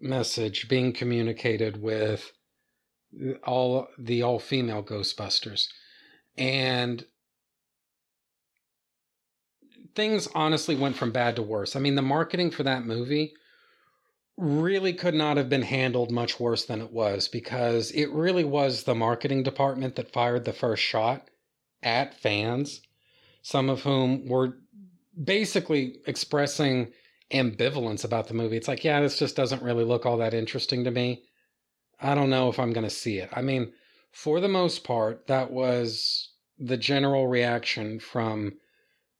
message 0.00 0.68
being 0.68 0.92
communicated 0.92 1.80
with 1.80 2.32
all 3.44 3.88
the 3.98 4.22
all 4.22 4.38
female 4.38 4.82
Ghostbusters. 4.82 5.68
And 6.36 7.06
things 9.94 10.28
honestly 10.34 10.74
went 10.74 10.96
from 10.96 11.12
bad 11.12 11.36
to 11.36 11.42
worse. 11.42 11.76
I 11.76 11.80
mean, 11.80 11.94
the 11.94 12.02
marketing 12.02 12.50
for 12.50 12.64
that 12.64 12.84
movie 12.84 13.34
really 14.36 14.92
could 14.92 15.14
not 15.14 15.36
have 15.36 15.48
been 15.48 15.62
handled 15.62 16.10
much 16.10 16.40
worse 16.40 16.64
than 16.64 16.80
it 16.80 16.92
was 16.92 17.28
because 17.28 17.90
it 17.92 18.10
really 18.10 18.44
was 18.44 18.82
the 18.82 18.94
marketing 18.94 19.42
department 19.42 19.96
that 19.96 20.12
fired 20.12 20.44
the 20.44 20.52
first 20.52 20.82
shot 20.82 21.28
at 21.82 22.18
fans, 22.20 22.80
some 23.42 23.68
of 23.68 23.82
whom 23.82 24.26
were 24.26 24.58
basically 25.22 25.98
expressing 26.06 26.92
ambivalence 27.32 28.04
about 28.04 28.26
the 28.26 28.34
movie. 28.34 28.56
It's 28.56 28.68
like, 28.68 28.84
yeah, 28.84 29.00
this 29.00 29.18
just 29.18 29.36
doesn't 29.36 29.62
really 29.62 29.84
look 29.84 30.04
all 30.04 30.16
that 30.18 30.34
interesting 30.34 30.84
to 30.84 30.90
me. 30.90 31.22
I 32.00 32.14
don't 32.14 32.30
know 32.30 32.48
if 32.48 32.58
I'm 32.58 32.72
going 32.72 32.84
to 32.84 32.90
see 32.90 33.18
it. 33.18 33.30
I 33.32 33.42
mean, 33.42 33.72
for 34.10 34.40
the 34.40 34.48
most 34.48 34.84
part, 34.84 35.26
that 35.28 35.50
was 35.50 36.30
the 36.58 36.76
general 36.76 37.28
reaction 37.28 38.00
from 38.00 38.54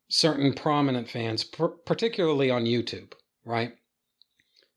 certain 0.09 0.53
prominent 0.53 1.09
fans, 1.09 1.45
particularly 1.45 2.51
on 2.51 2.65
YouTube, 2.65 3.13
right? 3.45 3.75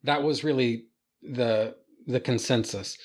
That 0.07 0.23
was 0.23 0.43
really 0.43 0.85
the 1.21 1.75
the 2.07 2.19
consensus. 2.19 2.97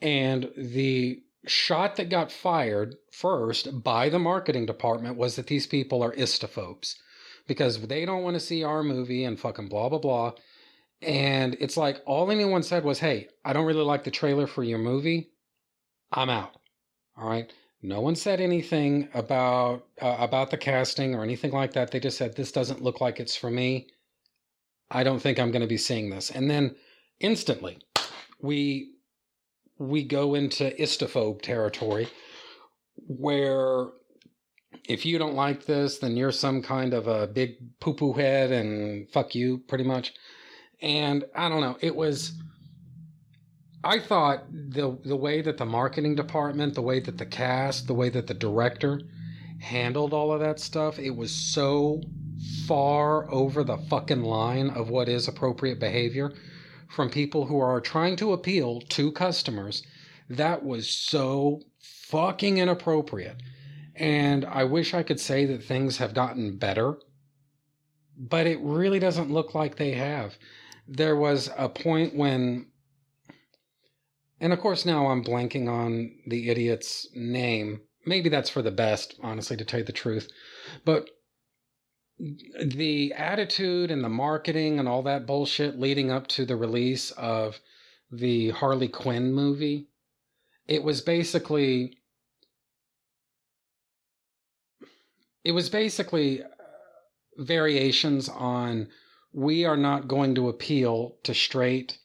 And 0.00 0.50
the 0.56 1.22
shot 1.46 1.96
that 1.96 2.10
got 2.10 2.30
fired 2.30 2.96
first 3.10 3.82
by 3.82 4.08
the 4.08 4.18
marketing 4.18 4.66
department 4.66 5.16
was 5.16 5.36
that 5.36 5.48
these 5.48 5.66
people 5.66 6.02
are 6.02 6.14
istophobes 6.14 6.94
because 7.48 7.80
they 7.86 8.04
don't 8.04 8.22
want 8.22 8.34
to 8.34 8.40
see 8.40 8.62
our 8.62 8.82
movie 8.84 9.24
and 9.24 9.40
fucking 9.40 9.68
blah 9.68 9.88
blah 9.88 9.98
blah. 9.98 10.32
And 11.00 11.56
it's 11.58 11.76
like 11.76 12.00
all 12.06 12.30
anyone 12.30 12.62
said 12.62 12.84
was, 12.84 13.00
"Hey, 13.00 13.28
I 13.44 13.52
don't 13.52 13.66
really 13.66 13.82
like 13.82 14.04
the 14.04 14.10
trailer 14.10 14.46
for 14.46 14.62
your 14.62 14.78
movie. 14.78 15.32
I'm 16.12 16.30
out." 16.30 16.56
All 17.16 17.28
right. 17.28 17.52
No 17.82 18.00
one 18.00 18.14
said 18.14 18.40
anything 18.40 19.08
about 19.14 19.86
uh, 20.00 20.16
about 20.20 20.50
the 20.50 20.56
casting 20.58 21.14
or 21.14 21.24
anything 21.24 21.50
like 21.50 21.72
that. 21.72 21.90
They 21.90 21.98
just 22.00 22.18
said 22.18 22.36
this 22.36 22.52
doesn't 22.52 22.82
look 22.82 23.00
like 23.00 23.18
it's 23.18 23.36
for 23.36 23.50
me. 23.50 23.88
I 24.92 25.02
don't 25.02 25.20
think 25.20 25.38
I'm 25.38 25.50
going 25.50 25.62
to 25.62 25.68
be 25.68 25.78
seeing 25.78 26.10
this. 26.10 26.30
And 26.30 26.50
then 26.50 26.76
instantly, 27.18 27.78
we 28.40 28.92
we 29.78 30.04
go 30.04 30.34
into 30.34 30.70
istophobe 30.78 31.42
territory 31.42 32.08
where 33.08 33.86
if 34.88 35.06
you 35.06 35.18
don't 35.18 35.34
like 35.34 35.64
this, 35.64 35.98
then 35.98 36.16
you're 36.16 36.32
some 36.32 36.62
kind 36.62 36.92
of 36.92 37.06
a 37.08 37.26
big 37.26 37.56
poo 37.80 37.94
poo 37.94 38.12
head 38.12 38.52
and 38.52 39.08
fuck 39.10 39.34
you, 39.34 39.58
pretty 39.66 39.84
much. 39.84 40.12
And 40.80 41.24
I 41.34 41.48
don't 41.48 41.60
know, 41.60 41.78
it 41.80 41.96
was 41.96 42.32
I 43.84 43.98
thought 43.98 44.44
the 44.52 44.98
the 45.04 45.16
way 45.16 45.40
that 45.40 45.56
the 45.56 45.66
marketing 45.66 46.14
department, 46.14 46.74
the 46.74 46.82
way 46.82 47.00
that 47.00 47.18
the 47.18 47.26
cast, 47.26 47.86
the 47.86 47.94
way 47.94 48.10
that 48.10 48.26
the 48.26 48.34
director 48.34 49.00
handled 49.60 50.12
all 50.12 50.32
of 50.32 50.40
that 50.40 50.60
stuff, 50.60 50.98
it 50.98 51.16
was 51.16 51.32
so 51.32 52.02
far 52.66 53.30
over 53.30 53.64
the 53.64 53.76
fucking 53.76 54.22
line 54.22 54.70
of 54.70 54.88
what 54.88 55.08
is 55.08 55.28
appropriate 55.28 55.78
behavior 55.78 56.32
from 56.88 57.10
people 57.10 57.46
who 57.46 57.58
are 57.58 57.80
trying 57.80 58.16
to 58.16 58.32
appeal 58.32 58.80
to 58.80 59.12
customers. 59.12 59.82
That 60.28 60.64
was 60.64 60.88
so 60.88 61.62
fucking 61.80 62.58
inappropriate. 62.58 63.42
And 63.94 64.44
I 64.44 64.64
wish 64.64 64.94
I 64.94 65.02
could 65.02 65.20
say 65.20 65.44
that 65.46 65.64
things 65.64 65.98
have 65.98 66.14
gotten 66.14 66.56
better, 66.56 66.98
but 68.16 68.46
it 68.46 68.58
really 68.60 68.98
doesn't 68.98 69.32
look 69.32 69.54
like 69.54 69.76
they 69.76 69.92
have. 69.92 70.36
There 70.86 71.16
was 71.16 71.50
a 71.56 71.68
point 71.68 72.14
when 72.14 72.66
and 74.42 74.52
of 74.52 74.58
course, 74.58 74.84
now 74.84 75.06
I'm 75.06 75.22
blanking 75.22 75.68
on 75.68 76.10
the 76.26 76.50
idiot's 76.50 77.06
name. 77.14 77.82
Maybe 78.04 78.28
that's 78.28 78.50
for 78.50 78.60
the 78.60 78.72
best, 78.72 79.14
honestly, 79.22 79.56
to 79.56 79.64
tell 79.64 79.78
you 79.78 79.86
the 79.86 79.92
truth. 79.92 80.28
But 80.84 81.08
the 82.18 83.12
attitude 83.14 83.90
and 83.90 84.04
the 84.04 84.08
marketing 84.08 84.78
and 84.78 84.88
all 84.88 85.02
that 85.02 85.26
bullshit 85.26 85.78
leading 85.78 86.10
up 86.10 86.26
to 86.28 86.44
the 86.44 86.56
release 86.56 87.10
of 87.12 87.60
the 88.10 88.50
Harley 88.50 88.88
Quinn 88.88 89.32
movie, 89.32 89.88
it 90.68 90.82
was 90.82 91.00
basically. 91.00 91.98
It 95.44 95.52
was 95.52 95.68
basically 95.68 96.40
uh, 96.40 96.46
variations 97.36 98.28
on 98.28 98.88
we 99.32 99.64
are 99.64 99.76
not 99.76 100.06
going 100.06 100.36
to 100.36 100.48
appeal 100.48 101.16
to 101.24 101.34
straight 101.34 101.98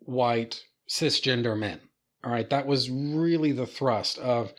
white 0.00 0.64
cisgender 0.88 1.56
men. 1.56 1.80
All 2.24 2.32
right, 2.32 2.48
that 2.50 2.66
was 2.66 2.90
really 2.90 3.52
the 3.52 3.66
thrust 3.66 4.18
of 4.18 4.52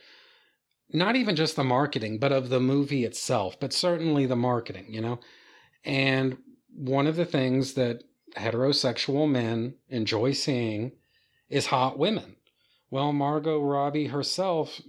not 0.92 1.16
even 1.16 1.36
just 1.36 1.56
the 1.56 1.64
marketing, 1.64 2.18
but 2.18 2.32
of 2.32 2.48
the 2.48 2.60
movie 2.60 3.04
itself, 3.04 3.58
but 3.60 3.72
certainly 3.72 4.26
the 4.26 4.36
marketing, 4.36 4.86
you 4.88 5.00
know? 5.00 5.20
And 5.84 6.38
one 6.74 7.06
of 7.06 7.16
the 7.16 7.24
things 7.24 7.74
that 7.74 8.02
heterosexual 8.36 9.30
men 9.30 9.74
enjoy 9.88 10.32
seeing 10.32 10.92
is 11.48 11.66
hot 11.66 11.98
women. 11.98 12.36
Well, 12.90 13.12
Margot 13.12 13.60
Robbie 13.60 14.08
herself 14.08 14.80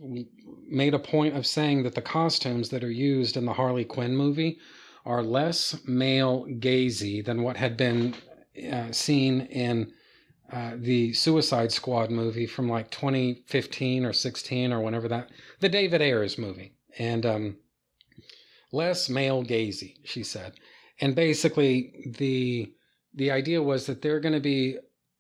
made 0.67 0.93
a 0.93 0.99
point 0.99 1.35
of 1.35 1.45
saying 1.45 1.83
that 1.83 1.95
the 1.95 2.01
costumes 2.01 2.69
that 2.69 2.83
are 2.83 2.91
used 2.91 3.37
in 3.37 3.45
the 3.45 3.53
Harley 3.53 3.85
Quinn 3.85 4.15
movie 4.15 4.59
are 5.05 5.23
less 5.23 5.75
male 5.85 6.45
gazy 6.47 7.23
than 7.23 7.43
what 7.43 7.57
had 7.57 7.77
been 7.77 8.15
uh, 8.71 8.91
seen 8.91 9.41
in 9.41 9.91
uh, 10.51 10.71
the 10.75 11.13
Suicide 11.13 11.71
Squad 11.71 12.11
movie 12.11 12.45
from 12.45 12.67
like 12.69 12.91
2015 12.91 14.05
or 14.05 14.13
16 14.13 14.73
or 14.73 14.81
whenever 14.81 15.07
that, 15.07 15.29
the 15.59 15.69
David 15.69 16.01
Ayers 16.01 16.37
movie. 16.37 16.73
And 16.97 17.25
um, 17.25 17.57
less 18.71 19.09
male 19.09 19.43
gazy, 19.43 19.95
she 20.03 20.23
said. 20.23 20.53
And 20.99 21.15
basically, 21.15 22.13
the 22.17 22.73
the 23.13 23.31
idea 23.31 23.61
was 23.61 23.85
that 23.85 24.01
they're 24.01 24.19
going 24.19 24.33
to 24.33 24.39
be 24.39 24.77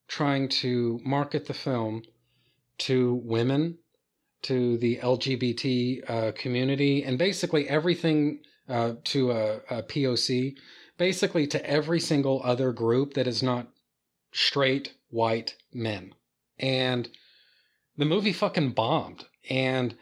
trying 0.07 0.47
to 0.47 0.99
market 1.03 1.45
the 1.45 1.53
film 1.53 2.03
to 2.77 3.21
women, 3.23 3.77
to 4.43 4.77
the 4.77 4.97
LGBT 4.97 6.09
uh, 6.09 6.31
community, 6.33 7.03
and 7.03 7.17
basically 7.17 7.67
everything 7.67 8.39
uh, 8.69 8.93
to 9.05 9.31
a, 9.31 9.55
a 9.69 9.83
POC, 9.83 10.55
basically 10.97 11.47
to 11.47 11.65
every 11.69 11.99
single 11.99 12.41
other 12.43 12.71
group 12.71 13.13
that 13.13 13.27
is 13.27 13.43
not 13.43 13.67
straight 14.31 14.93
white 15.11 15.55
men. 15.73 16.15
And 16.57 17.09
the 17.97 18.05
movie 18.05 18.33
fucking 18.33 18.71
bombed. 18.71 19.25
And 19.49 19.95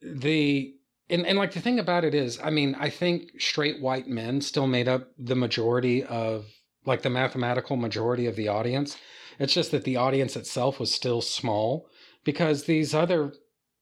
the 0.00 0.74
and, 1.10 1.26
and 1.26 1.38
like 1.38 1.52
the 1.52 1.60
thing 1.60 1.78
about 1.78 2.04
it 2.04 2.14
is, 2.14 2.38
I 2.42 2.50
mean, 2.50 2.76
I 2.78 2.90
think 2.90 3.40
straight 3.40 3.80
white 3.80 4.08
men 4.08 4.42
still 4.42 4.66
made 4.66 4.88
up 4.88 5.08
the 5.18 5.34
majority 5.34 6.04
of 6.04 6.46
like 6.84 7.02
the 7.02 7.10
mathematical 7.10 7.76
majority 7.76 8.26
of 8.26 8.36
the 8.36 8.48
audience. 8.48 8.96
It's 9.38 9.54
just 9.54 9.70
that 9.70 9.84
the 9.84 9.96
audience 9.96 10.36
itself 10.36 10.78
was 10.78 10.94
still 10.94 11.22
small 11.22 11.88
because 12.24 12.64
these 12.64 12.94
other 12.94 13.32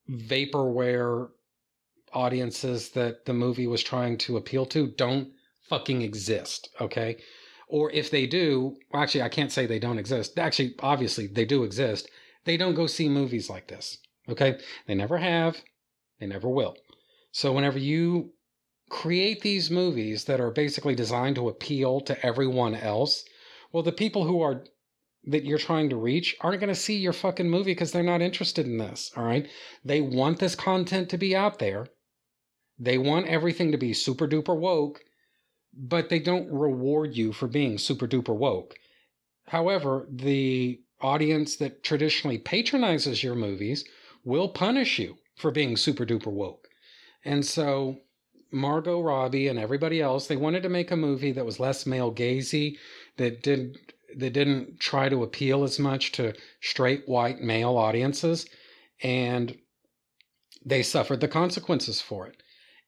vaporware 0.08 1.28
audiences 2.12 2.90
that 2.90 3.24
the 3.24 3.34
movie 3.34 3.66
was 3.66 3.82
trying 3.82 4.16
to 4.18 4.36
appeal 4.36 4.64
to 4.66 4.88
don't 4.96 5.30
fucking 5.68 6.02
exist. 6.02 6.70
Okay 6.80 7.16
or 7.66 7.90
if 7.90 8.10
they 8.10 8.26
do, 8.26 8.76
well, 8.92 9.02
actually, 9.02 9.22
I 9.22 9.28
can't 9.28 9.52
say 9.52 9.66
they 9.66 9.78
don't 9.78 9.98
exist. 9.98 10.38
Actually, 10.38 10.74
obviously, 10.80 11.26
they 11.26 11.44
do 11.44 11.64
exist. 11.64 12.08
They 12.44 12.56
don't 12.56 12.74
go 12.74 12.86
see 12.86 13.08
movies 13.08 13.50
like 13.50 13.68
this. 13.68 13.98
Okay? 14.28 14.58
They 14.86 14.94
never 14.94 15.18
have, 15.18 15.62
they 16.20 16.26
never 16.26 16.48
will. 16.48 16.76
So, 17.32 17.52
whenever 17.52 17.78
you 17.78 18.32
create 18.88 19.42
these 19.42 19.70
movies 19.70 20.24
that 20.24 20.40
are 20.40 20.50
basically 20.50 20.94
designed 20.94 21.36
to 21.36 21.48
appeal 21.48 22.00
to 22.02 22.24
everyone 22.24 22.74
else, 22.74 23.24
well, 23.72 23.82
the 23.82 23.92
people 23.92 24.24
who 24.24 24.40
are 24.40 24.64
that 25.28 25.44
you're 25.44 25.58
trying 25.58 25.90
to 25.90 25.96
reach 25.96 26.36
aren't 26.40 26.60
going 26.60 26.72
to 26.72 26.80
see 26.80 26.96
your 26.96 27.12
fucking 27.12 27.50
movie 27.50 27.72
because 27.72 27.90
they're 27.90 28.02
not 28.04 28.22
interested 28.22 28.64
in 28.64 28.78
this. 28.78 29.10
All 29.16 29.24
right. 29.24 29.48
They 29.84 30.00
want 30.00 30.38
this 30.38 30.54
content 30.54 31.10
to 31.10 31.18
be 31.18 31.34
out 31.34 31.58
there. 31.58 31.88
They 32.78 32.96
want 32.96 33.26
everything 33.26 33.72
to 33.72 33.78
be 33.78 33.92
super 33.92 34.28
duper 34.28 34.56
woke 34.56 35.00
but 35.76 36.08
they 36.08 36.18
don't 36.18 36.50
reward 36.50 37.16
you 37.16 37.32
for 37.32 37.46
being 37.46 37.78
super 37.78 38.06
duper 38.06 38.34
woke. 38.34 38.76
However, 39.48 40.06
the 40.10 40.80
audience 41.00 41.56
that 41.56 41.82
traditionally 41.82 42.38
patronizes 42.38 43.22
your 43.22 43.34
movies 43.34 43.84
will 44.24 44.48
punish 44.48 44.98
you 44.98 45.16
for 45.36 45.50
being 45.50 45.76
super 45.76 46.06
duper 46.06 46.32
woke. 46.32 46.68
And 47.24 47.44
so 47.44 47.98
Margot 48.50 49.00
Robbie 49.00 49.48
and 49.48 49.58
everybody 49.58 50.00
else, 50.00 50.26
they 50.26 50.36
wanted 50.36 50.62
to 50.62 50.68
make 50.68 50.90
a 50.90 50.96
movie 50.96 51.32
that 51.32 51.44
was 51.44 51.60
less 51.60 51.86
male 51.86 52.12
gazy, 52.12 52.78
that 53.16 53.42
did 53.42 53.76
that 54.16 54.32
didn't 54.32 54.80
try 54.80 55.08
to 55.08 55.22
appeal 55.22 55.62
as 55.62 55.78
much 55.78 56.12
to 56.12 56.32
straight 56.62 57.06
white 57.06 57.40
male 57.40 57.76
audiences, 57.76 58.46
and 59.02 59.58
they 60.64 60.82
suffered 60.82 61.20
the 61.20 61.28
consequences 61.28 62.00
for 62.00 62.26
it. 62.26 62.42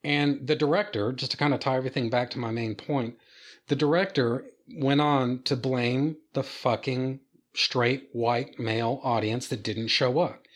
And 0.05 0.47
the 0.47 0.57
director, 0.57 1.13
just 1.13 1.33
to 1.33 1.37
kind 1.37 1.53
of 1.53 1.61
tie 1.61 1.77
everything 1.77 2.09
back 2.09 2.31
to 2.31 2.39
my 2.39 2.51
main 2.51 2.75
point, 2.75 3.17
the 3.67 3.77
director 3.77 4.45
went 4.77 5.01
on 5.01 5.43
to 5.43 5.57
blame 5.57 6.17
the 6.35 6.43
fucking 6.43 7.21
straight 7.55 8.09
white 8.13 8.59
male 8.59 9.01
audience 9.03 9.49
that 9.49 9.63
didn't 9.63 9.89
show 9.89 10.21
up. 10.21 10.47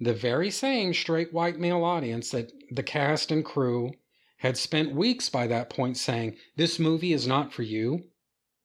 The 0.00 0.14
very 0.14 0.50
same 0.50 0.94
straight 0.94 1.32
white 1.32 1.58
male 1.58 1.84
audience 1.84 2.30
that 2.30 2.52
the 2.70 2.82
cast 2.82 3.30
and 3.30 3.44
crew 3.44 3.92
had 4.38 4.56
spent 4.56 4.94
weeks 4.94 5.28
by 5.28 5.46
that 5.46 5.70
point 5.70 5.96
saying, 5.96 6.36
This 6.56 6.78
movie 6.78 7.12
is 7.12 7.26
not 7.26 7.52
for 7.52 7.62
you. 7.62 8.04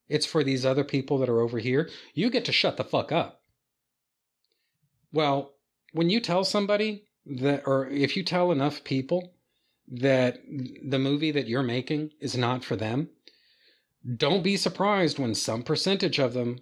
It's 0.07 0.25
for 0.25 0.43
these 0.43 0.65
other 0.65 0.83
people 0.83 1.19
that 1.19 1.29
are 1.29 1.39
over 1.39 1.59
here. 1.59 1.89
You 2.13 2.29
get 2.29 2.45
to 2.45 2.51
shut 2.51 2.77
the 2.77 2.83
fuck 2.83 3.11
up. 3.11 3.41
Well, 5.11 5.53
when 5.93 6.09
you 6.09 6.19
tell 6.19 6.43
somebody 6.43 7.05
that, 7.25 7.63
or 7.65 7.87
if 7.87 8.17
you 8.17 8.23
tell 8.23 8.51
enough 8.51 8.83
people 8.83 9.33
that 9.89 10.39
the 10.87 10.99
movie 10.99 11.31
that 11.31 11.47
you're 11.47 11.63
making 11.63 12.11
is 12.19 12.37
not 12.37 12.63
for 12.63 12.75
them, 12.75 13.09
don't 14.15 14.43
be 14.43 14.55
surprised 14.55 15.19
when 15.19 15.35
some 15.35 15.63
percentage 15.63 16.19
of 16.19 16.33
them 16.33 16.59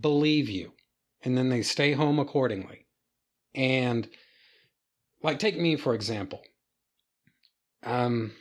believe 0.00 0.48
you 0.48 0.72
and 1.22 1.38
then 1.38 1.48
they 1.48 1.62
stay 1.62 1.92
home 1.92 2.18
accordingly. 2.18 2.86
And, 3.54 4.08
like, 5.22 5.38
take 5.38 5.58
me 5.58 5.76
for 5.76 5.94
example. 5.94 6.42
Um, 7.82 8.32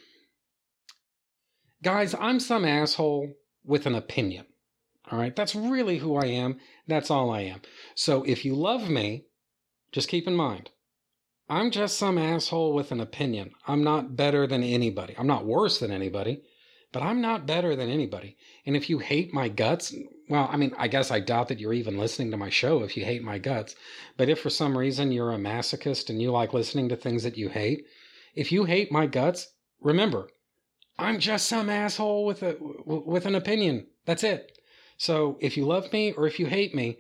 guys, 1.84 2.16
I'm 2.20 2.40
some 2.40 2.66
asshole 2.66 3.34
with 3.64 3.86
an 3.86 3.96
opinion. 3.96 4.46
All 5.12 5.20
right, 5.20 5.36
that's 5.36 5.56
really 5.56 6.00
who 6.00 6.16
I 6.16 6.26
am. 6.26 6.60
That's 6.88 7.12
all 7.12 7.30
I 7.30 7.42
am. 7.42 7.62
So 7.94 8.24
if 8.24 8.44
you 8.44 8.56
love 8.56 8.90
me, 8.90 9.26
just 9.92 10.10
keep 10.10 10.28
in 10.28 10.36
mind, 10.36 10.72
I'm 11.48 11.70
just 11.70 11.98
some 11.98 12.18
asshole 12.18 12.74
with 12.74 12.92
an 12.92 13.00
opinion. 13.00 13.52
I'm 13.68 13.84
not 13.84 14.16
better 14.16 14.48
than 14.48 14.64
anybody. 14.64 15.16
I'm 15.18 15.28
not 15.28 15.46
worse 15.46 15.80
than 15.80 15.92
anybody, 15.92 16.42
but 16.92 17.04
I'm 17.04 17.22
not 17.22 17.46
better 17.46 17.76
than 17.76 17.90
anybody. 17.90 18.36
And 18.66 18.76
if 18.76 18.90
you 18.90 18.98
hate 18.98 19.32
my 19.32 19.48
guts, 19.48 19.94
well, 20.28 20.50
I 20.52 20.58
mean, 20.58 20.74
I 20.78 20.88
guess 20.88 21.12
I 21.12 21.20
doubt 21.20 21.50
that 21.50 21.60
you're 21.60 21.74
even 21.74 22.00
listening 22.00 22.32
to 22.32 22.38
my 22.38 22.50
show 22.50 22.82
if 22.82 22.98
you 22.98 23.06
hate 23.06 23.22
my 23.24 23.38
guts. 23.38 23.76
But 24.18 24.28
if 24.28 24.40
for 24.40 24.50
some 24.50 24.76
reason 24.76 25.12
you're 25.12 25.34
a 25.34 25.38
masochist 25.38 26.10
and 26.10 26.20
you 26.20 26.32
like 26.32 26.54
listening 26.54 26.90
to 26.90 26.96
things 26.96 27.22
that 27.22 27.38
you 27.38 27.50
hate, 27.50 27.86
if 28.34 28.52
you 28.52 28.64
hate 28.64 28.92
my 28.92 29.06
guts, 29.06 29.50
remember, 29.80 30.30
I'm 30.98 31.20
just 31.20 31.48
some 31.48 31.70
asshole 31.70 32.26
with 32.26 32.42
a 32.42 32.56
with 32.86 33.26
an 33.28 33.36
opinion. 33.36 33.88
That's 34.06 34.24
it. 34.24 34.58
So 34.98 35.38
if 35.42 35.58
you 35.58 35.66
love 35.66 35.92
me 35.94 36.14
or 36.14 36.26
if 36.26 36.40
you 36.40 36.48
hate 36.48 36.74
me, 36.74 36.98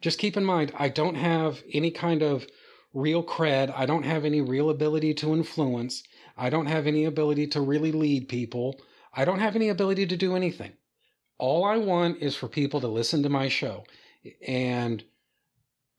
just 0.00 0.18
keep 0.18 0.36
in 0.36 0.44
mind 0.44 0.72
I 0.76 0.88
don't 0.88 1.14
have 1.14 1.62
any 1.72 1.90
kind 1.90 2.22
of 2.22 2.46
real 2.94 3.22
cred. 3.22 3.74
I 3.76 3.84
don't 3.84 4.04
have 4.04 4.24
any 4.24 4.40
real 4.40 4.70
ability 4.70 5.12
to 5.14 5.34
influence. 5.34 6.04
I 6.36 6.48
don't 6.48 6.66
have 6.66 6.86
any 6.86 7.04
ability 7.04 7.48
to 7.48 7.60
really 7.60 7.92
lead 7.92 8.28
people. 8.28 8.80
I 9.12 9.24
don't 9.24 9.40
have 9.40 9.56
any 9.56 9.68
ability 9.68 10.06
to 10.06 10.16
do 10.16 10.36
anything. 10.36 10.72
All 11.38 11.64
I 11.64 11.76
want 11.76 12.22
is 12.22 12.36
for 12.36 12.48
people 12.48 12.80
to 12.80 12.88
listen 12.88 13.22
to 13.24 13.28
my 13.28 13.48
show. 13.48 13.84
And 14.46 15.04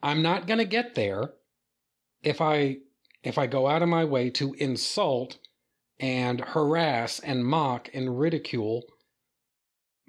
I'm 0.02 0.22
not 0.22 0.48
going 0.48 0.58
to 0.60 0.66
get 0.66 0.96
there 0.96 1.32
if 2.24 2.42
I 2.42 2.78
if 3.24 3.38
I 3.38 3.48
go 3.48 3.68
out 3.68 3.82
of 3.82 3.90
my 3.90 4.06
way 4.06 4.30
to 4.32 4.54
insult 4.54 5.40
and 6.00 6.40
harass 6.40 7.20
and 7.20 7.46
mock 7.46 7.90
and 7.94 8.20
ridicule 8.20 8.84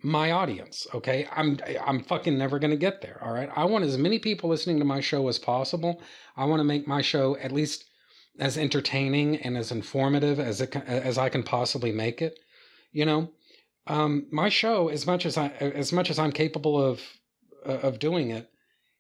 my 0.03 0.31
audience 0.31 0.87
okay? 0.95 1.27
I'm 1.33 1.59
i'm 1.85 2.03
fucking 2.03 2.37
never 2.37 2.59
going 2.59 2.71
to 2.71 2.77
get 2.77 3.01
there 3.01 3.19
all 3.25 3.33
right? 3.33 3.51
I 3.55 3.65
want 3.65 3.85
as 3.85 3.99
many 3.99 4.19
people 4.19 4.51
listening 4.51 4.79
to 4.79 4.85
my 4.85 5.01
show 5.01 5.27
as 5.29 5.39
possible. 5.39 6.03
I 6.37 6.45
want 6.45 6.61
to 6.61 6.65
make 6.65 6.87
my 6.87 7.03
show 7.03 7.37
at 7.39 7.53
least 7.53 7.85
as 8.39 8.59
entertaining 8.59 9.37
and 9.37 9.57
as 9.57 9.73
informative 9.73 10.39
as 10.39 10.61
it 10.61 10.75
as 10.77 11.19
i 11.19 11.29
can 11.29 11.43
possibly 11.43 11.93
make 11.93 12.21
it 12.21 12.39
you 12.93 13.05
know? 13.05 13.31
Um, 13.89 14.27
my 14.33 14.49
show 14.49 14.89
as 14.89 15.07
much 15.07 15.27
as 15.27 15.37
i 15.37 15.49
as 15.49 15.93
much 15.93 16.11
as 16.11 16.19
i'm 16.19 16.33
capable 16.33 16.83
of 16.83 17.01
of 17.65 17.99
doing 17.99 18.31
it 18.31 18.51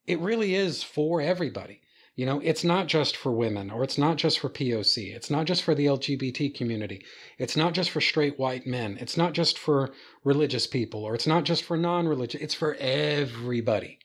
it 0.06 0.20
really 0.20 0.54
is 0.54 0.82
for 0.82 1.20
everybody 1.20 1.80
you 2.16 2.24
know, 2.24 2.40
it's 2.42 2.64
not 2.64 2.86
just 2.86 3.14
for 3.14 3.30
women 3.30 3.70
or 3.70 3.84
it's 3.84 3.98
not 3.98 4.16
just 4.16 4.38
for 4.38 4.48
POC. 4.48 5.14
It's 5.14 5.30
not 5.30 5.44
just 5.44 5.62
for 5.62 5.74
the 5.74 5.84
LGBT 5.84 6.54
community. 6.54 7.04
It's 7.38 7.56
not 7.56 7.74
just 7.74 7.90
for 7.90 8.00
straight 8.00 8.38
white 8.38 8.66
men. 8.66 8.96
It's 8.98 9.18
not 9.18 9.34
just 9.34 9.58
for 9.58 9.92
religious 10.24 10.66
people 10.66 11.04
or 11.04 11.14
it's 11.14 11.26
not 11.26 11.44
just 11.44 11.62
for 11.62 11.76
non 11.76 12.08
religious. 12.08 12.40
It's 12.40 12.54
for 12.54 12.74
everybody. 12.76 13.98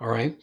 All 0.00 0.08
right. 0.08 0.38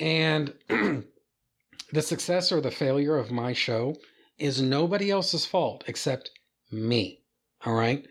And 0.00 0.52
the 0.68 2.02
success 2.02 2.50
or 2.50 2.60
the 2.60 2.72
failure 2.72 3.16
of 3.16 3.30
my 3.30 3.52
show 3.52 3.94
is 4.36 4.60
nobody 4.60 5.12
else's 5.12 5.46
fault 5.46 5.84
except 5.86 6.32
me. 6.72 7.22
All 7.64 7.74
right. 7.74 8.04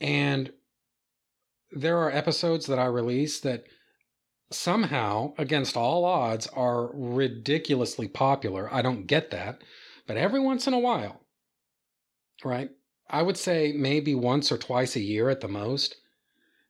And 0.00 0.52
there 1.72 1.98
are 1.98 2.10
episodes 2.10 2.66
that 2.66 2.78
I 2.78 2.86
release 2.86 3.40
that 3.40 3.64
somehow, 4.50 5.34
against 5.38 5.76
all 5.76 6.04
odds, 6.04 6.46
are 6.48 6.90
ridiculously 6.92 8.08
popular. 8.08 8.72
I 8.72 8.82
don't 8.82 9.06
get 9.06 9.30
that. 9.30 9.62
But 10.06 10.16
every 10.16 10.40
once 10.40 10.66
in 10.66 10.74
a 10.74 10.78
while, 10.78 11.20
right? 12.44 12.70
I 13.08 13.22
would 13.22 13.36
say 13.36 13.72
maybe 13.76 14.14
once 14.14 14.50
or 14.50 14.58
twice 14.58 14.96
a 14.96 15.00
year 15.00 15.30
at 15.30 15.40
the 15.40 15.48
most. 15.48 15.96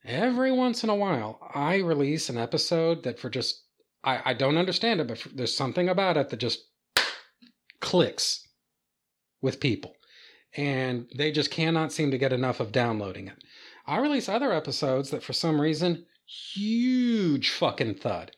Every 0.05 0.53
once 0.53 0.83
in 0.83 0.91
a 0.91 0.95
while, 0.95 1.39
I 1.55 1.77
release 1.77 2.29
an 2.29 2.39
episode 2.39 3.03
that 3.03 3.19
for 3.19 3.29
just, 3.29 3.65
I, 4.03 4.31
I 4.31 4.35
don't 4.35 4.57
understand 4.57 5.01
it, 5.01 5.09
but 5.09 5.27
there's 5.35 5.57
something 5.57 5.89
about 5.89 6.17
it 6.17 6.31
that 6.31 6.39
just 6.39 6.65
clicks 7.81 8.47
with 9.43 9.61
people. 9.61 9.95
And 10.57 11.09
they 11.17 11.31
just 11.31 11.51
cannot 11.51 11.93
seem 11.93 12.11
to 12.11 12.19
get 12.19 12.33
enough 12.33 12.61
of 12.61 12.73
downloading 12.73 13.29
it. 13.29 13.45
I 13.87 13.99
release 13.99 14.29
other 14.29 14.53
episodes 14.53 15.11
that 15.11 15.23
for 15.23 15.33
some 15.33 15.61
reason 15.61 16.07
huge 16.55 17.51
fucking 17.51 17.95
thud. 17.95 18.33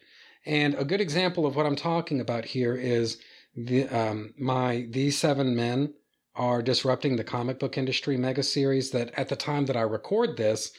And 0.47 0.75
a 0.75 0.85
good 0.85 1.01
example 1.01 1.47
of 1.47 1.55
what 1.55 1.67
I'm 1.67 1.77
talking 1.77 2.21
about 2.21 2.45
here 2.45 2.75
is 2.75 3.19
the 3.55 3.87
um, 3.89 4.35
my 4.39 4.87
these 4.91 5.19
seven 5.19 5.55
men 5.55 5.95
are 6.35 6.63
disrupting 6.63 7.17
the 7.17 7.25
comic 7.25 7.59
book 7.59 7.77
industry 7.77 8.17
mega 8.17 8.43
series 8.43 8.91
that 8.91 9.13
at 9.19 9.29
the 9.29 9.37
time 9.37 9.67
that 9.67 9.77
I 9.77 9.83
record 9.83 10.37
this, 10.37 10.73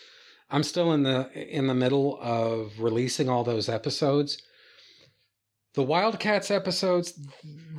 I'm 0.49 0.63
still 0.63 0.91
in 0.91 1.03
the 1.03 1.29
in 1.33 1.67
the 1.67 1.75
middle 1.75 2.17
of 2.21 2.79
releasing 2.79 3.29
all 3.29 3.43
those 3.43 3.69
episodes. 3.69 4.41
The 5.75 5.83
Wildcats 5.83 6.51
episodes, 6.51 7.19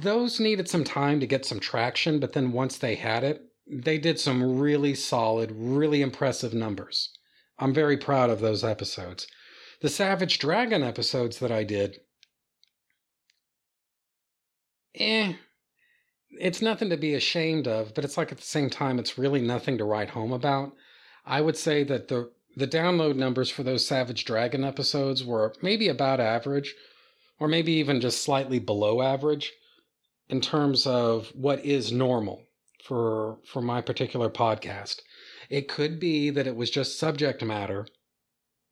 those 0.00 0.40
needed 0.40 0.68
some 0.68 0.82
time 0.82 1.20
to 1.20 1.26
get 1.26 1.44
some 1.44 1.60
traction, 1.60 2.18
but 2.18 2.32
then 2.32 2.50
once 2.50 2.76
they 2.78 2.96
had 2.96 3.22
it, 3.22 3.42
they 3.68 3.98
did 3.98 4.18
some 4.18 4.58
really 4.58 4.94
solid, 4.94 5.52
really 5.54 6.02
impressive 6.02 6.52
numbers. 6.52 7.10
I'm 7.58 7.72
very 7.72 7.96
proud 7.96 8.30
of 8.30 8.40
those 8.40 8.64
episodes. 8.64 9.26
The 9.80 9.88
Savage 9.88 10.38
Dragon 10.38 10.82
episodes 10.82 11.38
that 11.38 11.52
I 11.52 11.64
did, 11.64 12.00
eh, 14.94 15.34
it's 16.30 16.62
nothing 16.62 16.90
to 16.90 16.96
be 16.96 17.14
ashamed 17.14 17.68
of, 17.68 17.94
but 17.94 18.04
it's 18.04 18.16
like 18.16 18.32
at 18.32 18.38
the 18.38 18.44
same 18.44 18.70
time, 18.70 18.98
it's 18.98 19.18
really 19.18 19.40
nothing 19.40 19.78
to 19.78 19.84
write 19.84 20.10
home 20.10 20.32
about. 20.32 20.72
I 21.24 21.40
would 21.40 21.56
say 21.56 21.84
that 21.84 22.08
the 22.08 22.30
the 22.56 22.68
download 22.68 23.16
numbers 23.16 23.50
for 23.50 23.64
those 23.64 23.84
Savage 23.86 24.24
Dragon 24.24 24.62
episodes 24.62 25.24
were 25.24 25.52
maybe 25.60 25.88
about 25.88 26.20
average, 26.20 26.74
or 27.40 27.48
maybe 27.48 27.72
even 27.72 28.00
just 28.00 28.22
slightly 28.22 28.60
below 28.60 29.02
average 29.02 29.52
in 30.28 30.40
terms 30.40 30.86
of 30.86 31.32
what 31.34 31.64
is 31.64 31.92
normal 31.92 32.42
for 32.84 33.38
for 33.44 33.60
my 33.60 33.80
particular 33.80 34.30
podcast. 34.30 35.00
It 35.50 35.68
could 35.68 35.98
be 36.00 36.30
that 36.30 36.46
it 36.46 36.56
was 36.56 36.70
just 36.70 36.98
subject 36.98 37.42
matter 37.42 37.86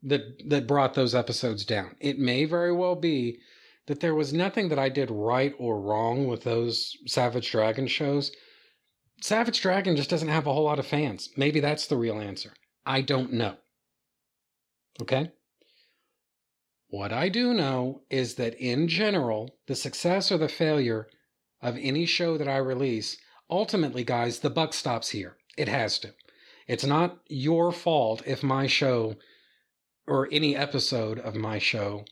that 0.02 0.48
that 0.48 0.66
brought 0.66 0.94
those 0.94 1.14
episodes 1.14 1.64
down. 1.64 1.96
It 2.00 2.18
may 2.18 2.44
very 2.44 2.72
well 2.72 2.96
be 2.96 3.38
that 3.86 4.00
there 4.00 4.14
was 4.14 4.32
nothing 4.32 4.68
that 4.68 4.78
I 4.78 4.88
did 4.88 5.10
right 5.10 5.54
or 5.58 5.80
wrong 5.80 6.26
with 6.26 6.44
those 6.44 6.96
Savage 7.06 7.50
Dragon 7.50 7.86
shows. 7.86 8.32
Savage 9.20 9.60
Dragon 9.60 9.96
just 9.96 10.10
doesn't 10.10 10.28
have 10.28 10.46
a 10.46 10.52
whole 10.52 10.64
lot 10.64 10.78
of 10.78 10.86
fans. 10.86 11.30
Maybe 11.36 11.60
that's 11.60 11.86
the 11.86 11.96
real 11.96 12.20
answer. 12.20 12.52
I 12.86 13.00
don't 13.02 13.32
know. 13.32 13.56
Okay? 15.00 15.30
What 16.88 17.12
I 17.12 17.28
do 17.28 17.54
know 17.54 18.02
is 18.10 18.34
that 18.34 18.54
in 18.54 18.86
general, 18.86 19.56
the 19.66 19.74
success 19.74 20.30
or 20.30 20.38
the 20.38 20.48
failure 20.48 21.08
of 21.60 21.78
any 21.80 22.04
show 22.06 22.36
that 22.36 22.48
I 22.48 22.58
release, 22.58 23.16
ultimately, 23.48 24.04
guys, 24.04 24.40
the 24.40 24.50
buck 24.50 24.74
stops 24.74 25.10
here. 25.10 25.36
It 25.56 25.68
has 25.68 25.98
to. 26.00 26.12
It's 26.66 26.84
not 26.84 27.18
your 27.28 27.72
fault 27.72 28.22
if 28.26 28.42
my 28.42 28.66
show 28.66 29.16
or 30.06 30.28
any 30.32 30.56
episode 30.56 31.18
of 31.18 31.34
my 31.34 31.58
show 31.58 32.04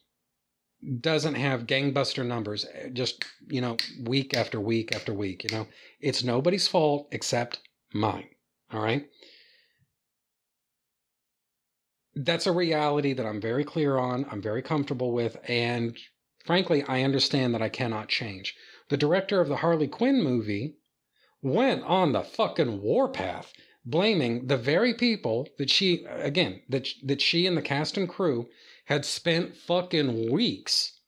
doesn't 1.01 1.35
have 1.35 1.67
gangbuster 1.67 2.27
numbers 2.27 2.67
eh, 2.73 2.89
just, 2.93 3.25
you 3.49 3.61
know, 3.61 3.77
week 4.03 4.35
after 4.35 4.61
week 4.61 4.95
after 4.95 5.13
week, 5.13 5.45
you 5.45 5.57
know. 5.57 5.67
It's 6.01 6.25
nobody's 6.25 6.69
fault 6.69 7.09
except 7.13 7.61
mine. 7.93 8.29
All 8.73 8.83
right? 8.83 9.07
That's 12.15 12.47
a 12.47 12.53
reality 12.53 13.13
that 13.13 13.27
I'm 13.27 13.41
very 13.41 13.65
clear 13.65 13.99
on, 13.99 14.27
I'm 14.31 14.43
very 14.43 14.63
comfortable 14.63 15.13
with, 15.13 15.37
and 15.49 15.97
frankly, 16.45 16.83
I 16.83 17.03
understand 17.03 17.55
that 17.55 17.63
I 17.63 17.69
cannot 17.69 18.09
change. 18.09 18.55
The 18.89 18.97
director 18.97 19.41
of 19.41 19.49
the 19.49 19.57
Harley 19.57 19.87
Quinn 19.87 20.23
movie 20.23 20.77
went 21.43 21.83
on 21.85 22.13
the 22.13 22.23
fucking 22.23 22.83
warpath 22.83 23.53
blaming 23.85 24.47
the 24.47 24.57
very 24.57 24.95
people 24.95 25.49
that 25.59 25.71
she 25.71 26.05
again 26.05 26.61
that 26.69 26.89
that 27.03 27.23
she 27.23 27.47
and 27.47 27.57
the 27.57 27.63
cast 27.63 27.97
and 27.97 28.09
crew 28.09 28.49
had 28.87 29.05
spent 29.05 29.57
fucking 29.57 30.31
weeks 30.31 31.01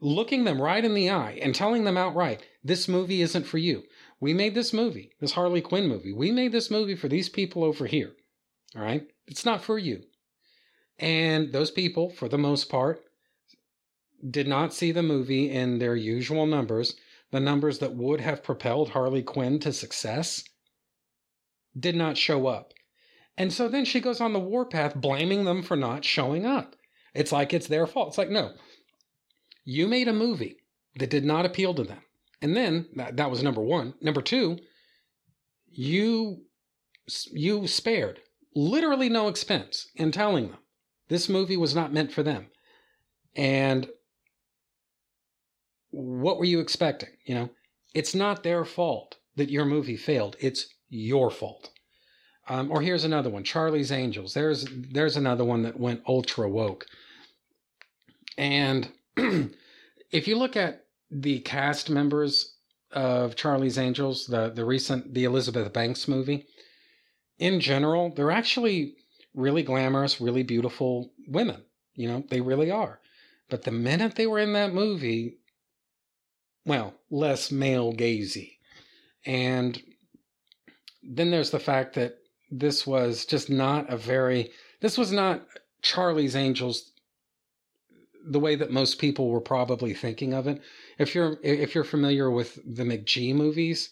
looking 0.00 0.44
them 0.44 0.60
right 0.60 0.84
in 0.84 0.94
the 0.94 1.10
eye 1.10 1.38
and 1.42 1.54
telling 1.54 1.84
them 1.84 1.96
outright 1.96 2.42
this 2.64 2.88
movie 2.88 3.22
isn't 3.22 3.44
for 3.44 3.58
you. 3.58 3.82
We 4.20 4.32
made 4.32 4.54
this 4.54 4.72
movie 4.72 5.12
this 5.20 5.32
harley 5.32 5.60
quinn 5.60 5.88
movie. 5.88 6.12
We 6.12 6.30
made 6.32 6.52
this 6.52 6.70
movie 6.70 6.96
for 6.96 7.08
these 7.08 7.28
people 7.28 7.64
over 7.64 7.86
here 7.86 8.12
all 8.74 8.82
right? 8.82 9.06
It's 9.26 9.44
not 9.44 9.62
for 9.62 9.78
you. 9.78 10.02
And 10.98 11.52
those 11.52 11.70
people 11.70 12.10
for 12.10 12.28
the 12.28 12.38
most 12.38 12.68
part 12.68 13.02
did 14.28 14.46
not 14.46 14.72
see 14.72 14.92
the 14.92 15.02
movie 15.02 15.50
in 15.50 15.78
their 15.78 15.96
usual 15.96 16.46
numbers 16.46 16.94
the 17.32 17.40
numbers 17.40 17.78
that 17.78 17.94
would 17.94 18.20
have 18.20 18.44
propelled 18.44 18.90
harley 18.90 19.22
quinn 19.22 19.58
to 19.58 19.72
success 19.72 20.44
did 21.78 21.96
not 21.96 22.16
show 22.16 22.46
up. 22.46 22.72
And 23.36 23.52
so 23.52 23.68
then 23.68 23.84
she 23.84 24.00
goes 24.00 24.20
on 24.20 24.32
the 24.32 24.38
warpath 24.38 24.94
blaming 24.94 25.44
them 25.44 25.62
for 25.62 25.76
not 25.76 26.04
showing 26.04 26.44
up. 26.44 26.76
It's 27.14 27.32
like 27.32 27.52
it's 27.52 27.66
their 27.66 27.86
fault. 27.86 28.08
It's 28.08 28.18
like, 28.18 28.30
no, 28.30 28.52
you 29.64 29.86
made 29.86 30.08
a 30.08 30.12
movie 30.12 30.56
that 30.96 31.10
did 31.10 31.24
not 31.24 31.46
appeal 31.46 31.74
to 31.74 31.84
them. 31.84 32.02
And 32.40 32.56
then 32.56 32.88
that, 32.96 33.16
that 33.16 33.30
was 33.30 33.42
number 33.42 33.62
one. 33.62 33.94
Number 34.00 34.22
two, 34.22 34.58
you 35.70 36.44
you 37.32 37.66
spared 37.66 38.20
literally 38.54 39.08
no 39.08 39.28
expense 39.28 39.88
in 39.96 40.12
telling 40.12 40.50
them 40.50 40.58
this 41.08 41.28
movie 41.28 41.56
was 41.56 41.74
not 41.74 41.92
meant 41.92 42.12
for 42.12 42.22
them. 42.22 42.46
And 43.34 43.88
what 45.90 46.38
were 46.38 46.44
you 46.44 46.60
expecting? 46.60 47.10
You 47.24 47.34
know, 47.34 47.50
it's 47.94 48.14
not 48.14 48.42
their 48.42 48.64
fault 48.64 49.16
that 49.36 49.50
your 49.50 49.64
movie 49.64 49.96
failed. 49.96 50.36
It's 50.40 50.68
your 50.92 51.30
fault. 51.30 51.70
Um, 52.48 52.70
or 52.70 52.82
here's 52.82 53.04
another 53.04 53.30
one, 53.30 53.44
Charlie's 53.44 53.92
Angels. 53.92 54.34
There's 54.34 54.66
there's 54.70 55.16
another 55.16 55.44
one 55.44 55.62
that 55.62 55.78
went 55.78 56.02
ultra 56.06 56.48
woke. 56.48 56.86
And 58.36 58.90
if 59.16 60.28
you 60.28 60.36
look 60.36 60.56
at 60.56 60.84
the 61.10 61.40
cast 61.40 61.88
members 61.88 62.54
of 62.90 63.36
Charlie's 63.36 63.78
Angels, 63.78 64.26
the 64.26 64.50
the 64.50 64.64
recent 64.64 65.14
the 65.14 65.24
Elizabeth 65.24 65.72
Banks 65.72 66.08
movie, 66.08 66.46
in 67.38 67.60
general, 67.60 68.12
they're 68.14 68.30
actually 68.30 68.96
really 69.34 69.62
glamorous, 69.62 70.20
really 70.20 70.42
beautiful 70.42 71.12
women. 71.28 71.62
You 71.94 72.08
know, 72.08 72.24
they 72.28 72.40
really 72.40 72.70
are. 72.70 73.00
But 73.48 73.62
the 73.62 73.70
minute 73.70 74.16
they 74.16 74.26
were 74.26 74.38
in 74.38 74.52
that 74.54 74.74
movie, 74.74 75.38
well, 76.64 76.94
less 77.10 77.50
male 77.52 77.92
gazy. 77.92 78.56
And 79.24 79.80
then 81.02 81.30
there's 81.30 81.50
the 81.50 81.58
fact 81.58 81.94
that 81.94 82.18
this 82.50 82.86
was 82.86 83.24
just 83.24 83.50
not 83.50 83.90
a 83.92 83.96
very 83.96 84.50
this 84.80 84.96
was 84.98 85.10
not 85.10 85.46
Charlie's 85.80 86.36
Angels 86.36 86.92
the 88.24 88.38
way 88.38 88.54
that 88.54 88.70
most 88.70 89.00
people 89.00 89.28
were 89.28 89.40
probably 89.40 89.94
thinking 89.94 90.32
of 90.32 90.46
it. 90.46 90.60
If 90.98 91.14
you're 91.14 91.38
if 91.42 91.74
you're 91.74 91.82
familiar 91.82 92.30
with 92.30 92.58
the 92.64 92.84
McG 92.84 93.34
movies, 93.34 93.90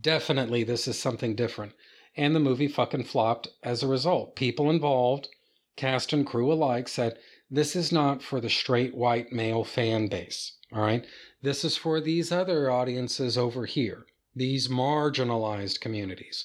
definitely 0.00 0.64
this 0.64 0.88
is 0.88 0.98
something 0.98 1.36
different. 1.36 1.72
And 2.16 2.34
the 2.34 2.40
movie 2.40 2.68
fucking 2.68 3.04
flopped 3.04 3.48
as 3.62 3.82
a 3.82 3.88
result. 3.88 4.34
People 4.34 4.70
involved, 4.70 5.28
cast 5.76 6.12
and 6.12 6.26
crew 6.26 6.52
alike, 6.52 6.88
said 6.88 7.18
this 7.50 7.76
is 7.76 7.92
not 7.92 8.22
for 8.22 8.40
the 8.40 8.50
straight 8.50 8.94
white 8.94 9.32
male 9.32 9.64
fan 9.64 10.08
base. 10.08 10.56
All 10.72 10.80
right. 10.80 11.06
This 11.42 11.64
is 11.64 11.76
for 11.76 12.00
these 12.00 12.32
other 12.32 12.70
audiences 12.70 13.38
over 13.38 13.66
here 13.66 14.06
these 14.36 14.68
marginalized 14.68 15.80
communities. 15.80 16.44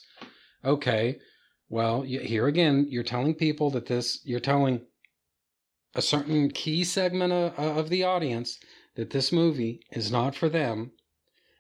Okay, 0.64 1.20
well, 1.70 2.02
here 2.02 2.48
again, 2.48 2.88
you're 2.90 3.04
telling 3.04 3.36
people 3.36 3.70
that 3.72 3.86
this, 3.86 4.22
you're 4.24 4.40
telling 4.40 4.82
a 5.94 6.02
certain 6.02 6.50
key 6.50 6.84
segment 6.84 7.34
of, 7.34 7.60
of 7.60 7.90
the 7.90 8.04
audience 8.04 8.60
that 8.96 9.10
this 9.10 9.32
movie 9.32 9.82
is 9.92 10.12
not 10.12 10.36
for 10.36 10.50
them. 10.50 10.92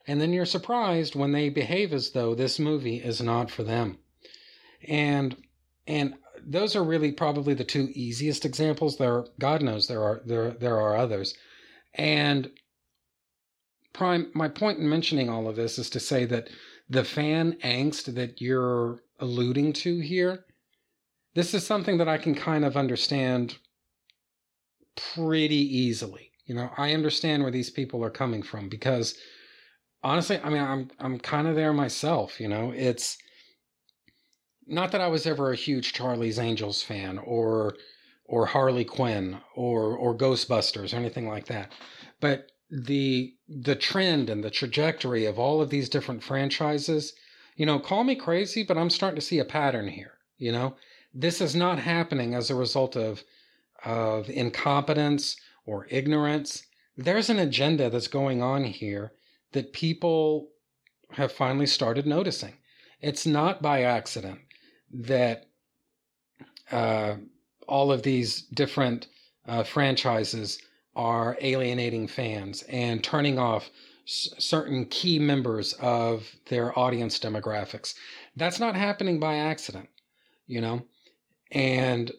And 0.08 0.20
then 0.20 0.34
you're 0.34 0.46
surprised 0.46 1.16
when 1.16 1.32
they 1.32 1.50
behave 1.50 1.94
as 1.94 2.12
though 2.12 2.34
this 2.34 2.60
movie 2.60 2.98
is 2.98 3.22
not 3.22 3.52
for 3.52 3.64
them. 3.64 4.00
And, 4.88 5.36
and 5.86 6.16
those 6.44 6.76
are 6.76 6.84
really 6.84 7.12
probably 7.12 7.54
the 7.54 7.64
two 7.64 7.90
easiest 7.94 8.46
examples. 8.46 8.98
There, 8.98 9.14
are, 9.14 9.28
God 9.40 9.62
knows 9.62 9.88
there 9.88 10.04
are, 10.04 10.22
there, 10.26 10.52
there 10.52 10.80
are 10.80 10.98
others. 10.98 11.36
And 11.94 12.50
Prime, 13.94 14.32
my 14.34 14.48
point 14.48 14.80
in 14.80 14.90
mentioning 14.90 15.30
all 15.30 15.48
of 15.48 15.56
this 15.56 15.78
is 15.78 15.90
to 15.92 16.00
say 16.00 16.26
that 16.26 16.50
the 16.90 17.04
fan 17.04 17.58
angst 17.64 18.14
that 18.16 18.42
you're 18.42 19.02
alluding 19.20 19.74
to 19.74 20.00
here, 20.00 20.46
this 21.36 21.54
is 21.54 21.66
something 21.66 21.98
that 21.98 22.08
I 22.08 22.18
can 22.18 22.36
kind 22.36 22.66
of 22.66 22.76
understand 22.76 23.58
pretty 24.96 25.56
easily. 25.56 26.32
You 26.46 26.56
know, 26.56 26.70
I 26.78 26.94
understand 26.94 27.44
where 27.44 27.52
these 27.52 27.70
people 27.70 28.04
are 28.04 28.10
coming 28.10 28.44
from 28.44 28.68
because 28.68 29.16
honestly, 30.04 30.40
I 30.40 30.50
mean, 30.50 30.62
I'm 30.62 30.92
I'm 31.00 31.20
kind 31.20 31.48
of 31.48 31.56
there 31.56 31.74
myself, 31.74 32.40
you 32.40 32.48
know. 32.48 32.74
It's 32.76 33.18
not 34.68 34.92
that 34.92 35.02
I 35.02 35.08
was 35.08 35.26
ever 35.26 35.52
a 35.52 35.56
huge 35.56 35.94
Charlie's 35.94 36.40
Angels 36.40 36.82
fan 36.82 37.18
or 37.20 37.76
or 38.26 38.46
Harley 38.46 38.86
Quinn 38.86 39.40
or 39.56 39.96
or 39.96 40.18
Ghostbusters 40.18 40.94
or 40.94 40.98
anything 40.98 41.28
like 41.28 41.46
that. 41.48 41.72
But 42.20 42.52
the 42.72 43.34
the 43.50 43.76
trend 43.76 44.30
and 44.30 44.44
the 44.44 44.50
trajectory 44.50 45.26
of 45.26 45.38
all 45.38 45.62
of 45.62 45.70
these 45.70 45.90
different 45.90 46.24
franchises 46.24 47.14
you 47.58 47.66
know 47.66 47.78
call 47.80 48.04
me 48.04 48.16
crazy 48.16 48.64
but 48.64 48.78
i'm 48.78 48.90
starting 48.90 49.20
to 49.20 49.26
see 49.26 49.40
a 49.40 49.46
pattern 49.46 49.88
here 49.90 50.14
you 50.42 50.52
know? 50.52 50.76
This 51.14 51.40
is 51.40 51.56
not 51.56 51.78
happening 51.80 52.34
as 52.34 52.50
a 52.50 52.56
result 52.56 52.98
of 52.98 53.24
of 53.86 54.30
incompetence 54.30 55.38
or 55.66 55.88
ignorance. 55.90 56.64
There's 56.98 57.30
an 57.30 57.40
agenda 57.40 57.90
that's 57.90 58.08
going 58.08 58.42
on 58.42 58.64
here 58.64 59.14
that 59.54 59.74
people 59.74 60.50
have 61.12 61.32
finally 61.32 61.66
started 61.66 62.06
noticing. 62.06 62.54
It's 63.02 63.26
not 63.26 63.62
by 63.62 63.84
accident 63.84 64.40
that 64.92 65.48
uh, 66.72 67.16
all 67.68 67.92
of 67.92 68.04
these 68.04 68.44
different 68.44 69.08
uh, 69.48 69.64
franchises 69.64 70.60
are 70.96 71.38
alienating 71.42 72.08
fans 72.08 72.64
and 72.64 73.04
turning 73.04 73.40
off 73.40 73.70
s- 74.08 74.30
certain 74.38 74.86
key 74.86 75.20
members 75.20 75.74
of 75.74 76.36
their 76.48 76.78
audience 76.78 77.20
demographics. 77.20 77.96
That's 78.36 78.60
not 78.60 78.76
happening 78.76 79.20
by 79.20 79.36
accident, 79.36 79.90
you 80.48 80.62
know? 80.62 80.84
And 81.52 82.12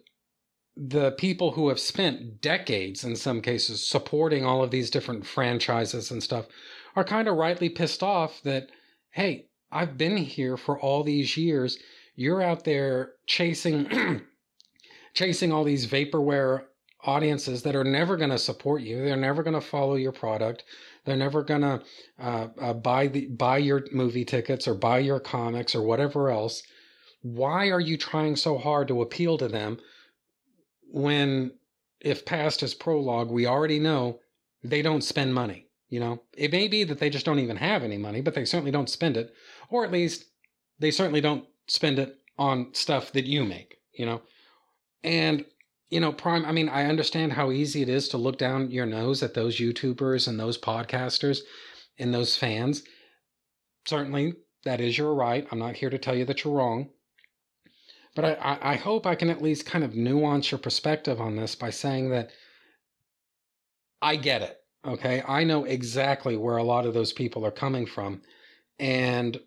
the 0.77 1.13
people 1.13 1.53
who 1.53 1.69
have 1.69 1.81
spent 1.81 2.41
decades, 2.41 3.05
in 3.05 3.17
some 3.17 3.43
cases, 3.43 3.87
supporting 3.87 4.45
all 4.45 4.63
of 4.63 4.71
these 4.71 4.91
different 4.91 5.27
franchises 5.27 6.11
and 6.11 6.23
stuff 6.23 6.47
are 6.97 7.05
kind 7.05 7.29
of 7.29 7.37
rightly 7.37 7.69
pissed 7.69 8.03
off 8.03 8.43
that, 8.43 8.71
hey, 9.11 9.47
I've 9.71 9.99
been 9.99 10.17
here 10.17 10.57
for 10.57 10.79
all 10.79 11.03
these 11.03 11.37
years. 11.37 11.79
You're 12.15 12.43
out 12.43 12.65
there 12.65 13.13
chasing. 13.27 14.23
chasing 15.15 15.53
all 15.53 15.65
these 15.65 15.87
vaporware 15.87 16.65
audiences 17.05 17.63
that 17.63 17.75
are 17.75 17.85
never 17.85 18.17
going 18.17 18.31
to 18.31 18.39
support 18.39 18.83
you. 18.83 19.05
They're 19.05 19.17
never 19.17 19.43
going 19.43 19.55
to 19.55 19.61
follow 19.61 19.97
your 19.97 20.13
product. 20.13 20.65
They're 21.05 21.17
never 21.17 21.43
going 21.43 21.63
to 21.63 21.83
uh, 22.19 22.49
uh, 22.61 22.73
buy 22.75 23.09
the 23.09 23.27
buy 23.27 23.59
your 23.59 23.87
movie 23.93 24.25
tickets 24.25 24.69
or 24.69 24.75
buy 24.75 25.01
your 25.01 25.21
comics 25.21 25.75
or 25.75 25.83
whatever 25.83 26.31
else. 26.31 26.63
Why 27.23 27.71
are 27.71 27.81
you 27.81 27.97
trying 27.97 28.37
so 28.37 28.59
hard 28.59 28.89
to 28.89 29.03
appeal 29.03 29.39
to 29.39 29.49
them 29.49 29.79
when, 30.91 31.53
if 32.01 32.25
past 32.25 32.63
is 32.63 32.75
prologue, 32.75 33.31
we 33.31 33.47
already 33.47 33.79
know 33.79 34.21
they 34.63 34.83
don't 34.83 35.05
spend 35.05 35.35
money? 35.35 35.67
You 35.89 36.01
know, 36.01 36.23
it 36.37 36.53
may 36.53 36.69
be 36.69 36.85
that 36.85 36.99
they 36.99 37.11
just 37.11 37.27
don't 37.27 37.39
even 37.39 37.57
have 37.57 37.83
any 37.83 37.99
money, 37.99 38.23
but 38.23 38.35
they 38.35 38.45
certainly 38.45 38.71
don't 38.71 38.89
spend 38.89 39.17
it, 39.17 39.33
or 39.69 39.85
at 39.85 39.93
least 39.93 40.25
they 40.79 40.91
certainly 40.91 41.21
don't 41.21 41.45
spend 41.67 41.99
it 41.99 42.19
on 42.39 42.73
stuff 42.75 43.13
that 43.13 43.27
you 43.27 43.45
make. 43.45 43.77
You 43.93 44.07
know, 44.07 44.23
and 45.05 45.45
you 45.93 46.01
know, 46.01 46.11
Prime, 46.11 46.47
I 46.47 46.53
mean, 46.53 46.71
I 46.71 46.87
understand 46.87 47.35
how 47.35 47.51
easy 47.51 47.83
it 47.83 47.89
is 47.91 48.09
to 48.09 48.17
look 48.17 48.39
down 48.39 48.71
your 48.71 48.87
nose 48.87 49.23
at 49.23 49.35
those 49.35 49.59
YouTubers 49.59 50.27
and 50.27 50.41
those 50.41 50.57
podcasters 50.57 51.41
and 51.99 52.15
those 52.15 52.35
fans. 52.35 52.83
Certainly, 53.87 54.33
that 54.65 54.81
is 54.81 54.97
your 54.97 55.15
right. 55.15 55.47
I'm 55.51 55.59
not 55.59 55.77
here 55.77 55.91
to 55.91 55.99
tell 55.99 56.17
you 56.17 56.25
that 56.25 56.43
you're 56.43 56.55
wrong. 56.55 56.89
But 58.17 58.25
I, 58.25 58.59
I 58.63 58.77
hope 58.77 59.07
I 59.07 59.15
can 59.15 59.29
at 59.29 59.43
least 59.43 59.67
kind 59.67 59.85
of 59.85 59.95
nuance 59.95 60.51
your 60.51 60.59
perspective 60.59 61.21
on 61.21 61.37
this 61.37 61.55
by 61.55 61.69
saying 61.69 62.09
that 62.09 62.31
I 64.01 64.17
get 64.17 64.41
it. 64.41 64.61
Okay. 64.87 65.23
I 65.29 65.45
know 65.45 65.65
exactly 65.65 66.39
where 66.39 66.57
a 66.57 66.65
lot 66.65 66.87
of 66.87 66.95
those 66.95 67.13
people 67.13 67.45
are 67.45 67.51
coming 67.51 67.85
from. 67.85 68.23
And, 68.79 69.39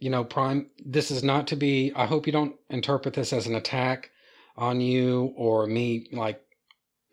you 0.00 0.10
know, 0.10 0.24
Prime, 0.24 0.70
this 0.84 1.12
is 1.12 1.22
not 1.22 1.46
to 1.48 1.56
be, 1.56 1.92
I 1.94 2.06
hope 2.06 2.26
you 2.26 2.32
don't 2.32 2.56
interpret 2.68 3.14
this 3.14 3.32
as 3.32 3.46
an 3.46 3.54
attack 3.54 4.10
on 4.56 4.80
you 4.80 5.32
or 5.36 5.66
me 5.66 6.06
like 6.12 6.40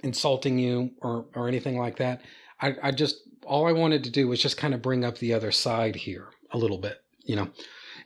insulting 0.03 0.57
you 0.59 0.91
or, 1.01 1.25
or 1.35 1.47
anything 1.47 1.77
like 1.77 1.97
that. 1.97 2.21
I, 2.59 2.75
I 2.83 2.91
just, 2.91 3.21
all 3.45 3.67
I 3.67 3.71
wanted 3.71 4.03
to 4.03 4.09
do 4.09 4.27
was 4.27 4.41
just 4.41 4.57
kind 4.57 4.73
of 4.73 4.81
bring 4.81 5.03
up 5.03 5.17
the 5.17 5.33
other 5.33 5.51
side 5.51 5.95
here 5.95 6.27
a 6.51 6.57
little 6.57 6.77
bit, 6.77 7.01
you 7.23 7.35
know. 7.35 7.49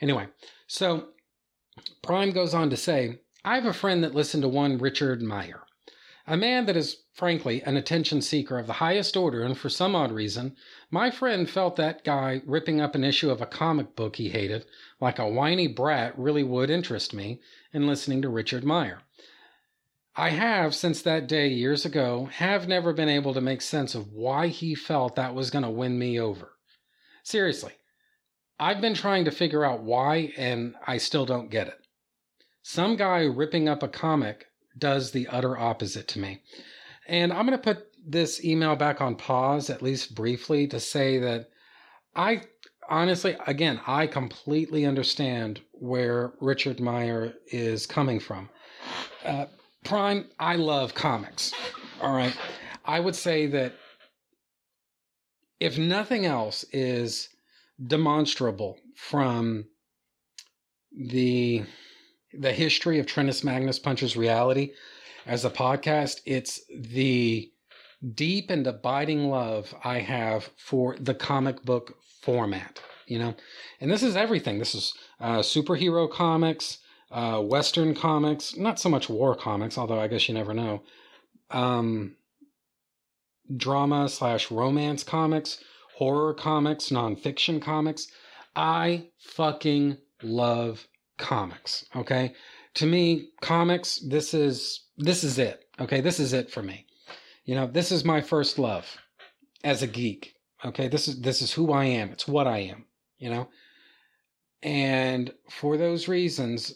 Anyway, 0.01 0.27
so 0.67 1.09
Prime 2.01 2.31
goes 2.31 2.53
on 2.53 2.69
to 2.69 2.77
say, 2.77 3.19
I 3.43 3.55
have 3.55 3.65
a 3.65 3.73
friend 3.73 4.03
that 4.03 4.15
listened 4.15 4.43
to 4.43 4.49
one 4.49 4.77
Richard 4.77 5.21
Meyer, 5.21 5.63
a 6.25 6.38
man 6.38 6.65
that 6.65 6.77
is, 6.77 7.03
frankly, 7.13 7.61
an 7.63 7.77
attention 7.77 8.21
seeker 8.21 8.57
of 8.57 8.67
the 8.67 8.73
highest 8.73 9.15
order, 9.15 9.43
and 9.43 9.57
for 9.57 9.69
some 9.69 9.95
odd 9.95 10.11
reason, 10.11 10.55
my 10.89 11.11
friend 11.11 11.49
felt 11.49 11.75
that 11.75 12.03
guy 12.03 12.41
ripping 12.45 12.81
up 12.81 12.95
an 12.95 13.03
issue 13.03 13.29
of 13.29 13.41
a 13.41 13.45
comic 13.45 13.95
book 13.95 14.15
he 14.15 14.29
hated, 14.29 14.65
like 14.99 15.19
a 15.19 15.29
whiny 15.29 15.67
brat, 15.67 16.17
really 16.17 16.43
would 16.43 16.69
interest 16.69 17.13
me 17.13 17.41
in 17.73 17.88
listening 17.88 18.21
to 18.21 18.29
Richard 18.29 18.63
Meyer. 18.63 19.01
I 20.18 20.30
have, 20.30 20.74
since 20.74 21.01
that 21.01 21.28
day 21.28 21.49
years 21.49 21.86
ago, 21.86 22.30
have 22.32 22.68
never 22.68 22.93
been 22.93 23.09
able 23.09 23.34
to 23.34 23.41
make 23.41 23.61
sense 23.61 23.95
of 23.95 24.13
why 24.13 24.47
he 24.47 24.74
felt 24.74 25.16
that 25.16 25.36
was 25.36 25.49
going 25.49 25.63
to 25.66 25.70
win 25.70 25.99
me 25.99 26.20
over. 26.20 26.53
Seriously, 27.24 27.74
I've 28.57 28.80
been 28.80 28.93
trying 28.93 29.26
to 29.26 29.32
figure 29.32 29.66
out 29.66 29.84
why, 29.84 30.32
and 30.38 30.76
I 30.88 30.97
still 30.97 31.26
don't 31.26 31.51
get 31.51 31.68
it. 31.68 31.80
Some 32.63 32.95
guy 32.95 33.24
ripping 33.24 33.68
up 33.68 33.84
a 33.84 33.89
comic 33.89 34.45
does 34.78 35.11
the 35.11 35.28
utter 35.28 35.57
opposite 35.57 36.07
to 36.09 36.20
me. 36.20 36.41
And 37.07 37.34
I'm 37.34 37.45
going 37.45 37.57
to 37.57 37.63
put 37.63 37.88
this 38.07 38.43
email 38.43 38.76
back 38.76 39.01
on 39.01 39.16
pause, 39.16 39.70
at 39.70 39.82
least 39.82 40.16
briefly, 40.16 40.68
to 40.68 40.80
say 40.80 41.18
that 41.20 41.49
I 42.16 42.41
honestly, 42.89 43.36
again, 43.47 43.82
I 43.86 44.07
completely 44.07 44.86
understand 44.86 45.61
where 45.74 46.34
Richard 46.39 46.80
Meyer 46.80 47.34
is 47.47 47.86
coming 47.86 48.20
from. 48.20 48.49
Uh, 49.24 49.45
Prime, 49.86 50.25
I 50.39 50.55
love 50.55 50.93
comics. 50.93 51.53
All 52.01 52.13
right. 52.13 52.36
I 52.83 52.99
would 52.99 53.15
say 53.15 53.47
that 53.47 53.73
if 55.59 55.77
nothing 55.77 56.25
else 56.25 56.65
is 56.71 57.29
demonstrable 57.88 58.77
from 58.95 59.65
the 60.91 61.63
the 62.33 62.51
history 62.51 62.99
of 62.99 63.05
Trentus 63.05 63.43
Magnus 63.43 63.79
Punches 63.79 64.17
Reality 64.17 64.73
as 65.25 65.45
a 65.45 65.49
podcast, 65.49 66.19
it's 66.25 66.61
the 66.69 67.49
deep 68.13 68.49
and 68.49 68.67
abiding 68.67 69.29
love 69.29 69.73
I 69.83 69.99
have 69.99 70.49
for 70.57 70.97
the 70.99 71.13
comic 71.13 71.63
book 71.63 71.97
format, 72.21 72.81
you 73.07 73.19
know? 73.19 73.36
And 73.79 73.89
this 73.89 74.03
is 74.03 74.15
everything. 74.15 74.59
This 74.59 74.75
is 74.75 74.93
uh, 75.19 75.39
superhero 75.39 76.11
comics, 76.11 76.79
uh, 77.12 77.39
Western 77.41 77.93
comics, 77.93 78.56
not 78.58 78.80
so 78.80 78.89
much 78.89 79.10
war 79.10 79.36
comics, 79.36 79.78
although 79.78 79.99
I 79.99 80.08
guess 80.08 80.28
you 80.28 80.34
never 80.34 80.53
know. 80.53 80.84
Um, 81.51 82.16
drama 83.56 84.10
slash 84.10 84.49
romance 84.51 85.03
comics, 85.03 85.64
horror 85.97 86.34
comics, 86.34 86.89
nonfiction 86.89 87.62
comics. 87.62 88.08
I 88.56 89.08
fucking 89.20 89.97
love 90.24 90.88
comics. 91.18 91.86
Okay. 91.95 92.34
To 92.76 92.86
me, 92.86 93.30
comics, 93.41 93.99
this 93.99 94.34
is, 94.34 94.86
this 94.97 95.24
is 95.24 95.39
it. 95.39 95.66
Okay. 95.80 96.01
This 96.01 96.20
is 96.20 96.34
it 96.34 96.51
for 96.51 96.64
me. 96.64 96.86
You 97.45 97.56
know, 97.56 97.68
this 97.68 97.91
is 97.91 98.03
my 98.03 98.22
first 98.22 98.58
love 98.58 98.97
as 99.64 99.84
a 99.84 99.88
geek. 99.88 100.34
Okay. 100.64 100.88
This 100.88 101.08
is, 101.08 101.22
this 101.22 101.41
is 101.41 101.53
who 101.53 101.72
I 101.72 101.86
am. 101.86 102.10
It's 102.10 102.28
what 102.28 102.47
I 102.47 102.60
am, 102.60 102.86
you 103.18 103.30
know? 103.30 103.47
And 104.64 105.32
for 105.49 105.78
those 105.78 106.08
reasons, 106.08 106.74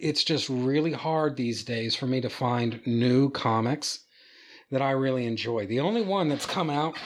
it's 0.00 0.24
just 0.24 0.48
really 0.48 0.92
hard 0.92 1.36
these 1.36 1.64
days 1.64 1.94
for 1.94 2.06
me 2.06 2.20
to 2.20 2.28
find 2.28 2.80
new 2.86 3.30
comics 3.30 4.00
that 4.70 4.82
I 4.82 4.90
really 4.92 5.26
enjoy. 5.26 5.66
The 5.66 5.80
only 5.80 6.02
one 6.02 6.28
that's 6.28 6.46
come 6.46 6.70
out 6.70 6.96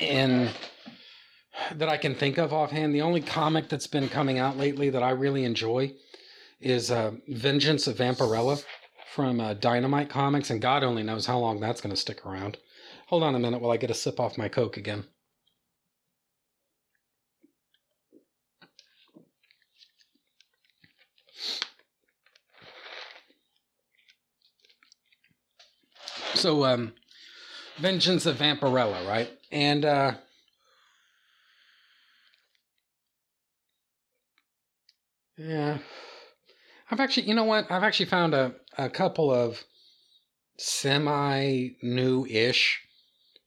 in 0.00 0.50
that 1.74 1.88
I 1.88 1.96
can 1.96 2.14
think 2.14 2.38
of 2.38 2.52
offhand, 2.52 2.94
the 2.94 3.02
only 3.02 3.20
comic 3.20 3.68
that's 3.68 3.86
been 3.86 4.08
coming 4.08 4.38
out 4.38 4.56
lately 4.56 4.90
that 4.90 5.02
I 5.02 5.10
really 5.10 5.44
enjoy 5.44 5.94
is 6.60 6.90
uh, 6.90 7.12
Vengeance 7.28 7.86
of 7.86 7.96
Vampirella 7.96 8.62
from 9.12 9.40
uh, 9.40 9.54
Dynamite 9.54 10.10
Comics, 10.10 10.50
and 10.50 10.60
God 10.60 10.84
only 10.84 11.02
knows 11.02 11.26
how 11.26 11.38
long 11.38 11.60
that's 11.60 11.80
going 11.80 11.94
to 11.94 12.00
stick 12.00 12.24
around. 12.26 12.58
Hold 13.08 13.22
on 13.22 13.34
a 13.34 13.38
minute 13.38 13.60
while 13.60 13.72
I 13.72 13.76
get 13.76 13.90
a 13.90 13.94
sip 13.94 14.20
off 14.20 14.38
my 14.38 14.48
Coke 14.48 14.76
again. 14.76 15.04
So, 26.46 26.64
um, 26.64 26.92
Vengeance 27.78 28.24
of 28.24 28.36
Vampirella, 28.36 29.04
right? 29.08 29.28
And 29.50 29.84
uh, 29.84 30.12
yeah, 35.36 35.78
I've 36.88 37.00
actually, 37.00 37.26
you 37.26 37.34
know 37.34 37.42
what? 37.42 37.68
I've 37.68 37.82
actually 37.82 38.06
found 38.06 38.32
a, 38.32 38.54
a 38.78 38.88
couple 38.88 39.28
of 39.28 39.64
semi 40.56 41.70
new 41.82 42.24
ish 42.26 42.80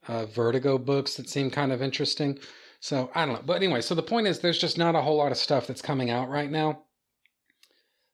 uh, 0.10 0.26
Vertigo 0.26 0.78
books 0.78 1.16
that 1.16 1.30
seem 1.30 1.50
kind 1.50 1.72
of 1.72 1.82
interesting. 1.82 2.38
So 2.82 3.12
I 3.16 3.26
don't 3.26 3.36
know. 3.36 3.44
But 3.46 3.64
anyway, 3.64 3.80
so 3.80 3.96
the 3.96 4.04
point 4.04 4.28
is 4.28 4.40
there's 4.40 4.60
just 4.60 4.78
not 4.78 4.94
a 4.94 5.02
whole 5.02 5.16
lot 5.16 5.32
of 5.32 5.38
stuff 5.38 5.68
that's 5.68 5.82
coming 5.82 6.10
out 6.10 6.28
right 6.28 6.52
now 6.52 6.82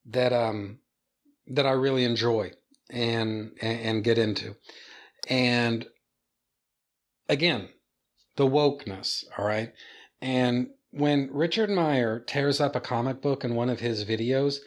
that 0.06 0.32
um 0.32 0.78
that 1.48 1.66
I 1.66 1.72
really 1.72 2.04
enjoy 2.04 2.52
and 2.90 3.52
and, 3.62 4.04
get 4.04 4.18
into. 4.18 4.56
And 5.28 5.86
again, 7.28 7.70
the 8.36 8.46
wokeness, 8.46 9.24
all 9.38 9.46
right? 9.46 9.74
And 10.22 10.70
when 10.92 11.30
Richard 11.32 11.70
Meyer 11.70 12.20
tears 12.20 12.62
up 12.62 12.76
a 12.76 12.82
comic 12.82 13.22
book 13.22 13.44
in 13.44 13.56
one 13.56 13.70
of 13.70 13.80
his 13.80 14.06
videos, 14.06 14.60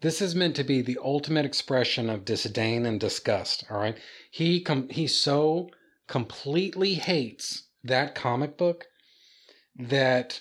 this 0.00 0.20
is 0.20 0.34
meant 0.34 0.56
to 0.56 0.64
be 0.64 0.82
the 0.82 0.98
ultimate 1.02 1.46
expression 1.46 2.10
of 2.10 2.24
disdain 2.24 2.86
and 2.86 3.00
disgust, 3.00 3.64
all 3.70 3.78
right? 3.78 3.96
He 4.30 4.60
com- 4.60 4.88
he 4.88 5.06
so 5.06 5.70
completely 6.06 6.94
hates 6.94 7.68
that 7.84 8.14
comic 8.14 8.56
book 8.56 8.84
mm-hmm. 9.78 9.88
that 9.90 10.40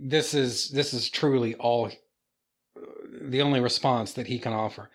this 0.00 0.34
is 0.34 0.70
this 0.70 0.94
is 0.94 1.10
truly 1.10 1.54
all 1.56 1.90
the 3.20 3.42
only 3.42 3.60
response 3.60 4.12
that 4.12 4.26
he 4.26 4.38
can 4.38 4.52
offer. 4.52 4.90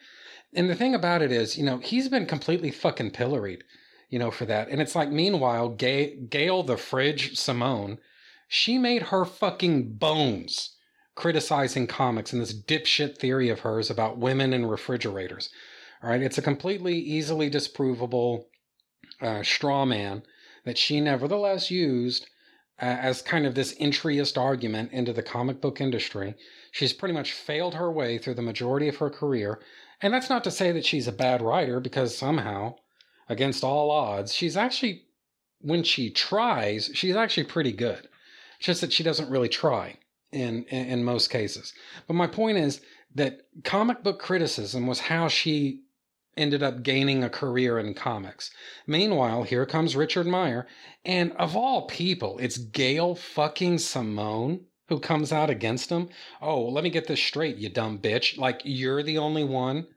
And 0.54 0.70
the 0.70 0.76
thing 0.76 0.96
about 0.96 1.22
it 1.22 1.32
is, 1.32 1.58
you 1.58 1.64
know, 1.64 1.78
he's 1.80 2.10
been 2.10 2.26
completely 2.26 2.72
fucking 2.72 3.12
pilloried, 3.12 3.64
you 4.10 4.20
know, 4.20 4.32
for 4.32 4.46
that. 4.46 4.70
And 4.70 4.82
it's 4.82 4.96
like, 4.96 5.12
meanwhile, 5.12 5.70
Gay, 5.70 6.16
Gail 6.16 6.64
the 6.64 6.78
Fridge 6.78 7.38
Simone, 7.38 8.00
she 8.48 8.78
made 8.78 9.04
her 9.04 9.26
fucking 9.26 9.94
bones 9.94 10.76
criticizing 11.16 11.88
comics 11.88 12.32
and 12.32 12.42
this 12.42 12.54
dipshit 12.54 13.18
theory 13.18 13.50
of 13.50 13.62
hers 13.62 13.90
about 13.90 14.20
women 14.20 14.54
and 14.54 14.70
refrigerators. 14.70 15.50
All 16.02 16.12
right. 16.12 16.22
It's 16.22 16.38
a 16.38 16.44
completely 16.44 16.98
easily 16.98 17.50
disprovable 17.50 18.46
uh, 19.20 19.42
straw 19.42 19.84
man 19.84 20.22
that 20.64 20.78
she 20.78 21.02
nevertheless 21.02 21.72
used 21.72 22.28
as 22.80 23.22
kind 23.22 23.46
of 23.46 23.56
this 23.56 23.74
entryist 23.80 24.38
argument 24.38 24.92
into 24.92 25.12
the 25.14 25.24
comic 25.24 25.62
book 25.62 25.82
industry. 25.82 26.36
She's 26.72 26.94
pretty 26.94 27.14
much 27.14 27.34
failed 27.34 27.74
her 27.74 27.92
way 27.92 28.18
through 28.18 28.36
the 28.36 28.42
majority 28.42 28.88
of 28.88 28.98
her 28.98 29.10
career. 29.10 29.60
And 30.02 30.14
that's 30.14 30.30
not 30.30 30.44
to 30.44 30.52
say 30.52 30.72
that 30.72 30.86
she's 30.86 31.08
a 31.08 31.12
bad 31.12 31.42
writer, 31.42 31.80
because 31.80 32.16
somehow, 32.16 32.76
against 33.30 33.64
all 33.64 33.90
odds, 33.90 34.34
she's 34.34 34.56
actually, 34.56 35.06
when 35.60 35.84
she 35.84 36.12
tries, 36.12 36.92
she's 36.94 37.16
actually 37.16 37.46
pretty 37.46 37.72
good. 37.72 38.08
It's 38.58 38.68
just 38.68 38.82
that 38.82 38.94
she 38.94 39.04
doesn't 39.04 39.32
really 39.32 39.50
try 39.50 39.98
in, 40.32 40.66
in, 40.66 40.86
in 40.88 41.04
most 41.04 41.30
cases. 41.30 41.74
But 42.06 42.14
my 42.14 42.28
point 42.28 42.60
is 42.60 42.82
that 43.16 43.42
comic 43.64 44.04
book 44.04 44.20
criticism 44.20 44.86
was 44.86 45.00
how 45.00 45.28
she 45.28 45.82
ended 46.38 46.64
up 46.64 46.84
gaining 46.84 47.24
a 47.24 47.30
career 47.30 47.80
in 47.80 47.94
comics. 47.94 48.52
Meanwhile, 48.86 49.44
here 49.44 49.66
comes 49.66 49.96
Richard 49.96 50.28
Meyer, 50.28 50.68
and 51.04 51.32
of 51.34 51.56
all 51.56 51.88
people, 51.88 52.38
it's 52.40 52.58
Gail 52.58 53.16
fucking 53.16 53.80
Simone 53.80 54.66
who 54.90 55.00
comes 55.00 55.34
out 55.34 55.50
against 55.50 55.90
him. 55.90 56.10
Oh, 56.42 56.62
let 56.64 56.84
me 56.84 56.90
get 56.90 57.08
this 57.08 57.22
straight, 57.22 57.58
you 57.58 57.70
dumb 57.70 58.00
bitch. 58.00 58.38
Like 58.38 58.62
you're 58.64 59.04
the 59.04 59.18
only 59.18 59.44
one 59.44 59.88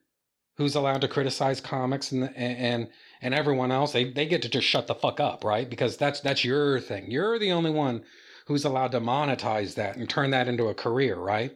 who's 0.57 0.75
allowed 0.75 1.01
to 1.01 1.09
criticize 1.09 1.61
comics 1.61 2.13
and 2.13 2.31
and 2.37 2.89
and 3.23 3.35
everyone 3.35 3.73
else 3.73 3.93
they 3.93 4.11
they 4.13 4.27
get 4.27 4.43
to 4.43 4.49
just 4.49 4.67
shut 4.67 4.87
the 4.87 4.95
fuck 4.95 5.21
up, 5.21 5.45
right? 5.45 5.71
Because 5.71 5.97
that's 5.97 6.21
that's 6.21 6.45
your 6.45 6.81
thing. 6.81 7.11
You're 7.11 7.39
the 7.39 7.53
only 7.53 7.71
one 7.71 8.03
who's 8.47 8.65
allowed 8.65 8.93
to 8.93 9.01
monetize 9.01 9.75
that 9.75 9.97
and 9.97 10.09
turn 10.09 10.31
that 10.31 10.49
into 10.49 10.67
a 10.67 10.75
career, 10.75 11.17
right? 11.17 11.55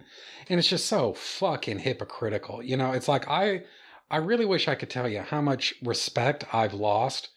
And 0.49 0.59
it's 0.59 0.68
just 0.68 0.87
so 0.87 1.12
fucking 1.14 1.80
hypocritical. 1.80 2.62
You 2.62 2.76
know, 2.76 2.93
it's 2.93 3.09
like 3.09 3.28
I 3.28 3.64
I 4.11 4.18
really 4.18 4.44
wish 4.44 4.68
I 4.68 4.74
could 4.74 4.90
tell 4.90 5.09
you 5.09 5.20
how 5.20 5.40
much 5.40 5.74
respect 5.82 6.44
I've 6.52 6.74
lost. 6.74 7.30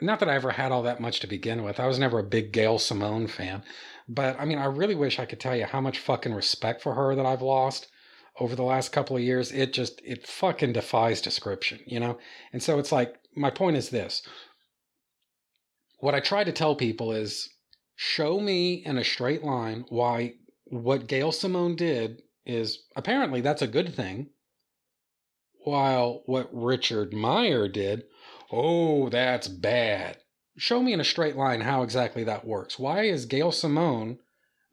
Not 0.00 0.20
that 0.20 0.28
I 0.28 0.34
ever 0.34 0.52
had 0.52 0.72
all 0.72 0.82
that 0.82 1.00
much 1.00 1.20
to 1.20 1.26
begin 1.26 1.62
with. 1.62 1.78
I 1.78 1.86
was 1.86 1.98
never 1.98 2.18
a 2.18 2.24
big 2.24 2.52
Gail 2.52 2.78
Simone 2.78 3.26
fan. 3.26 3.62
But 4.08 4.38
I 4.38 4.44
mean, 4.44 4.58
I 4.58 4.66
really 4.66 4.94
wish 4.94 5.18
I 5.18 5.26
could 5.26 5.40
tell 5.40 5.56
you 5.56 5.64
how 5.64 5.80
much 5.80 5.98
fucking 5.98 6.34
respect 6.34 6.82
for 6.82 6.94
her 6.94 7.14
that 7.14 7.26
I've 7.26 7.42
lost 7.42 7.88
over 8.40 8.56
the 8.56 8.64
last 8.64 8.92
couple 8.92 9.16
of 9.16 9.22
years. 9.22 9.52
It 9.52 9.72
just, 9.72 10.00
it 10.04 10.26
fucking 10.26 10.72
defies 10.72 11.20
description, 11.20 11.80
you 11.86 12.00
know? 12.00 12.18
And 12.52 12.62
so 12.62 12.78
it's 12.78 12.92
like, 12.92 13.14
my 13.36 13.50
point 13.50 13.76
is 13.76 13.90
this. 13.90 14.22
What 15.98 16.14
I 16.14 16.20
try 16.20 16.44
to 16.44 16.52
tell 16.52 16.74
people 16.74 17.12
is 17.12 17.48
show 17.96 18.40
me 18.40 18.82
in 18.84 18.98
a 18.98 19.04
straight 19.04 19.44
line 19.44 19.84
why 19.88 20.34
what 20.64 21.06
Gail 21.06 21.32
Simone 21.32 21.76
did 21.76 22.22
is 22.44 22.82
apparently 22.96 23.40
that's 23.40 23.62
a 23.62 23.66
good 23.66 23.94
thing. 23.94 24.30
While 25.64 26.22
what 26.26 26.50
Richard 26.52 27.14
Meyer 27.14 27.68
did, 27.68 28.04
oh, 28.52 29.08
that's 29.08 29.48
bad. 29.48 30.18
Show 30.58 30.82
me 30.82 30.92
in 30.92 31.00
a 31.00 31.04
straight 31.04 31.36
line 31.36 31.62
how 31.62 31.82
exactly 31.82 32.22
that 32.24 32.44
works. 32.44 32.78
Why 32.78 33.04
is 33.04 33.24
Gail 33.24 33.50
Simone, 33.50 34.18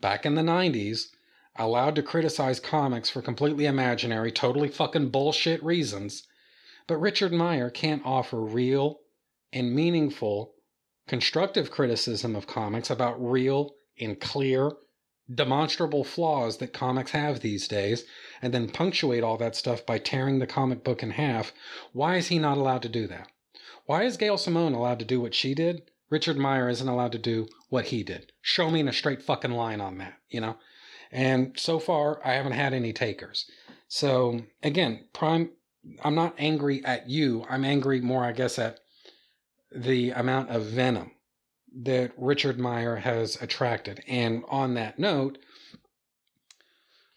back 0.02 0.26
in 0.26 0.36
the 0.36 0.42
90s, 0.42 1.08
allowed 1.56 1.96
to 1.96 2.04
criticize 2.04 2.60
comics 2.60 3.10
for 3.10 3.22
completely 3.22 3.66
imaginary, 3.68 4.34
totally 4.34 4.68
fucking 4.68 5.12
bullshit 5.12 5.64
reasons, 5.64 6.28
but 6.88 6.98
Richard 6.98 7.32
Meyer 7.32 7.70
can't 7.70 8.06
offer 8.06 8.42
real 8.42 9.00
and 9.54 9.74
meaningful, 9.74 10.56
constructive 11.08 11.72
criticism 11.72 12.36
of 12.36 12.48
comics 12.48 12.90
about 12.90 13.16
real 13.24 13.76
and 13.98 14.20
clear 14.20 14.74
demonstrable 15.34 16.04
flaws 16.04 16.58
that 16.58 16.74
comics 16.74 17.12
have 17.12 17.40
these 17.40 17.68
days 17.68 18.06
and 18.42 18.54
then 18.54 18.70
punctuate 18.70 19.24
all 19.24 19.38
that 19.38 19.56
stuff 19.56 19.86
by 19.86 19.98
tearing 19.98 20.40
the 20.40 20.48
comic 20.48 20.84
book 20.84 21.04
in 21.04 21.12
half, 21.12 21.54
why 21.94 22.18
is 22.18 22.28
he 22.28 22.40
not 22.40 22.58
allowed 22.58 22.82
to 22.82 22.90
do 22.90 23.08
that? 23.08 23.28
Why 23.86 24.04
is 24.04 24.18
Gail 24.18 24.38
Simone 24.38 24.74
allowed 24.74 25.00
to 25.00 25.06
do 25.06 25.22
what 25.22 25.34
she 25.34 25.54
did? 25.54 25.84
Richard 26.10 26.38
Meyer 26.38 26.70
isn't 26.70 26.88
allowed 26.88 27.14
to 27.14 27.18
do 27.18 27.48
what 27.70 27.86
he 27.86 28.04
did. 28.04 28.32
Show 28.42 28.70
me 28.70 28.82
in 28.82 28.88
a 28.88 28.94
straight 28.94 29.22
fucking 29.22 29.52
line 29.52 29.80
on 29.80 29.98
that, 30.00 30.16
you 30.30 30.42
know? 30.42 30.58
And 31.12 31.58
so 31.58 31.80
far, 31.80 32.26
I 32.26 32.34
haven't 32.34 32.54
had 32.54 32.74
any 32.74 32.94
takers. 32.94 33.50
So 33.88 34.42
again, 34.64 35.06
Prime, 35.14 35.52
I'm 36.04 36.16
not 36.16 36.36
angry 36.38 36.84
at 36.86 37.10
you. 37.10 37.46
I'm 37.50 37.66
angry 37.66 38.02
more, 38.02 38.24
I 38.24 38.32
guess, 38.34 38.60
at 38.60 38.80
the 39.72 40.12
amount 40.12 40.50
of 40.50 40.64
venom 40.64 41.12
that 41.74 42.12
Richard 42.18 42.60
Meyer 42.60 42.98
has 42.98 43.42
attracted. 43.42 44.04
And 44.08 44.44
on 44.50 44.74
that 44.76 45.00
note, 45.00 45.38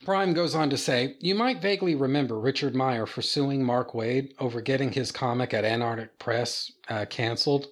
Prime 0.05 0.35
goes 0.35 0.55
on 0.55 0.71
to 0.71 0.77
say, 0.77 1.17
You 1.21 1.35
might 1.35 1.63
vaguely 1.63 1.95
remember 1.95 2.39
Richard 2.39 2.75
Meyer 2.75 3.07
for 3.07 3.23
suing 3.23 3.65
Mark 3.65 3.93
Waid 3.93 4.35
over 4.39 4.61
getting 4.61 4.93
his 4.93 5.11
comic 5.11 5.55
at 5.55 5.65
Antarctic 5.65 6.19
Press 6.19 6.71
uh, 6.89 7.07
canceled 7.07 7.67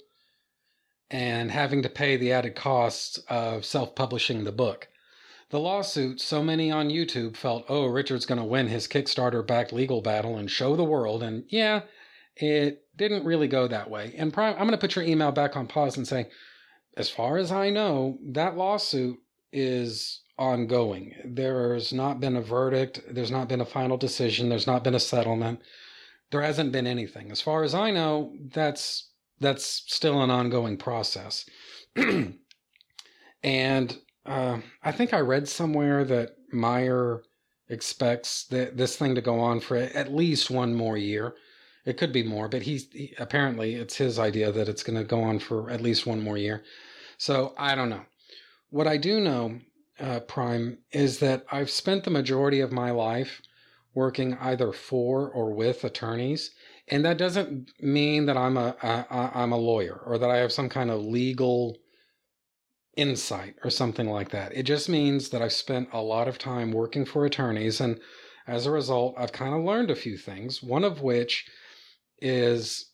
and 1.11 1.51
having 1.51 1.83
to 1.83 1.91
pay 1.91 2.17
the 2.17 2.33
added 2.33 2.57
costs 2.57 3.19
of 3.29 3.65
self 3.67 3.95
publishing 3.95 4.45
the 4.45 4.53
book. 4.53 4.89
The 5.51 5.61
lawsuit, 5.61 6.23
so 6.23 6.43
many 6.43 6.71
on 6.71 6.89
YouTube 6.89 7.37
felt, 7.37 7.67
oh, 7.69 7.85
Richard's 7.85 8.25
going 8.25 8.41
to 8.41 8.45
win 8.45 8.69
his 8.69 8.89
Kickstarter 8.89 9.47
backed 9.47 9.71
legal 9.71 10.01
battle 10.01 10.39
and 10.39 10.51
show 10.51 10.75
the 10.75 10.85
world. 10.85 11.23
And 11.23 11.45
yeah, 11.49 11.83
it 12.37 12.87
didn't 12.97 13.27
really 13.27 13.49
go 13.49 13.69
that 13.69 13.91
way. 13.91 14.15
And 14.17 14.33
Prime, 14.33 14.55
I'm 14.55 14.61
going 14.61 14.71
to 14.71 14.79
put 14.79 14.97
your 14.97 15.05
email 15.05 15.31
back 15.31 15.55
on 15.55 15.67
pause 15.67 15.99
and 15.99 16.09
say, 16.09 16.31
as 16.97 17.09
far 17.09 17.39
as 17.39 17.51
I 17.51 17.71
know, 17.71 18.19
that 18.33 18.57
lawsuit 18.57 19.19
is 19.53 20.23
ongoing. 20.39 21.15
There's 21.25 21.93
not 21.93 22.21
been 22.21 22.37
a 22.37 22.43
verdict, 22.43 23.01
there's 23.11 23.31
not 23.31 23.49
been 23.49 23.61
a 23.61 23.67
final 23.67 23.97
decision, 23.97 24.49
there's 24.49 24.67
not 24.67 24.85
been 24.85 24.95
a 24.95 25.01
settlement. 25.01 25.61
There 26.31 26.43
hasn't 26.43 26.73
been 26.73 26.87
anything. 26.87 27.31
As 27.31 27.43
far 27.43 27.63
as 27.63 27.75
I 27.75 27.91
know, 27.91 28.35
that's 28.53 29.11
that's 29.39 29.85
still 29.87 30.23
an 30.23 30.31
ongoing 30.31 30.77
process. 30.79 31.45
and 33.43 33.99
uh, 34.25 34.59
I 34.83 34.93
think 34.93 35.13
I 35.13 35.21
read 35.21 35.49
somewhere 35.49 36.05
that 36.05 36.37
Meyer 36.53 37.23
expects 37.69 38.45
that 38.47 38.77
this 38.77 38.97
thing 38.97 39.15
to 39.15 39.21
go 39.21 39.41
on 39.41 39.61
for 39.61 39.77
at 39.77 40.15
least 40.15 40.51
one 40.51 40.75
more 40.75 40.97
year. 40.97 41.35
It 41.85 41.97
could 41.97 42.13
be 42.13 42.23
more, 42.23 42.49
but 42.49 42.63
he's 42.63 42.91
he, 42.93 43.15
apparently 43.19 43.75
it's 43.75 43.97
his 43.97 44.19
idea 44.19 44.53
that 44.53 44.69
it's 44.69 44.83
going 44.83 44.99
to 44.99 45.05
go 45.05 45.23
on 45.23 45.39
for 45.39 45.69
at 45.71 45.81
least 45.81 46.07
one 46.07 46.23
more 46.23 46.39
year. 46.39 46.63
So 47.19 47.55
I 47.59 47.75
don't 47.75 47.91
know. 47.91 48.05
What 48.71 48.87
I 48.87 48.97
do 48.97 49.21
know, 49.21 49.61
uh, 49.99 50.21
Prime, 50.21 50.79
is 50.93 51.19
that 51.19 51.45
I've 51.51 51.71
spent 51.71 52.05
the 52.05 52.11
majority 52.11 52.61
of 52.61 52.73
my 52.73 52.91
life 52.91 53.43
working 53.95 54.35
either 54.41 54.73
for 54.73 55.29
or 55.29 55.53
with 55.53 55.85
attorneys, 55.85 56.53
and 56.89 57.05
that 57.05 57.19
doesn't 57.19 57.71
mean 57.81 58.27
that 58.27 58.37
I'm 58.37 58.57
a, 58.57 58.77
a 58.83 59.31
I'm 59.35 59.53
a 59.53 59.59
lawyer 59.59 60.01
or 60.07 60.19
that 60.19 60.31
I 60.31 60.39
have 60.39 60.53
some 60.53 60.69
kind 60.69 60.91
of 60.91 61.03
legal 61.05 61.79
insight 62.97 63.57
or 63.65 63.71
something 63.71 64.09
like 64.09 64.31
that. 64.31 64.55
It 64.55 64.65
just 64.65 64.89
means 64.89 65.31
that 65.31 65.43
I've 65.43 65.53
spent 65.53 65.89
a 65.93 66.01
lot 66.01 66.29
of 66.29 66.39
time 66.39 66.71
working 66.71 67.05
for 67.05 67.25
attorneys, 67.27 67.81
and 67.81 68.01
as 68.47 68.67
a 68.67 68.71
result, 68.71 69.15
I've 69.19 69.33
kind 69.33 69.55
of 69.55 69.65
learned 69.65 69.91
a 69.91 69.97
few 69.97 70.17
things. 70.17 70.63
One 70.63 70.85
of 70.85 71.03
which 71.03 71.45
is 72.23 72.91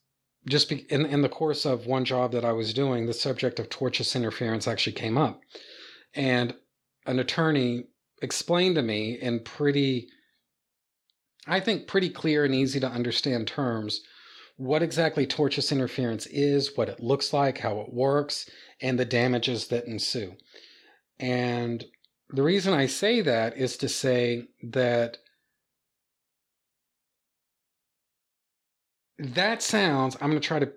just 0.49 0.69
be, 0.69 0.87
in 0.91 1.05
in 1.07 1.23
the 1.23 1.29
course 1.29 1.65
of 1.67 1.87
one 1.87 2.05
job 2.05 2.33
that 2.33 2.45
I 2.45 2.53
was 2.53 2.73
doing, 2.73 3.07
the 3.07 3.13
subject 3.13 3.59
of 3.59 3.69
tortious 3.69 4.17
interference 4.17 4.67
actually 4.67 4.95
came 4.95 5.19
up, 5.19 5.41
and 6.15 6.55
an 7.07 7.19
attorney 7.19 7.85
explained 8.23 8.77
to 8.77 8.83
me 8.83 9.13
in 9.13 9.41
pretty, 9.41 10.09
I 11.47 11.61
think, 11.61 11.87
pretty 11.87 12.11
clear 12.11 12.45
and 12.45 12.55
easy 12.55 12.81
to 12.81 12.89
understand 12.89 13.47
terms 13.47 14.01
what 14.57 14.83
exactly 14.83 15.25
tortious 15.25 15.71
interference 15.71 16.27
is, 16.27 16.77
what 16.77 16.89
it 16.89 17.01
looks 17.01 17.33
like, 17.33 17.59
how 17.59 17.81
it 17.81 17.93
works, 17.93 18.51
and 18.81 18.99
the 18.99 19.05
damages 19.05 19.69
that 19.69 19.87
ensue. 19.87 20.35
And 21.21 21.85
the 22.31 22.43
reason 22.43 22.75
I 22.75 22.87
say 22.87 23.21
that 23.21 23.57
is 23.57 23.77
to 23.79 23.89
say 23.89 24.49
that 24.65 25.19
that 29.19 29.63
sounds, 29.63 30.17
I'm 30.21 30.31
going 30.31 30.41
to 30.41 30.47
try 30.47 30.59
to 30.59 30.73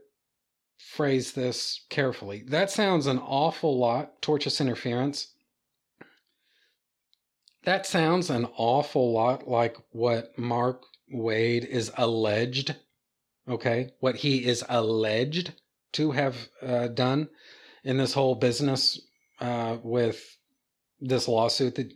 phrase 0.78 1.34
this 1.34 1.86
carefully. 1.90 2.44
That 2.48 2.72
sounds 2.72 3.08
an 3.08 3.20
awful 3.20 3.78
lot, 3.78 4.22
tortious 4.22 4.60
interference. 4.60 5.34
That 7.64 7.86
sounds 7.86 8.30
an 8.30 8.48
awful 8.58 9.14
lot 9.14 9.48
like 9.48 9.78
what 9.92 10.38
Mark 10.38 10.84
Waid 11.14 11.66
is 11.66 11.92
alleged, 11.98 12.76
okay? 13.48 13.92
What 14.00 14.16
he 14.16 14.46
is 14.46 14.64
alleged 14.68 15.54
to 15.94 16.12
have 16.12 16.36
uh, 16.62 16.88
done 16.88 17.30
in 17.84 17.98
this 17.98 18.14
whole 18.14 18.36
business 18.36 19.00
uh, 19.40 19.78
with 19.84 20.38
this 21.00 21.28
lawsuit 21.28 21.76
that 21.76 21.92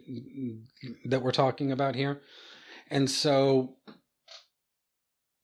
that 1.05 1.21
we're 1.21 1.31
talking 1.31 1.71
about 1.71 1.95
here. 1.95 2.21
And 2.89 3.09
so 3.09 3.75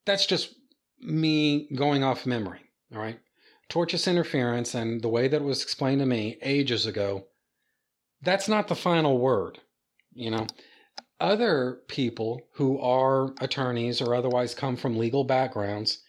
that's 0.04 0.26
just 0.26 0.54
me 1.02 1.68
going 1.74 2.04
off 2.04 2.26
memory. 2.26 2.60
All 2.94 3.00
right. 3.00 3.18
Tortious 3.68 4.08
interference 4.08 4.74
and 4.74 5.02
the 5.02 5.08
way 5.08 5.28
that 5.28 5.40
it 5.40 5.44
was 5.44 5.62
explained 5.62 6.00
to 6.00 6.06
me 6.06 6.38
ages 6.42 6.86
ago, 6.86 7.26
that's 8.20 8.48
not 8.48 8.68
the 8.68 8.74
final 8.74 9.18
word. 9.18 9.60
You 10.12 10.30
know, 10.30 10.46
other 11.18 11.80
people 11.88 12.42
who 12.54 12.78
are 12.78 13.32
attorneys 13.40 14.00
or 14.00 14.14
otherwise 14.14 14.54
come 14.54 14.76
from 14.76 14.98
legal 14.98 15.24
backgrounds, 15.24 16.02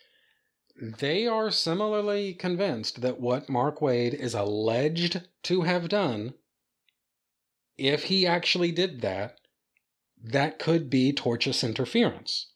they 0.75 1.25
are 1.27 1.51
similarly 1.51 2.33
convinced 2.33 3.01
that 3.01 3.19
what 3.19 3.49
Mark 3.49 3.79
Waid 3.79 4.13
is 4.13 4.33
alleged 4.33 5.21
to 5.43 5.61
have 5.61 5.87
done, 5.87 6.33
if 7.77 8.05
he 8.05 8.27
actually 8.27 8.71
did 8.71 9.01
that, 9.01 9.37
that 10.21 10.59
could 10.59 10.89
be 10.89 11.13
tortious 11.13 11.63
interference 11.63 12.52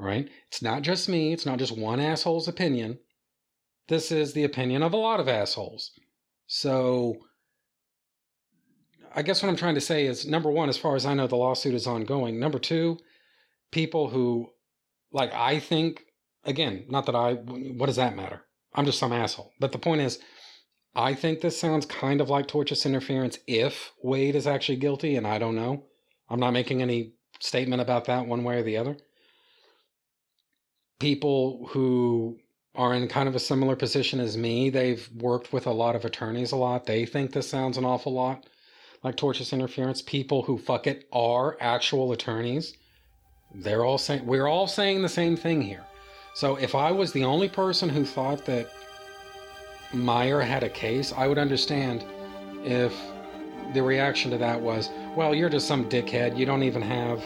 right? 0.00 0.28
It's 0.48 0.62
not 0.62 0.82
just 0.82 1.08
me, 1.08 1.32
it's 1.32 1.46
not 1.46 1.58
just 1.58 1.76
one 1.76 2.00
asshole's 2.00 2.48
opinion. 2.48 2.98
This 3.88 4.10
is 4.10 4.32
the 4.32 4.44
opinion 4.44 4.82
of 4.82 4.92
a 4.92 4.96
lot 4.96 5.20
of 5.20 5.28
assholes. 5.28 5.92
So, 6.46 7.16
I 9.14 9.22
guess 9.22 9.42
what 9.42 9.48
I'm 9.48 9.56
trying 9.56 9.74
to 9.74 9.80
say 9.80 10.06
is 10.06 10.26
number 10.26 10.50
one, 10.50 10.68
as 10.68 10.78
far 10.78 10.96
as 10.96 11.04
I 11.04 11.14
know, 11.14 11.26
the 11.26 11.36
lawsuit 11.36 11.74
is 11.74 11.86
ongoing. 11.86 12.40
Number 12.40 12.58
two, 12.58 12.98
people 13.70 14.08
who, 14.08 14.48
like, 15.12 15.32
I 15.34 15.58
think, 15.58 16.04
again, 16.44 16.86
not 16.88 17.06
that 17.06 17.14
I, 17.14 17.34
what 17.34 17.86
does 17.86 17.96
that 17.96 18.16
matter? 18.16 18.42
I'm 18.74 18.86
just 18.86 18.98
some 18.98 19.12
asshole. 19.12 19.52
But 19.60 19.72
the 19.72 19.78
point 19.78 20.00
is, 20.00 20.18
I 20.94 21.14
think 21.14 21.40
this 21.40 21.58
sounds 21.58 21.86
kind 21.86 22.20
of 22.20 22.30
like 22.30 22.46
tortious 22.46 22.86
interference 22.86 23.38
if 23.46 23.92
Waid 24.04 24.34
is 24.34 24.46
actually 24.46 24.76
guilty, 24.76 25.16
and 25.16 25.26
I 25.26 25.38
don't 25.38 25.56
know. 25.56 25.84
I'm 26.28 26.40
not 26.40 26.52
making 26.52 26.80
any 26.80 27.14
statement 27.40 27.82
about 27.82 28.04
that 28.04 28.26
one 28.26 28.44
way 28.44 28.58
or 28.58 28.62
the 28.62 28.76
other 28.76 28.96
people 31.00 31.66
who 31.70 32.38
are 32.76 32.94
in 32.94 33.08
kind 33.08 33.28
of 33.28 33.34
a 33.34 33.40
similar 33.40 33.74
position 33.74 34.20
as 34.20 34.36
me. 34.36 34.70
They've 34.70 35.08
worked 35.16 35.52
with 35.52 35.66
a 35.66 35.72
lot 35.72 35.96
of 35.96 36.04
attorneys 36.04 36.52
a 36.52 36.56
lot. 36.56 36.86
They 36.86 37.04
think 37.04 37.32
this 37.32 37.48
sounds 37.48 37.76
an 37.76 37.84
awful 37.84 38.12
lot 38.12 38.46
like 39.02 39.16
tortious 39.16 39.52
interference. 39.52 40.02
People 40.02 40.42
who 40.42 40.58
fuck 40.58 40.86
it 40.86 41.08
are 41.12 41.56
actual 41.60 42.12
attorneys. 42.12 42.76
They're 43.54 43.84
all 43.84 43.98
saying 43.98 44.24
we're 44.24 44.46
all 44.46 44.66
saying 44.66 45.02
the 45.02 45.08
same 45.08 45.36
thing 45.36 45.60
here. 45.62 45.84
So 46.34 46.56
if 46.56 46.74
I 46.74 46.92
was 46.92 47.12
the 47.12 47.24
only 47.24 47.48
person 47.48 47.88
who 47.88 48.04
thought 48.04 48.44
that 48.46 48.70
Meyer 49.92 50.40
had 50.40 50.62
a 50.62 50.68
case, 50.68 51.12
I 51.16 51.26
would 51.26 51.38
understand 51.38 52.04
if 52.62 52.94
the 53.74 53.82
reaction 53.82 54.30
to 54.30 54.38
that 54.38 54.60
was, 54.60 54.90
well, 55.16 55.34
you're 55.34 55.48
just 55.48 55.66
some 55.66 55.88
dickhead. 55.88 56.38
You 56.38 56.46
don't 56.46 56.62
even 56.62 56.82
have 56.82 57.22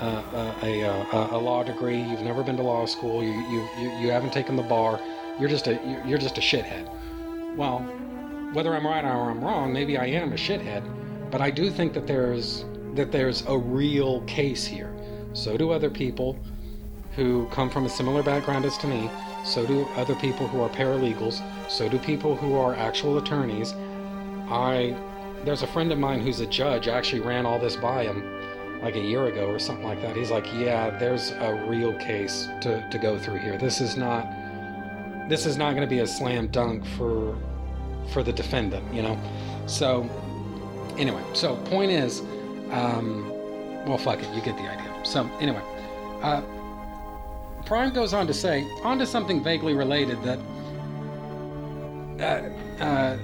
uh, 0.00 0.54
a, 0.62 0.80
a, 0.82 1.28
a, 1.32 1.38
law 1.38 1.62
degree. 1.62 2.00
You've 2.00 2.22
never 2.22 2.42
been 2.42 2.56
to 2.56 2.62
law 2.62 2.84
school. 2.86 3.22
You, 3.22 3.32
you, 3.32 3.68
you, 3.78 3.90
you 3.98 4.10
haven't 4.10 4.32
taken 4.32 4.56
the 4.56 4.62
bar. 4.62 5.00
You're 5.38 5.48
just 5.48 5.66
a 5.66 6.02
you're 6.06 6.18
just 6.18 6.38
a 6.38 6.40
shithead. 6.40 6.88
Well, 7.56 7.80
whether 8.52 8.74
I'm 8.74 8.86
right 8.86 9.04
or 9.04 9.30
I'm 9.30 9.42
wrong, 9.42 9.72
maybe 9.72 9.96
I 9.96 10.06
am 10.06 10.32
a 10.32 10.36
shithead, 10.36 10.82
but 11.30 11.40
I 11.40 11.50
do 11.50 11.70
think 11.70 11.92
that 11.94 12.06
there's 12.06 12.64
that 12.94 13.10
there's 13.10 13.44
a 13.46 13.56
real 13.56 14.20
case 14.22 14.66
here. 14.66 14.94
So 15.32 15.56
do 15.56 15.70
other 15.70 15.90
people 15.90 16.38
who 17.16 17.46
come 17.50 17.70
from 17.70 17.86
a 17.86 17.88
similar 17.88 18.22
background 18.22 18.64
as 18.64 18.78
to 18.78 18.86
me. 18.86 19.10
So 19.44 19.66
do 19.66 19.84
other 19.96 20.14
people 20.16 20.46
who 20.46 20.60
are 20.60 20.68
paralegals. 20.68 21.42
So 21.68 21.88
do 21.88 21.98
people 21.98 22.36
who 22.36 22.54
are 22.54 22.74
actual 22.74 23.18
attorneys. 23.18 23.72
I 24.50 24.96
there's 25.44 25.62
a 25.62 25.66
friend 25.66 25.92
of 25.92 25.98
mine 25.98 26.20
who's 26.20 26.40
a 26.40 26.46
judge 26.46 26.88
I 26.88 26.96
actually 26.96 27.20
ran 27.20 27.44
all 27.44 27.58
this 27.58 27.76
by 27.76 28.04
him 28.04 28.33
like 28.84 28.96
a 28.96 29.00
year 29.00 29.26
ago 29.26 29.46
or 29.46 29.58
something 29.58 29.86
like 29.86 30.02
that. 30.02 30.14
He's 30.14 30.30
like, 30.30 30.46
"Yeah, 30.52 30.90
there's 30.90 31.30
a 31.30 31.54
real 31.66 31.94
case 31.94 32.48
to 32.60 32.86
to 32.90 32.98
go 32.98 33.18
through 33.18 33.38
here. 33.38 33.56
This 33.56 33.80
is 33.80 33.96
not 33.96 34.28
this 35.28 35.46
is 35.46 35.56
not 35.56 35.70
going 35.70 35.88
to 35.88 35.94
be 35.96 36.00
a 36.00 36.06
slam 36.06 36.48
dunk 36.48 36.84
for 36.96 37.36
for 38.12 38.22
the 38.22 38.32
defendant, 38.32 38.84
you 38.92 39.02
know." 39.02 39.18
So 39.66 40.08
anyway, 40.98 41.22
so 41.32 41.56
point 41.56 41.90
is 41.90 42.20
um 42.70 43.30
well, 43.86 43.98
fuck 43.98 44.20
it, 44.22 44.28
you 44.34 44.42
get 44.42 44.56
the 44.56 44.68
idea. 44.68 44.92
So 45.02 45.28
anyway, 45.40 45.62
uh 46.22 46.42
Prime 47.64 47.94
goes 47.94 48.12
on 48.12 48.26
to 48.26 48.34
say, 48.34 48.62
on 48.82 48.98
to 48.98 49.06
something 49.06 49.42
vaguely 49.42 49.72
related 49.72 50.22
that 50.22 50.38
uh, 52.20 52.82
uh, 52.84 53.16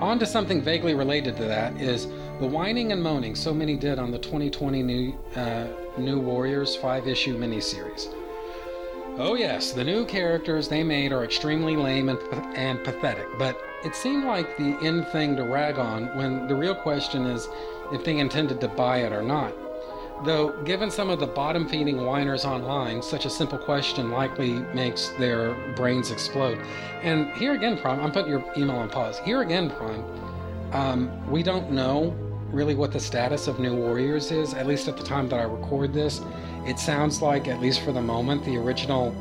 on 0.00 0.18
to 0.20 0.26
something 0.26 0.62
vaguely 0.62 0.94
related 0.94 1.36
to 1.36 1.44
that 1.44 1.76
is 1.80 2.06
the 2.38 2.46
whining 2.46 2.92
and 2.92 3.02
moaning 3.02 3.34
so 3.34 3.52
many 3.52 3.76
did 3.76 3.98
on 3.98 4.12
the 4.12 4.18
2020 4.18 4.82
New, 4.82 5.14
uh, 5.34 5.66
New 5.98 6.20
Warriors 6.20 6.76
five 6.76 7.08
issue 7.08 7.36
miniseries. 7.36 8.14
Oh, 9.16 9.34
yes, 9.34 9.72
the 9.72 9.82
new 9.82 10.04
characters 10.04 10.68
they 10.68 10.84
made 10.84 11.12
are 11.12 11.24
extremely 11.24 11.74
lame 11.74 12.08
and, 12.08 12.20
and 12.54 12.84
pathetic, 12.84 13.26
but 13.36 13.60
it 13.84 13.96
seemed 13.96 14.24
like 14.24 14.56
the 14.56 14.78
end 14.80 15.08
thing 15.08 15.34
to 15.34 15.42
rag 15.42 15.78
on 15.78 16.16
when 16.16 16.46
the 16.46 16.54
real 16.54 16.76
question 16.76 17.26
is 17.26 17.48
if 17.92 18.04
they 18.04 18.18
intended 18.18 18.60
to 18.60 18.68
buy 18.68 18.98
it 18.98 19.12
or 19.12 19.22
not. 19.22 19.52
Though, 20.24 20.52
given 20.62 20.90
some 20.90 21.10
of 21.10 21.18
the 21.18 21.26
bottom 21.26 21.68
feeding 21.68 22.04
whiners 22.04 22.44
online, 22.44 23.02
such 23.02 23.24
a 23.24 23.30
simple 23.30 23.58
question 23.58 24.12
likely 24.12 24.52
makes 24.74 25.08
their 25.18 25.54
brains 25.74 26.12
explode. 26.12 26.60
And 27.02 27.32
here 27.32 27.54
again, 27.54 27.78
Prime, 27.78 28.00
I'm 28.00 28.12
putting 28.12 28.30
your 28.30 28.44
email 28.56 28.76
on 28.76 28.88
pause. 28.88 29.18
Here 29.20 29.42
again, 29.42 29.70
Prime, 29.70 30.04
um, 30.72 31.30
we 31.30 31.42
don't 31.42 31.72
know 31.72 32.16
really 32.50 32.74
what 32.74 32.92
the 32.92 33.00
status 33.00 33.46
of 33.46 33.58
New 33.58 33.76
Warriors 33.76 34.30
is, 34.30 34.54
at 34.54 34.66
least 34.66 34.88
at 34.88 34.96
the 34.96 35.04
time 35.04 35.28
that 35.28 35.40
I 35.40 35.44
record 35.44 35.92
this. 35.92 36.20
It 36.66 36.78
sounds 36.78 37.22
like, 37.22 37.48
at 37.48 37.60
least 37.60 37.82
for 37.82 37.92
the 37.92 38.02
moment, 38.02 38.44
the 38.44 38.56
original 38.56 39.14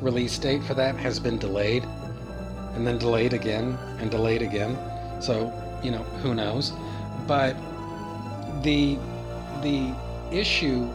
release 0.00 0.38
date 0.38 0.62
for 0.64 0.74
that 0.74 0.96
has 0.96 1.18
been 1.20 1.38
delayed, 1.38 1.84
and 2.74 2.86
then 2.86 2.98
delayed 2.98 3.32
again, 3.32 3.78
and 3.98 4.10
delayed 4.10 4.42
again. 4.42 4.76
So, 5.20 5.52
you 5.82 5.90
know, 5.90 6.02
who 6.22 6.34
knows? 6.34 6.72
But 7.26 7.56
the 8.62 8.98
the 9.62 9.94
issue 10.32 10.88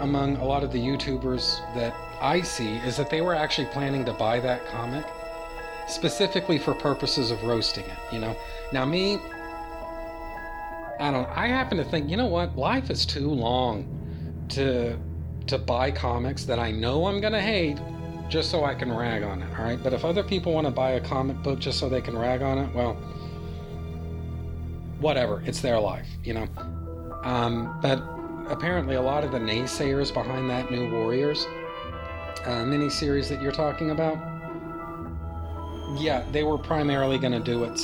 among 0.00 0.36
a 0.36 0.44
lot 0.44 0.62
of 0.64 0.72
the 0.72 0.78
YouTubers 0.78 1.58
that 1.74 1.94
I 2.20 2.40
see 2.40 2.76
is 2.78 2.96
that 2.96 3.10
they 3.10 3.20
were 3.20 3.34
actually 3.34 3.68
planning 3.68 4.04
to 4.06 4.12
buy 4.12 4.40
that 4.40 4.66
comic 4.68 5.04
specifically 5.86 6.58
for 6.58 6.74
purposes 6.74 7.30
of 7.30 7.42
roasting 7.44 7.84
it, 7.84 7.98
you 8.12 8.18
know. 8.18 8.36
Now 8.72 8.84
me 8.84 9.20
I 10.98 11.10
don't 11.10 11.28
I 11.28 11.46
happen 11.46 11.78
to 11.78 11.84
think, 11.84 12.10
you 12.10 12.16
know 12.16 12.26
what? 12.26 12.56
Life 12.56 12.90
is 12.90 13.06
too 13.06 13.28
long 13.28 13.86
to 14.50 14.98
to 15.46 15.58
buy 15.58 15.90
comics 15.90 16.44
that 16.44 16.58
I 16.58 16.70
know 16.70 17.06
I'm 17.06 17.20
going 17.20 17.32
to 17.32 17.40
hate 17.40 17.78
just 18.28 18.50
so 18.50 18.64
I 18.64 18.74
can 18.74 18.92
rag 18.92 19.22
on 19.22 19.42
it, 19.42 19.48
all 19.58 19.64
right? 19.64 19.82
But 19.82 19.94
if 19.94 20.04
other 20.04 20.22
people 20.22 20.52
want 20.52 20.66
to 20.66 20.70
buy 20.70 20.92
a 20.92 21.00
comic 21.00 21.42
book 21.42 21.58
just 21.58 21.78
so 21.78 21.88
they 21.88 22.02
can 22.02 22.16
rag 22.16 22.42
on 22.42 22.58
it, 22.58 22.74
well, 22.74 22.94
whatever, 25.00 25.42
it's 25.46 25.60
their 25.60 25.80
life, 25.80 26.06
you 26.24 26.34
know. 26.34 26.46
Um, 27.24 27.78
but 27.80 28.02
apparently, 28.50 28.96
a 28.96 29.00
lot 29.00 29.24
of 29.24 29.32
the 29.32 29.38
naysayers 29.38 30.12
behind 30.12 30.50
that 30.50 30.70
New 30.70 30.90
Warriors 30.90 31.46
uh, 32.44 32.64
miniseries 32.64 33.28
that 33.28 33.40
you're 33.42 33.52
talking 33.52 33.90
about, 33.90 34.16
yeah, 35.96 36.24
they 36.32 36.42
were 36.42 36.58
primarily 36.58 37.18
going 37.18 37.32
to 37.32 37.40
do 37.40 37.64
it. 37.64 37.80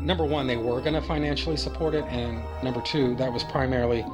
Number 0.00 0.24
one, 0.24 0.46
they 0.46 0.56
were 0.56 0.80
going 0.80 0.94
to 0.94 1.02
financially 1.02 1.56
support 1.56 1.94
it, 1.94 2.04
and 2.04 2.42
number 2.62 2.80
two, 2.82 3.14
that 3.16 3.32
was 3.32 3.44
primarily 3.44 4.04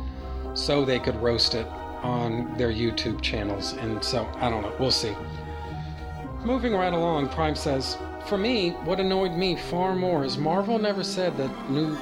so 0.54 0.84
they 0.84 0.98
could 0.98 1.16
roast 1.16 1.54
it 1.54 1.66
on 2.02 2.56
their 2.56 2.70
YouTube 2.70 3.20
channels. 3.22 3.72
And 3.74 4.02
so, 4.02 4.28
I 4.36 4.50
don't 4.50 4.62
know, 4.62 4.74
we'll 4.78 4.90
see. 4.90 5.14
Moving 6.44 6.74
right 6.74 6.92
along, 6.92 7.30
Prime 7.30 7.54
says, 7.54 7.96
For 8.26 8.36
me, 8.36 8.70
what 8.84 9.00
annoyed 9.00 9.32
me 9.32 9.56
far 9.56 9.94
more 9.94 10.24
is 10.24 10.36
Marvel 10.36 10.78
never 10.78 11.02
said 11.02 11.36
that 11.38 11.70
new 11.70 11.96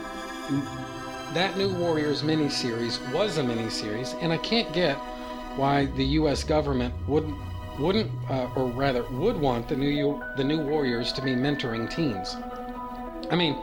that 1.34 1.57
New 1.57 1.74
Warriors 1.78 2.22
miniseries 2.22 3.01
was 3.11 3.38
a 3.38 3.43
miniseries, 3.43 4.14
and 4.20 4.32
I 4.32 4.36
can't 4.38 4.70
get 4.74 4.97
why 5.57 5.86
the 5.86 6.05
U.S. 6.05 6.45
government 6.45 6.93
wouldn't 7.09 7.38
wouldn't 7.78 8.10
uh, 8.30 8.48
or 8.56 8.66
rather 8.66 9.04
would 9.10 9.36
want 9.36 9.68
the 9.68 9.76
new 9.76 10.22
the 10.36 10.44
New 10.44 10.60
Warriors 10.60 11.12
to 11.12 11.22
be 11.22 11.32
mentoring 11.32 11.90
teens. 11.90 12.36
I 13.30 13.36
mean, 13.36 13.56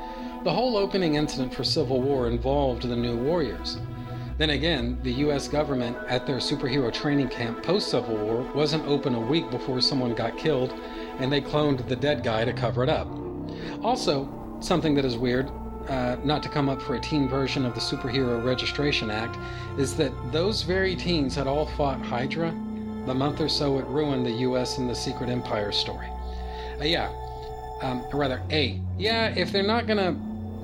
the 0.43 0.53
whole 0.53 0.78
opening 0.78 1.16
incident 1.16 1.53
for 1.53 1.64
Civil 1.64 2.01
War 2.01 2.28
involved 2.28 2.84
the 2.84 2.95
New 2.95 3.18
Warriors. 3.18 3.78
Then 4.38 4.51
again, 4.51 4.97
the 5.03 5.12
U.S. 5.26 5.49
government 5.49 5.97
at 6.07 6.26
their 6.26 6.38
superhero 6.38 6.93
training 6.93 7.28
camp 7.28 7.62
post 7.62 7.89
Civil 7.89 8.16
War 8.16 8.41
wasn't 8.53 8.86
open 8.88 9.16
a 9.16 9.20
week 9.20 9.51
before 9.51 9.82
someone 9.82 10.16
got 10.16 10.38
killed, 10.38 10.74
and 11.20 11.32
they 11.32 11.41
cloned 11.41 11.86
the 11.89 11.95
dead 11.95 12.24
guy 12.24 12.45
to 12.45 12.53
cover 12.53 12.82
it 12.82 12.89
up. 12.89 13.07
Also, 13.84 14.57
something 14.62 14.95
that 14.95 15.03
is 15.03 15.18
weird 15.18 15.51
uh, 15.89 16.16
not 16.24 16.41
to 16.43 16.49
come 16.49 16.70
up 16.70 16.82
for 16.82 16.95
a 16.95 16.99
teen 16.99 17.28
version 17.28 17.66
of 17.66 17.74
the 17.74 17.82
Superhero 17.82 18.43
Registration 18.43 19.12
Act, 19.12 19.38
is 19.78 19.95
that 19.97 20.14
those 20.32 20.62
very 20.62 20.95
teens 20.95 21.36
had 21.36 21.47
all 21.47 21.66
fought 21.66 21.99
Hydra 22.01 22.53
the 23.06 23.14
month 23.14 23.41
or 23.41 23.50
so 23.50 23.78
it 23.80 23.86
ruined 23.88 24.26
the 24.26 24.32
U.S. 24.32 24.78
and 24.78 24.89
the 24.89 24.95
Secret 24.95 25.30
Empire 25.30 25.72
story. 25.72 26.08
Uh, 26.80 26.86
yeah, 26.86 27.10
um, 27.82 28.04
or 28.12 28.20
rather, 28.20 28.41
A. 28.52 28.80
Yeah, 28.97 29.30
if 29.36 29.52
they're 29.52 29.64
not 29.64 29.88
gonna 29.88 30.18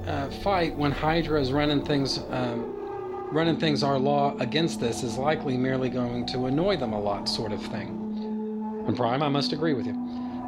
uh, 0.08 0.30
fight 0.30 0.76
when 0.76 0.92
Hydra 0.92 1.42
is 1.42 1.52
running 1.52 1.84
things, 1.84 2.20
um, 2.30 3.30
running 3.32 3.58
things 3.58 3.84
our 3.84 3.98
law 3.98 4.38
against 4.40 4.80
this 4.80 5.04
is 5.04 5.18
likely 5.18 5.58
merely 5.58 5.90
going 5.90 6.26
to 6.28 6.46
annoy 6.46 6.78
them 6.78 6.94
a 6.94 7.00
lot, 7.00 7.28
sort 7.28 7.52
of 7.52 7.62
thing. 7.62 8.84
And 8.88 8.96
Prime, 8.96 9.24
I 9.24 9.30
must 9.30 9.52
agree 9.52 9.74
with 9.74 9.86
you. 9.86 9.94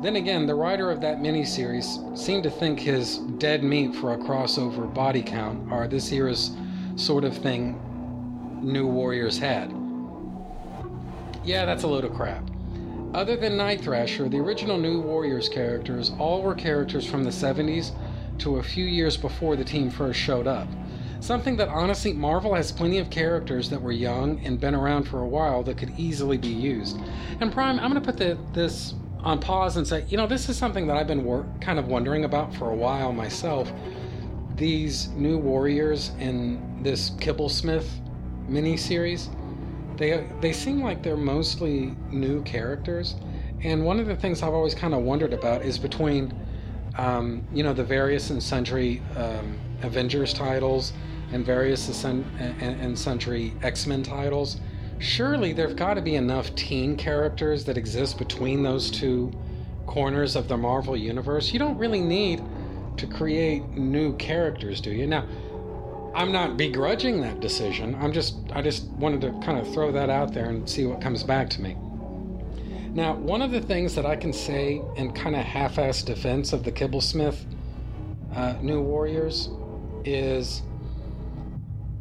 Then 0.02 0.16
again, 0.18 0.46
the 0.46 0.54
writer 0.54 0.92
of 0.92 1.02
that 1.02 1.18
miniseries 1.18 2.16
seemed 2.16 2.44
to 2.44 2.52
think 2.52 2.80
his 2.80 3.18
dead 3.40 3.64
meat 3.64 3.96
for 3.96 4.14
a 4.14 4.18
crossover 4.18 4.94
body 4.94 5.24
count 5.24 5.72
are 5.72 5.88
this 5.88 6.12
era's 6.12 6.52
sort 6.96 7.24
of 7.24 7.36
thing 7.36 7.80
New 8.62 8.86
Warriors 8.86 9.40
had. 9.40 9.74
Yeah, 11.48 11.64
that's 11.64 11.84
a 11.84 11.88
load 11.88 12.04
of 12.04 12.14
crap. 12.14 12.44
Other 13.14 13.38
than 13.38 13.56
Night 13.56 13.80
Thrasher, 13.80 14.28
the 14.28 14.38
original 14.38 14.78
New 14.78 15.00
Warriors 15.00 15.48
characters 15.48 16.12
all 16.20 16.42
were 16.42 16.54
characters 16.54 17.06
from 17.06 17.24
the 17.24 17.30
70s 17.30 17.96
to 18.40 18.58
a 18.58 18.64
few 18.64 18.84
years 18.84 19.16
before 19.16 19.56
the 19.56 19.64
team 19.64 19.90
first 19.90 20.20
showed 20.20 20.46
up. 20.46 20.68
Something 21.22 21.56
that 21.56 21.70
honestly, 21.70 22.12
Marvel 22.12 22.54
has 22.54 22.70
plenty 22.70 22.98
of 22.98 23.10
characters 23.10 23.70
that 23.70 23.82
were 23.82 23.94
young 23.94 24.44
and 24.44 24.60
been 24.60 24.76
around 24.76 25.06
for 25.06 25.22
a 25.22 25.28
while 25.28 25.64
that 25.64 25.78
could 25.78 25.98
easily 25.98 26.38
be 26.38 26.50
used. 26.50 27.00
And 27.40 27.50
Prime, 27.50 27.80
I'm 27.80 27.94
going 27.94 28.04
to 28.04 28.06
put 28.06 28.18
the, 28.18 28.38
this 28.52 28.96
on 29.20 29.40
pause 29.40 29.78
and 29.78 29.88
say, 29.88 30.04
you 30.10 30.18
know, 30.18 30.28
this 30.28 30.50
is 30.50 30.58
something 30.58 30.86
that 30.88 30.98
I've 30.98 31.08
been 31.08 31.24
wor- 31.24 31.46
kind 31.62 31.80
of 31.80 31.88
wondering 31.88 32.26
about 32.26 32.54
for 32.54 32.72
a 32.72 32.76
while 32.76 33.14
myself. 33.14 33.72
These 34.58 35.08
new 35.12 35.38
warriors 35.38 36.12
in 36.20 36.84
this 36.84 37.12
Kibblesmith 37.12 37.88
miniseries, 38.50 39.30
they 39.98 40.28
they 40.42 40.54
seem 40.54 40.82
like 40.82 41.04
they're 41.04 41.18
mostly 41.18 41.96
new 42.12 42.44
characters. 42.44 43.16
And 43.64 43.84
one 43.84 44.00
of 44.00 44.08
the 44.08 44.16
things 44.16 44.44
I've 44.44 44.54
always 44.54 44.76
kind 44.76 44.94
of 44.94 45.02
wondered 45.02 45.34
about 45.34 45.64
is 45.64 45.80
between, 45.80 46.34
um, 46.98 47.46
you 47.52 47.64
know, 47.64 47.74
the 47.74 47.84
various 47.84 48.30
and 48.30 48.42
sundry 48.42 49.02
um, 49.16 49.58
Avengers 49.82 50.34
titles 50.34 50.94
and 51.32 51.46
various 51.46 52.04
and, 52.04 52.26
and 52.40 52.98
sundry 52.98 53.54
X 53.64 53.88
Men 53.88 54.04
titles 54.04 54.58
surely 55.00 55.54
there've 55.54 55.76
got 55.76 55.96
to 55.96 56.02
be 56.02 56.16
enough 56.16 56.54
teen 56.56 56.96
characters 56.96 57.64
that 57.66 57.78
exist 57.78 58.18
between 58.18 58.64
those 58.64 58.90
two 58.90 59.32
corners 59.86 60.36
of 60.36 60.48
the 60.48 60.58
Marvel 60.58 60.98
universe. 60.98 61.54
You 61.54 61.60
don't 61.60 61.78
really 61.78 62.02
need 62.02 62.42
to 62.98 63.08
create 63.08 63.68
new 63.70 64.16
characters, 64.18 64.82
do 64.82 64.92
you? 64.92 65.08
Now, 65.08 65.26
I'm 66.18 66.32
not 66.32 66.58
begrudging 66.58 67.22
that 67.22 67.42
decision. 67.42 67.94
I'm 68.02 68.12
just 68.12 68.38
I 68.52 68.64
just 68.64 68.86
wanted 68.94 69.22
to 69.22 69.32
kind 69.46 69.60
of 69.60 69.72
throw 69.72 69.92
that 69.92 70.10
out 70.10 70.34
there 70.34 70.50
and 70.50 70.68
see 70.68 70.84
what 70.88 71.00
comes 71.00 71.24
back 71.24 71.48
to 71.52 71.62
me. 71.62 71.78
Now, 72.90 73.14
one 73.14 73.44
of 73.44 73.52
the 73.52 73.62
things 73.62 73.94
that 73.94 74.08
I 74.08 74.16
can 74.16 74.34
say 74.34 74.82
in 74.96 75.14
kind 75.14 75.36
of 75.36 75.44
half 75.44 75.76
assed 75.76 76.06
defense 76.06 76.54
of 76.54 76.64
the 76.64 76.72
Kibblesmith 76.72 77.38
uh, 78.34 78.56
New 78.64 78.82
Warriors 78.82 79.50
is 80.06 80.64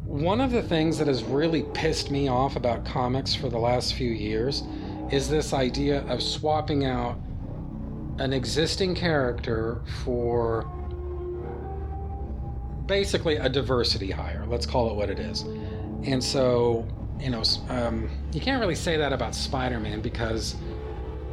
one 0.07 0.41
of 0.41 0.51
the 0.51 0.63
things 0.63 0.97
that 0.97 1.09
has 1.09 1.23
really 1.23 1.65
pissed 1.75 2.11
me 2.11 2.29
off 2.29 2.57
about 2.57 2.87
comics 2.87 3.35
for 3.35 3.51
the 3.51 3.59
last 3.59 3.93
few 3.93 4.11
years 4.11 4.63
is 5.13 5.29
this 5.29 5.53
idea 5.53 6.07
of 6.07 6.23
swapping 6.23 6.87
out 6.87 7.21
an 8.19 8.33
existing 8.33 8.95
character 8.95 9.83
for 10.05 10.67
basically 12.87 13.37
a 13.37 13.49
diversity 13.49 14.11
hire. 14.11 14.45
Let's 14.47 14.67
call 14.67 14.91
it 14.91 14.95
what 14.95 15.11
it 15.11 15.19
is. 15.19 15.43
And 16.05 16.23
so, 16.23 16.87
you 17.19 17.31
know, 17.31 17.43
um, 17.69 18.09
you 18.33 18.41
can't 18.41 18.61
really 18.61 18.75
say 18.75 18.97
that 18.97 19.13
about 19.13 19.35
Spider 19.35 19.81
Man 19.81 20.01
because, 20.01 20.57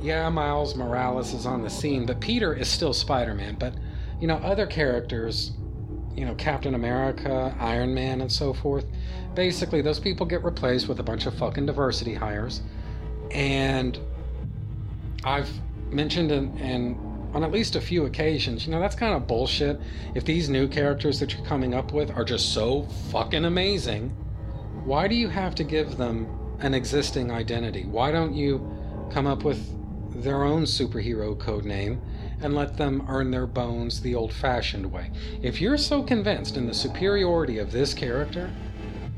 yeah, 0.01 0.27
Miles 0.29 0.75
Morales 0.75 1.33
is 1.33 1.45
on 1.45 1.61
the 1.61 1.69
scene, 1.69 2.05
but 2.05 2.19
Peter 2.19 2.53
is 2.53 2.67
still 2.67 2.93
Spider 2.93 3.35
Man. 3.35 3.55
But, 3.59 3.73
you 4.19 4.27
know, 4.27 4.37
other 4.37 4.65
characters, 4.65 5.51
you 6.15 6.25
know, 6.25 6.35
Captain 6.35 6.75
America, 6.75 7.55
Iron 7.59 7.93
Man, 7.93 8.21
and 8.21 8.31
so 8.31 8.53
forth, 8.53 8.85
basically, 9.35 9.81
those 9.81 9.99
people 9.99 10.25
get 10.25 10.43
replaced 10.43 10.87
with 10.87 10.99
a 10.99 11.03
bunch 11.03 11.25
of 11.25 11.37
fucking 11.37 11.65
diversity 11.65 12.13
hires. 12.13 12.61
And 13.31 13.99
I've 15.23 15.49
mentioned 15.89 16.31
in, 16.31 16.57
in 16.57 17.12
on 17.33 17.43
at 17.43 17.51
least 17.51 17.75
a 17.75 17.81
few 17.81 18.05
occasions, 18.05 18.65
you 18.65 18.71
know, 18.71 18.79
that's 18.79 18.95
kind 18.95 19.13
of 19.13 19.27
bullshit. 19.27 19.79
If 20.13 20.23
these 20.23 20.49
new 20.49 20.67
characters 20.67 21.19
that 21.19 21.33
you're 21.33 21.45
coming 21.45 21.73
up 21.73 21.91
with 21.91 22.11
are 22.11 22.23
just 22.23 22.53
so 22.53 22.83
fucking 23.11 23.45
amazing, 23.45 24.09
why 24.85 25.07
do 25.07 25.15
you 25.15 25.29
have 25.29 25.55
to 25.55 25.63
give 25.63 25.97
them 25.97 26.27
an 26.59 26.73
existing 26.73 27.31
identity? 27.31 27.85
Why 27.85 28.11
don't 28.11 28.33
you 28.33 28.69
come 29.11 29.25
up 29.25 29.43
with 29.43 29.67
their 30.23 30.43
own 30.43 30.63
superhero 30.63 31.37
code 31.37 31.65
name 31.65 31.99
and 32.41 32.53
let 32.53 32.77
them 32.77 33.05
earn 33.07 33.31
their 33.31 33.47
bones 33.47 33.99
the 34.01 34.13
old 34.13 34.31
fashioned 34.31 34.91
way? 34.91 35.09
If 35.41 35.59
you're 35.59 35.77
so 35.77 36.03
convinced 36.03 36.55
in 36.55 36.67
the 36.67 36.73
superiority 36.73 37.57
of 37.57 37.71
this 37.71 37.95
character, 37.95 38.51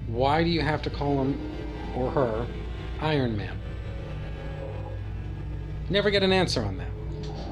why 0.08 0.42
do 0.44 0.50
you 0.50 0.62
have 0.62 0.82
to 0.84 0.90
call 0.90 1.22
him 1.22 1.52
or 1.96 2.12
her 2.12 2.48
Iron 3.02 3.36
Man? 3.36 3.60
Never 5.90 6.10
get 6.10 6.24
an 6.24 6.32
answer 6.32 6.64
on 6.64 6.78
that. 6.78 6.95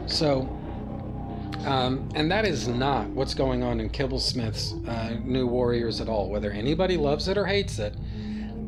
So, 0.05 0.41
um, 1.65 2.09
and 2.13 2.29
that 2.31 2.45
is 2.45 2.67
not 2.67 3.07
what's 3.09 3.33
going 3.33 3.63
on 3.63 3.79
in 3.79 3.89
Kibblesmith's 3.89 4.73
uh, 4.87 5.17
New 5.23 5.47
Warriors 5.47 6.01
at 6.01 6.09
all. 6.09 6.29
Whether 6.29 6.51
anybody 6.51 6.97
loves 6.97 7.27
it 7.27 7.37
or 7.37 7.45
hates 7.45 7.79
it, 7.79 7.95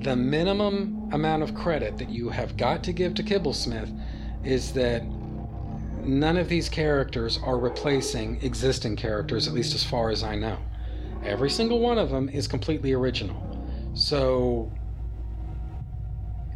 the 0.03 0.15
minimum 0.15 1.09
amount 1.11 1.43
of 1.43 1.53
credit 1.55 1.97
that 1.97 2.09
you 2.09 2.29
have 2.29 2.55
got 2.57 2.83
to 2.83 2.93
give 2.93 3.15
to 3.15 3.23
Kibblesmith 3.23 3.91
is 4.43 4.71
that 4.73 5.03
none 6.03 6.37
of 6.37 6.47
these 6.47 6.69
characters 6.69 7.39
are 7.43 7.57
replacing 7.57 8.41
existing 8.41 8.95
characters, 8.95 9.47
at 9.47 9.53
least 9.53 9.73
as 9.75 9.83
far 9.83 10.11
as 10.11 10.23
I 10.23 10.35
know. 10.35 10.57
Every 11.23 11.49
single 11.49 11.79
one 11.79 11.97
of 11.97 12.11
them 12.11 12.29
is 12.29 12.47
completely 12.47 12.93
original. 12.93 13.41
So, 13.93 14.71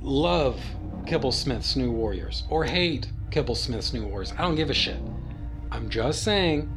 love 0.02 0.62
Kibblesmith's 1.06 1.76
New 1.76 1.92
Warriors 1.92 2.44
or 2.50 2.64
hate 2.64 3.08
Kibblesmith's 3.30 3.94
New 3.94 4.06
Wars. 4.06 4.34
I 4.38 4.42
don't 4.42 4.56
give 4.56 4.70
a 4.70 4.74
shit. 4.74 5.00
I'm 5.72 5.90
just 5.90 6.24
saying, 6.24 6.72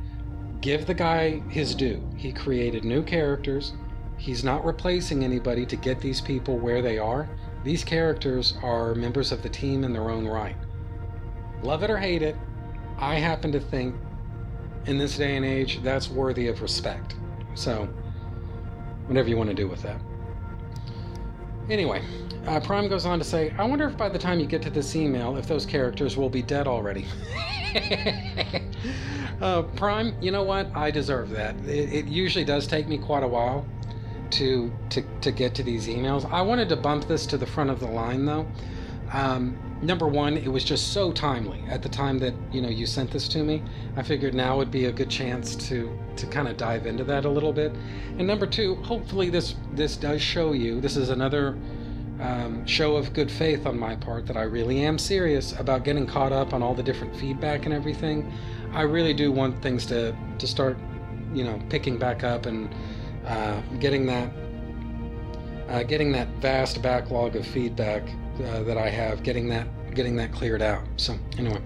give 0.61 0.87
the 0.87 0.95
guy 0.95 1.41
his 1.49 1.75
due. 1.75 2.03
He 2.17 2.33
created 2.33 2.85
new 2.85 3.03
characters. 3.03 3.73
He's 4.19 4.45
not 4.45 4.65
replacing 4.65 5.25
anybody 5.25 5.67
to 5.67 5.77
get 5.77 6.01
these 6.01 6.21
people 6.21 6.59
where 6.59 6.83
they 6.83 6.99
are. 6.99 7.29
These 7.65 7.85
characters 7.85 8.55
are 8.63 8.95
members 8.95 9.33
of 9.33 9.43
the 9.43 9.49
team 9.49 9.85
in 9.85 9.93
their 9.93 10.11
own 10.11 10.27
right. 10.27 10.57
Love 11.63 11.83
it 11.83 11.91
or 11.91 11.99
hate 11.99 12.23
it, 12.23 12.37
I 12.99 13.17
happen 13.17 13.51
to 13.53 13.61
think 13.61 13.95
in 14.87 14.99
this 14.99 15.17
day 15.17 15.37
and 15.37 15.45
age 15.45 15.81
that's 15.83 16.11
worthy 16.11 16.49
of 16.49 16.61
respect. 16.61 17.15
So, 17.55 17.89
whatever 19.07 19.29
you 19.29 19.37
want 19.37 19.51
to 19.51 19.55
do 19.55 19.69
with 19.69 19.83
that. 19.83 20.01
Anyway, 21.71 22.03
uh, 22.47 22.61
Prime 22.61 22.89
goes 22.89 23.07
on 23.07 23.19
to 23.19 23.25
say, 23.25 23.55
I 23.59 23.65
wonder 23.65 23.87
if 23.89 23.97
by 23.97 24.09
the 24.09 24.19
time 24.19 24.41
you 24.41 24.47
get 24.47 24.63
to 24.63 24.71
this 24.71 24.97
email, 24.97 25.37
if 25.37 25.47
those 25.47 25.65
characters 25.65 26.17
will 26.17 26.31
be 26.31 26.43
dead 26.43 26.67
already. 26.67 27.07
uh, 29.41 29.63
Prime, 29.77 30.15
you 30.21 30.31
know 30.31 30.43
what? 30.43 30.75
I 30.75 30.91
deserve 30.91 31.31
that. 31.31 31.57
It, 31.65 31.93
it, 31.93 32.07
usually 32.07 32.45
does 32.45 32.67
take 32.67 32.89
me 32.89 32.99
quite 32.99 33.23
a 33.23 33.29
while 33.29 33.65
to, 34.31 34.73
to, 34.91 35.03
to 35.21 35.31
get 35.31 35.55
to 35.55 35.63
these 35.63 35.87
emails. 35.87 36.31
I 36.31 36.43
wanted 36.43 36.69
to 36.71 36.77
bump 36.77 37.07
this 37.07 37.27
to 37.27 37.39
the 37.39 37.47
front 37.47 37.71
of 37.71 37.81
the 37.81 37.87
line, 37.87 38.27
though. 38.27 38.47
Um, 39.13 39.57
number 39.83 40.07
one, 40.07 40.37
it 40.37 40.49
was 40.49 40.65
just 40.65 40.93
so 40.93 41.13
timely 41.13 41.63
at 41.69 41.83
the 41.83 41.89
time 41.89 42.19
that 42.21 42.35
you 42.53 42.63
know 42.63 42.69
you 42.69 42.87
sent 42.87 43.11
this 43.11 43.29
to 43.29 43.43
me. 43.43 43.63
I 43.97 44.03
figured 44.03 44.35
now 44.35 44.57
would 44.57 44.71
be 44.71 44.87
a 44.87 44.93
good 44.93 45.11
chance 45.11 45.57
to 45.69 45.99
to 46.17 46.27
kind 46.27 46.49
of 46.49 46.57
dive 46.57 46.87
into 46.87 47.05
that 47.05 47.25
a 47.25 47.29
little 47.29 47.53
bit. 47.53 47.73
And 48.19 48.27
number 48.27 48.47
two, 48.47 48.77
hopefully 48.77 49.29
this 49.29 49.57
this 49.75 49.97
does 49.97 50.23
show 50.23 50.53
you. 50.53 50.81
This 50.81 50.97
is 50.97 51.11
another 51.11 51.59
um, 52.21 52.65
show 52.67 52.97
of 52.97 53.13
good 53.13 53.31
faith 53.31 53.67
on 53.67 53.79
my 53.79 53.97
part 53.97 54.27
that 54.27 54.37
I 54.37 54.43
really 54.43 54.85
am 54.85 54.99
serious 54.99 55.59
about 55.59 55.85
getting 55.85 56.07
caught 56.07 56.33
up 56.33 56.55
on 56.55 56.63
all 56.63 56.75
the 56.75 56.83
different 56.83 57.17
feedback 57.17 57.65
and 57.65 57.75
everything. 57.75 58.33
I 58.73 58.83
really 58.83 59.13
do 59.13 59.33
want 59.33 59.61
things 59.61 59.85
to 59.87 60.17
to 60.39 60.47
start, 60.47 60.79
you 61.35 61.45
know, 61.45 61.61
picking 61.69 61.99
back 61.99 62.23
up 62.23 62.47
and 62.47 62.73
uh, 63.27 63.61
getting 63.81 64.07
that 64.07 64.31
uh, 65.69 65.83
getting 65.83 66.13
that 66.13 66.29
vast 66.41 66.83
backlog 66.83 67.35
of 67.35 67.47
feedback 67.47 68.03
uh, 68.45 68.63
that 68.63 68.77
I 68.77 68.89
have, 68.89 69.23
getting 69.23 69.49
that 69.49 69.67
getting 69.95 70.17
that 70.17 70.33
cleared 70.33 70.63
out. 70.63 70.83
So 70.97 71.19
anyway, 71.39 71.61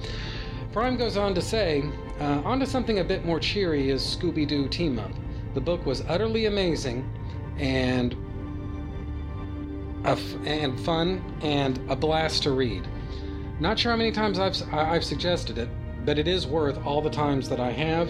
Prime 0.73 0.97
goes 0.97 1.17
on 1.17 1.35
to 1.35 1.43
say, 1.43 1.85
uh, 2.21 2.43
on 2.45 2.61
to 2.61 2.67
something 2.67 2.99
a 2.99 3.05
bit 3.05 3.25
more 3.25 3.41
cheery 3.41 3.91
is 3.91 4.03
Scooby 4.03 4.47
Doo 4.47 4.69
Team 4.69 4.99
Up. 4.99 5.11
The 5.55 5.61
book 5.61 5.87
was 5.87 6.03
utterly 6.09 6.47
amazing, 6.47 7.09
and 7.59 8.15
and 10.05 10.79
fun 10.81 11.23
and 11.43 11.81
a 11.91 11.97
blast 11.97 12.43
to 12.45 12.53
read. 12.53 12.87
Not 13.59 13.79
sure 13.79 13.93
how 13.93 13.97
many 13.97 14.13
times 14.13 14.39
I've 14.39 14.57
I've 14.73 15.05
suggested 15.05 15.59
it, 15.59 15.69
but 16.05 16.19
it 16.19 16.29
is 16.29 16.47
worth 16.47 16.85
all 16.85 17.01
the 17.01 17.11
times 17.11 17.49
that 17.49 17.59
I 17.59 17.73
have 17.73 18.09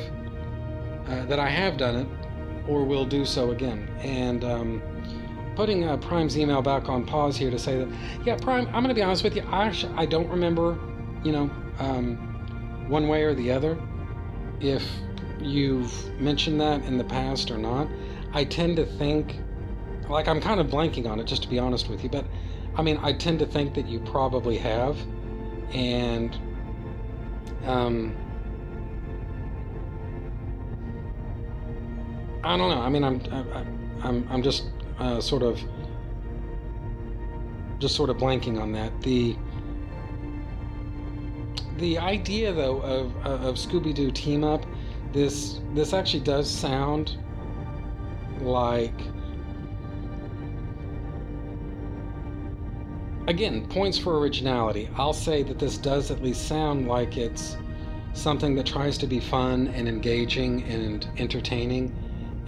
uh, 1.08 1.24
that 1.26 1.38
I 1.38 1.48
have 1.48 1.76
done 1.76 1.96
it, 1.96 2.08
or 2.68 2.84
will 2.84 3.06
do 3.06 3.24
so 3.24 3.52
again. 3.52 3.88
And 4.00 4.44
um, 4.44 4.82
putting 5.56 5.84
uh, 5.84 5.96
Prime's 5.96 6.38
email 6.38 6.62
back 6.62 6.88
on 6.88 7.04
pause 7.04 7.36
here 7.36 7.50
to 7.50 7.58
say 7.58 7.78
that, 7.78 7.88
yeah, 8.24 8.36
Prime, 8.36 8.66
I'm 8.66 8.74
going 8.74 8.88
to 8.88 8.94
be 8.94 9.02
honest 9.02 9.24
with 9.24 9.34
you. 9.34 9.42
I 9.50 9.74
I 9.96 10.06
don't 10.06 10.28
remember, 10.28 10.78
you 11.24 11.32
know, 11.32 11.50
um, 11.78 12.16
one 12.88 13.08
way 13.08 13.24
or 13.24 13.34
the 13.34 13.50
other, 13.50 13.78
if 14.60 14.86
you've 15.40 16.20
mentioned 16.20 16.60
that 16.60 16.82
in 16.84 16.98
the 16.98 17.04
past 17.04 17.50
or 17.50 17.58
not. 17.58 17.88
I 18.32 18.44
tend 18.44 18.76
to 18.76 18.84
think 18.84 19.40
like 20.08 20.28
I'm 20.28 20.40
kind 20.40 20.60
of 20.60 20.68
blanking 20.68 21.08
on 21.08 21.20
it, 21.20 21.24
just 21.24 21.42
to 21.42 21.48
be 21.48 21.58
honest 21.58 21.88
with 21.88 22.02
you. 22.02 22.08
But 22.08 22.26
I 22.76 22.82
mean, 22.82 22.98
I 23.02 23.12
tend 23.12 23.38
to 23.40 23.46
think 23.46 23.74
that 23.74 23.86
you 23.86 24.00
probably 24.00 24.58
have, 24.58 24.96
and 25.72 26.36
um, 27.64 28.14
I 32.44 32.56
don't 32.56 32.70
know. 32.70 32.80
I 32.80 32.88
mean, 32.88 33.04
I'm 33.04 33.20
I, 33.32 34.06
I'm 34.06 34.28
I'm 34.30 34.42
just 34.42 34.66
uh, 34.98 35.20
sort 35.20 35.42
of 35.42 35.60
just 37.78 37.94
sort 37.94 38.10
of 38.10 38.16
blanking 38.16 38.60
on 38.60 38.72
that. 38.72 39.00
The 39.02 39.36
the 41.78 41.98
idea 41.98 42.52
though 42.52 42.80
of 42.80 43.16
of 43.26 43.56
Scooby 43.56 43.94
Doo 43.94 44.10
team 44.10 44.44
up, 44.44 44.64
this 45.12 45.60
this 45.74 45.92
actually 45.92 46.20
does 46.20 46.50
sound 46.50 47.16
like 48.40 49.00
again, 53.28 53.66
points 53.68 53.98
for 53.98 54.18
originality. 54.18 54.88
I'll 54.96 55.12
say 55.12 55.42
that 55.42 55.58
this 55.58 55.78
does 55.78 56.10
at 56.10 56.22
least 56.22 56.46
sound 56.46 56.86
like 56.86 57.16
it's 57.16 57.56
something 58.12 58.54
that 58.54 58.66
tries 58.66 58.96
to 58.98 59.06
be 59.06 59.20
fun 59.20 59.68
and 59.68 59.88
engaging 59.88 60.62
and 60.64 61.06
entertaining, 61.18 61.94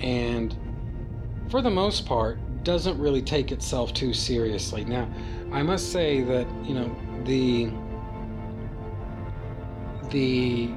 and 0.00 0.56
for 1.50 1.62
the 1.62 1.70
most 1.70 2.06
part, 2.06 2.38
doesn't 2.64 2.98
really 2.98 3.22
take 3.22 3.52
itself 3.52 3.94
too 3.94 4.12
seriously. 4.12 4.84
Now, 4.84 5.08
I 5.52 5.62
must 5.62 5.92
say 5.92 6.22
that, 6.22 6.46
you 6.64 6.74
know, 6.74 6.94
the 7.24 7.70
the 10.10 10.70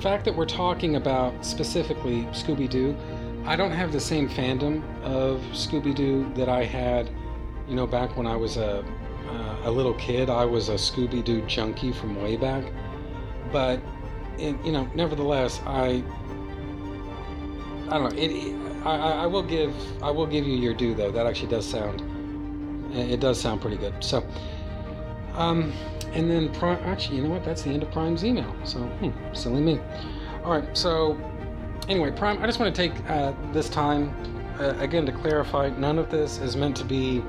fact 0.00 0.24
that 0.24 0.34
we're 0.34 0.46
talking 0.46 0.96
about 0.96 1.44
specifically 1.44 2.22
Scooby 2.32 2.68
Doo, 2.68 2.96
I 3.44 3.56
don't 3.56 3.72
have 3.72 3.92
the 3.92 4.00
same 4.00 4.28
fandom 4.28 4.82
of 5.02 5.40
Scooby 5.52 5.94
Doo 5.94 6.30
that 6.34 6.48
I 6.48 6.64
had 6.64 7.10
you 7.68 7.74
know, 7.74 7.86
back 7.86 8.16
when 8.16 8.26
I 8.26 8.34
was 8.34 8.56
a, 8.56 8.84
uh, 9.28 9.56
a 9.64 9.70
little 9.70 9.94
kid, 9.94 10.30
I 10.30 10.44
was 10.44 10.70
a 10.70 10.74
Scooby 10.74 11.22
Doo 11.22 11.42
junkie 11.42 11.92
from 11.92 12.20
way 12.20 12.36
back. 12.36 12.64
But, 13.52 13.80
you 14.38 14.72
know, 14.72 14.88
nevertheless, 14.94 15.60
I, 15.66 16.02
I 17.88 17.98
don't 17.98 18.14
know. 18.14 18.18
It, 18.18 18.30
it 18.30 18.77
I, 18.96 19.10
I 19.22 19.26
will 19.26 19.42
give 19.42 19.74
I 20.02 20.10
will 20.10 20.26
give 20.26 20.46
you 20.46 20.56
your 20.56 20.74
due 20.74 20.94
though. 20.94 21.10
That 21.10 21.26
actually 21.26 21.48
does 21.48 21.66
sound 21.66 22.02
it 22.92 23.20
does 23.20 23.40
sound 23.40 23.60
pretty 23.60 23.76
good. 23.76 24.02
So, 24.02 24.24
um, 25.34 25.72
and 26.12 26.30
then 26.30 26.52
Prime. 26.54 26.78
Actually, 26.84 27.18
you 27.18 27.24
know 27.24 27.30
what? 27.30 27.44
That's 27.44 27.62
the 27.62 27.70
end 27.70 27.82
of 27.82 27.90
Prime's 27.90 28.24
email. 28.24 28.54
So, 28.64 28.80
hmm, 28.80 29.10
silly 29.34 29.60
me. 29.60 29.80
All 30.44 30.52
right. 30.52 30.76
So, 30.76 31.18
anyway, 31.88 32.10
Prime. 32.10 32.42
I 32.42 32.46
just 32.46 32.58
want 32.58 32.74
to 32.74 32.88
take 32.88 33.10
uh, 33.10 33.32
this 33.52 33.68
time 33.68 34.14
uh, 34.58 34.74
again 34.78 35.06
to 35.06 35.12
clarify. 35.12 35.68
None 35.70 35.98
of 35.98 36.10
this 36.10 36.38
is 36.38 36.56
meant 36.56 36.76
to 36.78 36.84
be, 36.84 37.22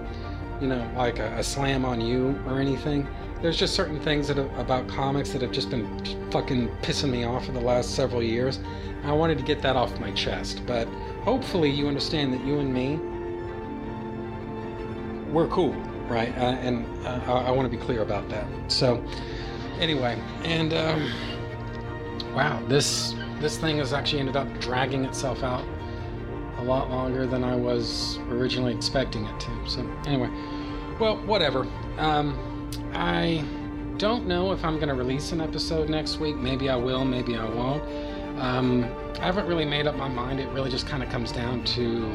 you 0.62 0.68
know, 0.68 0.90
like 0.96 1.20
a, 1.20 1.38
a 1.38 1.44
slam 1.44 1.86
on 1.86 2.02
you 2.02 2.40
or 2.48 2.60
anything. 2.60 3.08
There's 3.42 3.58
just 3.58 3.74
certain 3.74 4.00
things 4.02 4.28
that 4.28 4.38
have, 4.38 4.60
about 4.60 4.88
comics 4.88 5.32
that 5.32 5.42
have 5.42 5.52
just 5.52 5.70
been 5.70 5.88
fucking 6.30 6.68
pissing 6.82 7.10
me 7.10 7.24
off 7.24 7.46
for 7.46 7.54
the 7.54 7.62
last 7.62 7.96
several 7.96 8.22
years. 8.22 8.60
I 9.06 9.14
wanted 9.14 9.38
to 9.38 9.46
get 9.46 9.62
that 9.62 9.78
off 9.78 9.98
my 10.00 10.12
chest, 10.12 10.62
but 10.66 10.88
hopefully 11.30 11.70
you 11.70 11.88
understand 11.88 12.34
that 12.34 12.44
you 12.44 12.58
and 12.58 12.74
me, 12.74 12.98
we're 15.32 15.48
cool, 15.50 15.74
right? 16.08 16.36
Uh, 16.36 16.58
and 16.66 16.88
uh, 17.06 17.22
I, 17.28 17.50
I 17.50 17.52
want 17.52 17.72
to 17.72 17.78
be 17.78 17.82
clear 17.82 18.02
about 18.02 18.28
that. 18.30 18.48
So, 18.68 19.06
anyway, 19.80 20.20
and 20.44 20.74
um, 20.74 21.12
wow, 22.34 22.60
this 22.68 23.14
this 23.40 23.60
thing 23.60 23.78
has 23.78 23.94
actually 23.94 24.22
ended 24.22 24.38
up 24.38 24.48
dragging 24.60 25.06
itself 25.06 25.44
out 25.44 25.64
a 26.58 26.64
lot 26.64 26.90
longer 26.90 27.28
than 27.28 27.44
I 27.44 27.56
was 27.56 28.18
originally 28.30 28.74
expecting 28.74 29.26
it 29.26 29.40
to. 29.40 29.70
So, 29.70 29.88
anyway, 30.08 30.32
well, 31.00 31.18
whatever. 31.28 31.68
Um, 32.00 32.72
I 32.94 33.46
don't 33.98 34.26
know 34.26 34.52
if 34.52 34.66
I'm 34.66 34.78
going 34.78 34.90
to 34.90 34.96
release 34.96 35.32
an 35.32 35.42
episode 35.42 35.90
next 35.90 36.20
week. 36.20 36.38
Maybe 36.38 36.72
I 36.72 36.76
will, 36.76 37.06
maybe 37.06 37.38
I 37.38 37.48
won't. 37.48 38.09
Um, 38.40 38.86
I 39.20 39.26
haven't 39.26 39.48
really 39.48 39.66
made 39.66 39.86
up 39.86 39.96
my 39.96 40.08
mind. 40.08 40.40
It 40.40 40.48
really 40.50 40.70
just 40.70 40.88
kind 40.88 41.04
of 41.04 41.10
comes 41.10 41.32
down 41.32 41.64
to 41.66 42.10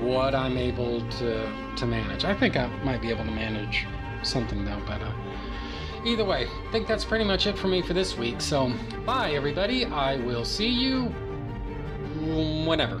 what 0.00 0.34
I'm 0.34 0.56
able 0.56 1.00
to 1.18 1.52
to 1.76 1.86
manage. 1.86 2.24
I 2.24 2.34
think 2.34 2.56
I 2.56 2.66
might 2.82 3.02
be 3.02 3.10
able 3.10 3.24
to 3.24 3.30
manage 3.30 3.86
something 4.22 4.64
though, 4.64 4.80
but 4.86 5.02
uh, 5.02 5.12
either 6.04 6.24
way, 6.24 6.46
I 6.46 6.72
think 6.72 6.86
that's 6.86 7.04
pretty 7.04 7.24
much 7.24 7.46
it 7.46 7.58
for 7.58 7.68
me 7.68 7.82
for 7.82 7.92
this 7.92 8.16
week. 8.16 8.40
So, 8.40 8.72
bye 9.04 9.32
everybody. 9.32 9.84
I 9.84 10.16
will 10.16 10.44
see 10.44 10.68
you 10.68 11.06
whenever. 12.66 13.00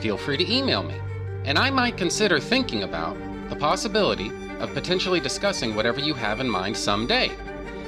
Feel 0.00 0.16
free 0.16 0.38
to 0.38 0.52
email 0.52 0.82
me, 0.82 0.98
and 1.44 1.58
I 1.58 1.70
might 1.70 1.96
consider 1.96 2.40
thinking 2.40 2.84
about 2.84 3.16
the 3.50 3.56
possibility 3.56 4.30
of 4.58 4.72
potentially 4.72 5.20
discussing 5.20 5.74
whatever 5.74 6.00
you 6.00 6.14
have 6.14 6.40
in 6.40 6.48
mind 6.48 6.76
someday. 6.76 7.30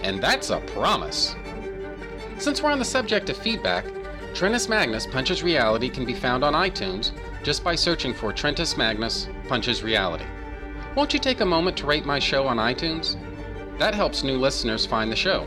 And 0.03 0.23
that's 0.23 0.51
a 0.51 0.61
promise. 0.61 1.35
Since 2.39 2.63
we're 2.63 2.71
on 2.71 2.79
the 2.79 2.85
subject 2.85 3.31
of 3.31 3.37
feedback, 3.37 3.85
Trentus 4.35 4.69
Magnus 4.69 5.07
Punches 5.07 5.43
Reality 5.43 5.89
can 5.89 6.05
be 6.05 6.15
found 6.15 6.43
on 6.43 6.55
iTunes 6.55 7.13
just 7.43 7.63
by 7.63 7.75
searching 7.75 8.13
for 8.13 8.33
Trentus 8.33 8.77
Magnus 8.77 9.29
Punches 9.49 9.83
Reality. 9.83 10.25
Won't 10.95 11.15
you 11.15 11.21
take 11.21 11.41
a 11.41 11.47
moment 11.47 11.77
to 11.79 11.87
rate 11.87 12.05
my 12.05 12.19
show 12.19 12.47
on 12.47 12.57
iTunes? 12.57 13.17
That 13.79 13.95
helps 13.95 14.23
new 14.23 14.37
listeners 14.37 14.85
find 14.85 15.11
the 15.11 15.17
show. 15.17 15.47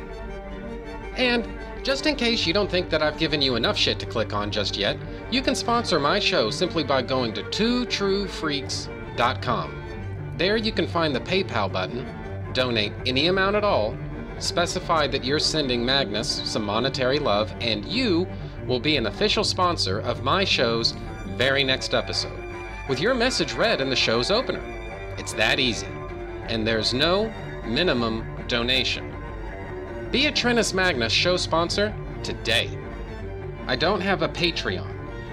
And 1.15 1.47
just 1.85 2.05
in 2.07 2.15
case 2.15 2.47
you 2.47 2.53
don't 2.53 2.69
think 2.69 2.89
that 2.89 3.01
I've 3.03 3.19
given 3.19 3.43
you 3.43 3.55
enough 3.55 3.77
shit 3.77 3.99
to 3.99 4.07
click 4.07 4.33
on 4.33 4.49
just 4.49 4.75
yet, 4.75 4.97
you 5.29 5.43
can 5.43 5.53
sponsor 5.53 5.99
my 5.99 6.17
show 6.17 6.49
simply 6.49 6.83
by 6.83 7.03
going 7.03 7.31
to 7.33 7.43
twotruefreaks.com. 7.43 9.83
There 10.35 10.57
you 10.57 10.71
can 10.71 10.87
find 10.87 11.15
the 11.15 11.19
PayPal 11.19 11.71
button, 11.71 12.07
donate 12.53 12.91
any 13.05 13.27
amount 13.27 13.55
at 13.55 13.63
all, 13.63 13.95
specify 14.39 15.05
that 15.07 15.23
you're 15.23 15.37
sending 15.37 15.85
Magnus 15.85 16.41
some 16.43 16.65
monetary 16.65 17.19
love, 17.19 17.53
and 17.61 17.85
you 17.85 18.25
will 18.65 18.79
be 18.79 18.97
an 18.97 19.05
official 19.05 19.43
sponsor 19.43 19.99
of 19.99 20.23
my 20.23 20.43
show's 20.43 20.95
very 21.37 21.63
next 21.63 21.93
episode, 21.93 22.43
with 22.89 22.99
your 22.99 23.13
message 23.13 23.53
read 23.53 23.79
in 23.79 23.91
the 23.91 23.95
show's 23.95 24.31
opener. 24.31 24.63
It's 25.19 25.33
that 25.33 25.59
easy. 25.59 25.85
And 26.49 26.65
there's 26.65 26.95
no 26.95 27.31
minimum 27.63 28.25
donation. 28.47 29.14
Be 30.15 30.27
a 30.27 30.31
Trentus 30.31 30.73
Magnus 30.73 31.11
show 31.11 31.35
sponsor 31.35 31.93
today. 32.23 32.69
I 33.67 33.75
don't 33.75 33.99
have 33.99 34.21
a 34.21 34.29
Patreon, 34.29 34.89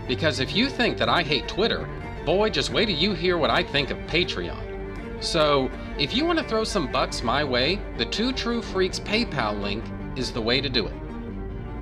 because 0.09 0.41
if 0.41 0.57
you 0.57 0.69
think 0.69 0.99
that 0.99 1.09
I 1.09 1.23
hate 1.23 1.47
Twitter, 1.47 1.89
boy, 2.27 2.51
just 2.51 2.73
wait 2.73 2.87
till 2.87 2.97
you 2.97 3.13
hear 3.13 3.39
what 3.39 3.49
I 3.49 3.63
think 3.63 3.91
of 3.91 3.99
Patreon. 4.09 5.23
So, 5.23 5.71
if 6.01 6.17
you 6.17 6.25
want 6.25 6.41
to 6.41 6.45
throw 6.45 6.65
some 6.65 6.91
bucks 6.91 7.23
my 7.23 7.45
way, 7.45 7.79
the 7.97 8.07
Two 8.07 8.33
True 8.33 8.61
Freaks 8.61 8.99
PayPal 8.99 9.63
link 9.63 9.85
is 10.17 10.33
the 10.33 10.43
way 10.43 10.61
to 10.61 10.69
do 10.69 10.89
it. 10.89 10.95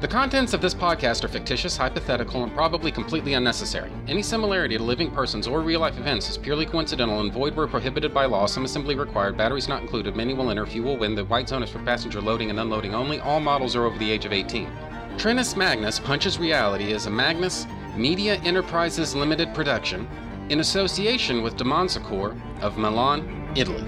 The 0.01 0.09
contents 0.09 0.55
of 0.55 0.63
this 0.63 0.73
podcast 0.73 1.25
are 1.25 1.29
fictitious, 1.29 1.77
hypothetical, 1.77 2.43
and 2.43 2.55
probably 2.55 2.91
completely 2.91 3.35
unnecessary. 3.35 3.93
Any 4.09 4.23
similarity 4.23 4.79
to 4.79 4.83
living 4.83 5.11
persons 5.11 5.47
or 5.47 5.61
real 5.61 5.81
life 5.81 5.99
events 5.99 6.31
is 6.31 6.39
purely 6.39 6.65
coincidental 6.65 7.21
and 7.21 7.31
void 7.31 7.55
where 7.55 7.67
prohibited 7.67 8.15
by 8.15 8.25
law. 8.25 8.47
Some 8.47 8.65
assembly 8.65 8.95
required, 8.95 9.37
batteries 9.37 9.69
not 9.69 9.83
included, 9.83 10.17
many 10.17 10.33
will 10.33 10.51
enter, 10.51 10.65
few 10.65 10.83
will 10.83 10.97
win. 10.97 11.15
The 11.15 11.27
white 11.27 11.51
zone 11.51 11.63
is 11.63 11.69
for 11.69 11.81
passenger 11.81 12.23
loading 12.23 12.49
and 12.49 12.59
unloading 12.59 12.95
only. 12.95 13.21
All 13.21 13.41
models 13.41 13.77
are 13.77 13.85
over 13.85 13.99
the 13.99 14.11
age 14.11 14.25
of 14.25 14.33
18. 14.33 14.71
Trentus 15.19 15.55
Magnus 15.55 16.01
Punches 16.01 16.39
Reality 16.39 16.93
is 16.93 17.05
a 17.05 17.11
Magnus 17.11 17.67
Media 17.95 18.37
Enterprises 18.37 19.15
Limited 19.15 19.53
production 19.53 20.09
in 20.49 20.61
association 20.61 21.43
with 21.43 21.59
Demonsacor 21.59 22.41
of 22.63 22.79
Milan, 22.79 23.53
Italy 23.55 23.85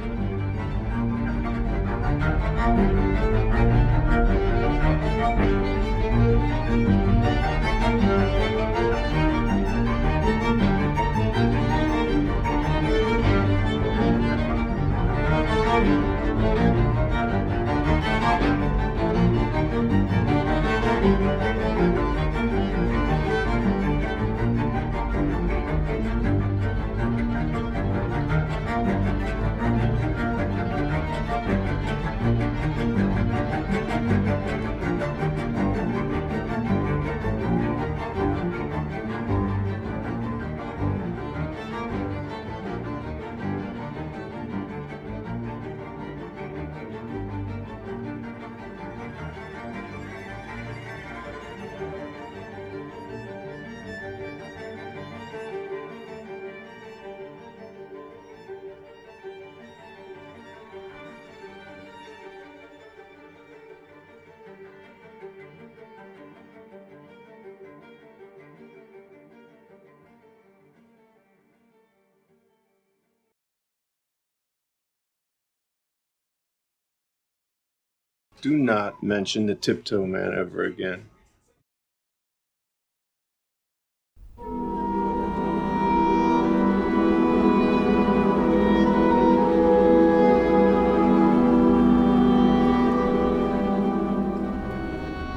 Do 78.42 78.56
not 78.56 79.04
mention 79.04 79.46
the 79.46 79.54
Tiptoe 79.54 80.04
Man 80.04 80.34
ever 80.36 80.64
again. 80.64 81.08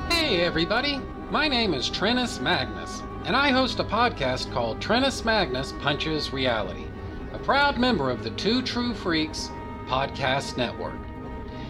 Hey, 0.10 0.42
everybody. 0.42 1.00
My 1.30 1.48
name 1.48 1.76
is 1.76 1.92
Trentus 1.92 2.42
Magnus, 2.42 3.04
and 3.26 3.36
I 3.36 3.50
host 3.50 3.80
a 3.80 3.84
podcast 3.84 4.52
called 4.52 4.80
Trentus 4.80 5.24
Magnus 5.24 5.74
Punches 5.74 6.34
Reality, 6.34 6.86
a 7.34 7.38
proud 7.38 7.78
member 7.78 8.10
of 8.10 8.24
the 8.24 8.32
Two 8.32 8.64
True 8.64 8.96
Freaks 8.96 9.52
podcast 9.86 10.58
network. 10.58 10.98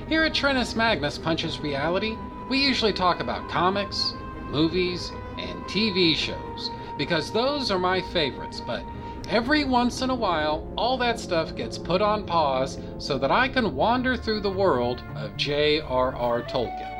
Here 0.07 0.23
at 0.23 0.33
Trentus 0.33 0.75
Magnus 0.75 1.17
Punches 1.17 1.59
Reality, 1.59 2.15
we 2.47 2.59
usually 2.59 2.93
talk 2.93 3.21
about 3.21 3.49
comics, 3.49 4.13
movies, 4.51 5.11
and 5.39 5.63
TV 5.63 6.15
shows, 6.15 6.69
because 6.95 7.31
those 7.31 7.71
are 7.71 7.79
my 7.79 8.01
favorites, 8.13 8.61
but 8.61 8.83
every 9.29 9.63
once 9.63 10.03
in 10.03 10.11
a 10.11 10.15
while, 10.15 10.71
all 10.77 10.95
that 10.99 11.19
stuff 11.19 11.55
gets 11.55 11.79
put 11.79 12.03
on 12.03 12.23
pause 12.23 12.77
so 12.99 13.17
that 13.17 13.31
I 13.31 13.47
can 13.47 13.75
wander 13.75 14.15
through 14.15 14.41
the 14.41 14.51
world 14.51 15.01
of 15.15 15.35
J.R.R. 15.37 16.43
Tolkien. 16.43 16.91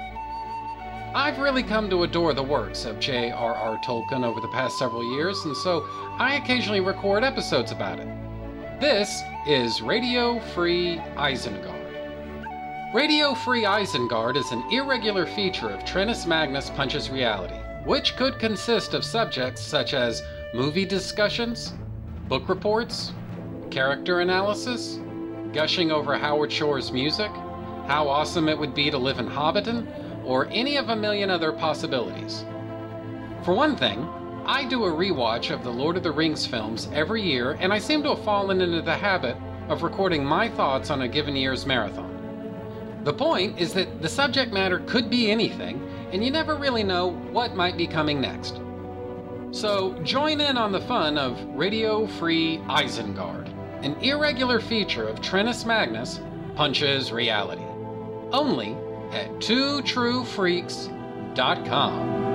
I've 1.14 1.38
really 1.38 1.64
come 1.64 1.92
to 1.92 2.04
adore 2.04 2.34
the 2.34 2.42
works 2.42 2.86
of 2.86 3.00
J.R.R. 3.00 3.80
Tolkien 3.86 4.26
over 4.26 4.42
the 4.42 4.48
past 4.48 4.80
several 4.80 5.04
years, 5.16 5.46
and 5.46 5.56
so 5.56 5.86
I 6.18 6.40
occasionally 6.42 6.82
record 6.82 7.24
episodes 7.24 7.72
about 7.72 8.00
it. 8.00 8.08
This 8.82 9.22
is 9.46 9.84
Radio 9.84 10.40
Free 10.56 10.98
Isengard. 11.16 11.75
Radio 12.94 13.34
Free 13.34 13.64
Isengard 13.64 14.38
is 14.38 14.52
an 14.52 14.64
irregular 14.72 15.26
feature 15.26 15.70
of 15.70 15.84
Trentus 15.84 16.26
Magnus 16.26 16.70
Punches 16.70 17.10
Reality, 17.10 17.56
which 17.84 18.16
could 18.16 18.40
consist 18.40 18.94
of 18.94 19.04
subjects 19.04 19.62
such 19.62 19.94
as 19.94 20.24
movie 20.54 20.86
discussions, 20.86 21.74
book 22.30 22.48
reports, 22.48 23.12
character 23.70 24.22
analysis, 24.22 25.00
gushing 25.52 25.92
over 25.92 26.16
Howard 26.16 26.52
Shore's 26.52 26.92
music, 26.92 27.32
how 27.88 28.08
awesome 28.08 28.48
it 28.48 28.58
would 28.58 28.74
be 28.74 28.90
to 28.92 28.98
live 28.98 29.20
in 29.20 29.28
Hobbiton, 29.28 29.88
or 30.24 30.46
any 30.48 30.78
of 30.78 30.88
a 30.90 30.96
million 30.96 31.30
other 31.30 31.52
possibilities. 31.52 32.46
For 33.44 33.54
one 33.54 33.76
thing, 33.76 34.08
I 34.46 34.64
do 34.64 34.86
a 34.86 34.92
rewatch 34.92 35.54
of 35.54 35.64
the 35.64 35.74
Lord 35.74 35.98
of 35.98 36.04
the 36.04 36.12
Rings 36.12 36.46
films 36.46 36.88
every 36.94 37.22
year, 37.22 37.58
and 37.60 37.74
I 37.74 37.80
seem 37.80 38.04
to 38.04 38.10
have 38.10 38.24
fallen 38.24 38.62
into 38.62 38.82
the 38.82 38.96
habit 38.96 39.36
of 39.70 39.84
recording 39.84 40.24
my 40.24 40.48
thoughts 40.48 40.92
on 40.92 41.02
a 41.02 41.08
given 41.08 41.36
year's 41.36 41.66
marathon. 41.66 42.15
The 43.06 43.14
point 43.14 43.58
is 43.60 43.74
that 43.76 44.02
the 44.02 44.10
subject 44.10 44.52
matter 44.52 44.80
could 44.80 45.12
be 45.12 45.30
anything, 45.30 45.80
and 46.12 46.26
you 46.26 46.32
never 46.32 46.56
really 46.56 46.84
know 46.84 47.12
what 47.32 47.56
might 47.56 47.78
be 47.78 47.86
coming 47.86 48.20
next. 48.20 48.60
So 49.52 49.94
join 50.02 50.42
in 50.42 50.58
on 50.58 50.72
the 50.72 50.82
fun 50.82 51.20
of 51.20 51.40
Radio 51.50 52.08
Free 52.08 52.58
Isengard, 52.68 53.48
an 53.86 53.94
irregular 54.02 54.60
feature 54.60 55.08
of 55.08 55.22
Trentus 55.22 55.68
Magnus 55.68 56.20
Punches 56.56 57.12
Reality. 57.12 57.62
Only 58.32 58.76
at 59.12 59.30
twotruefreaks.com. 59.36 62.35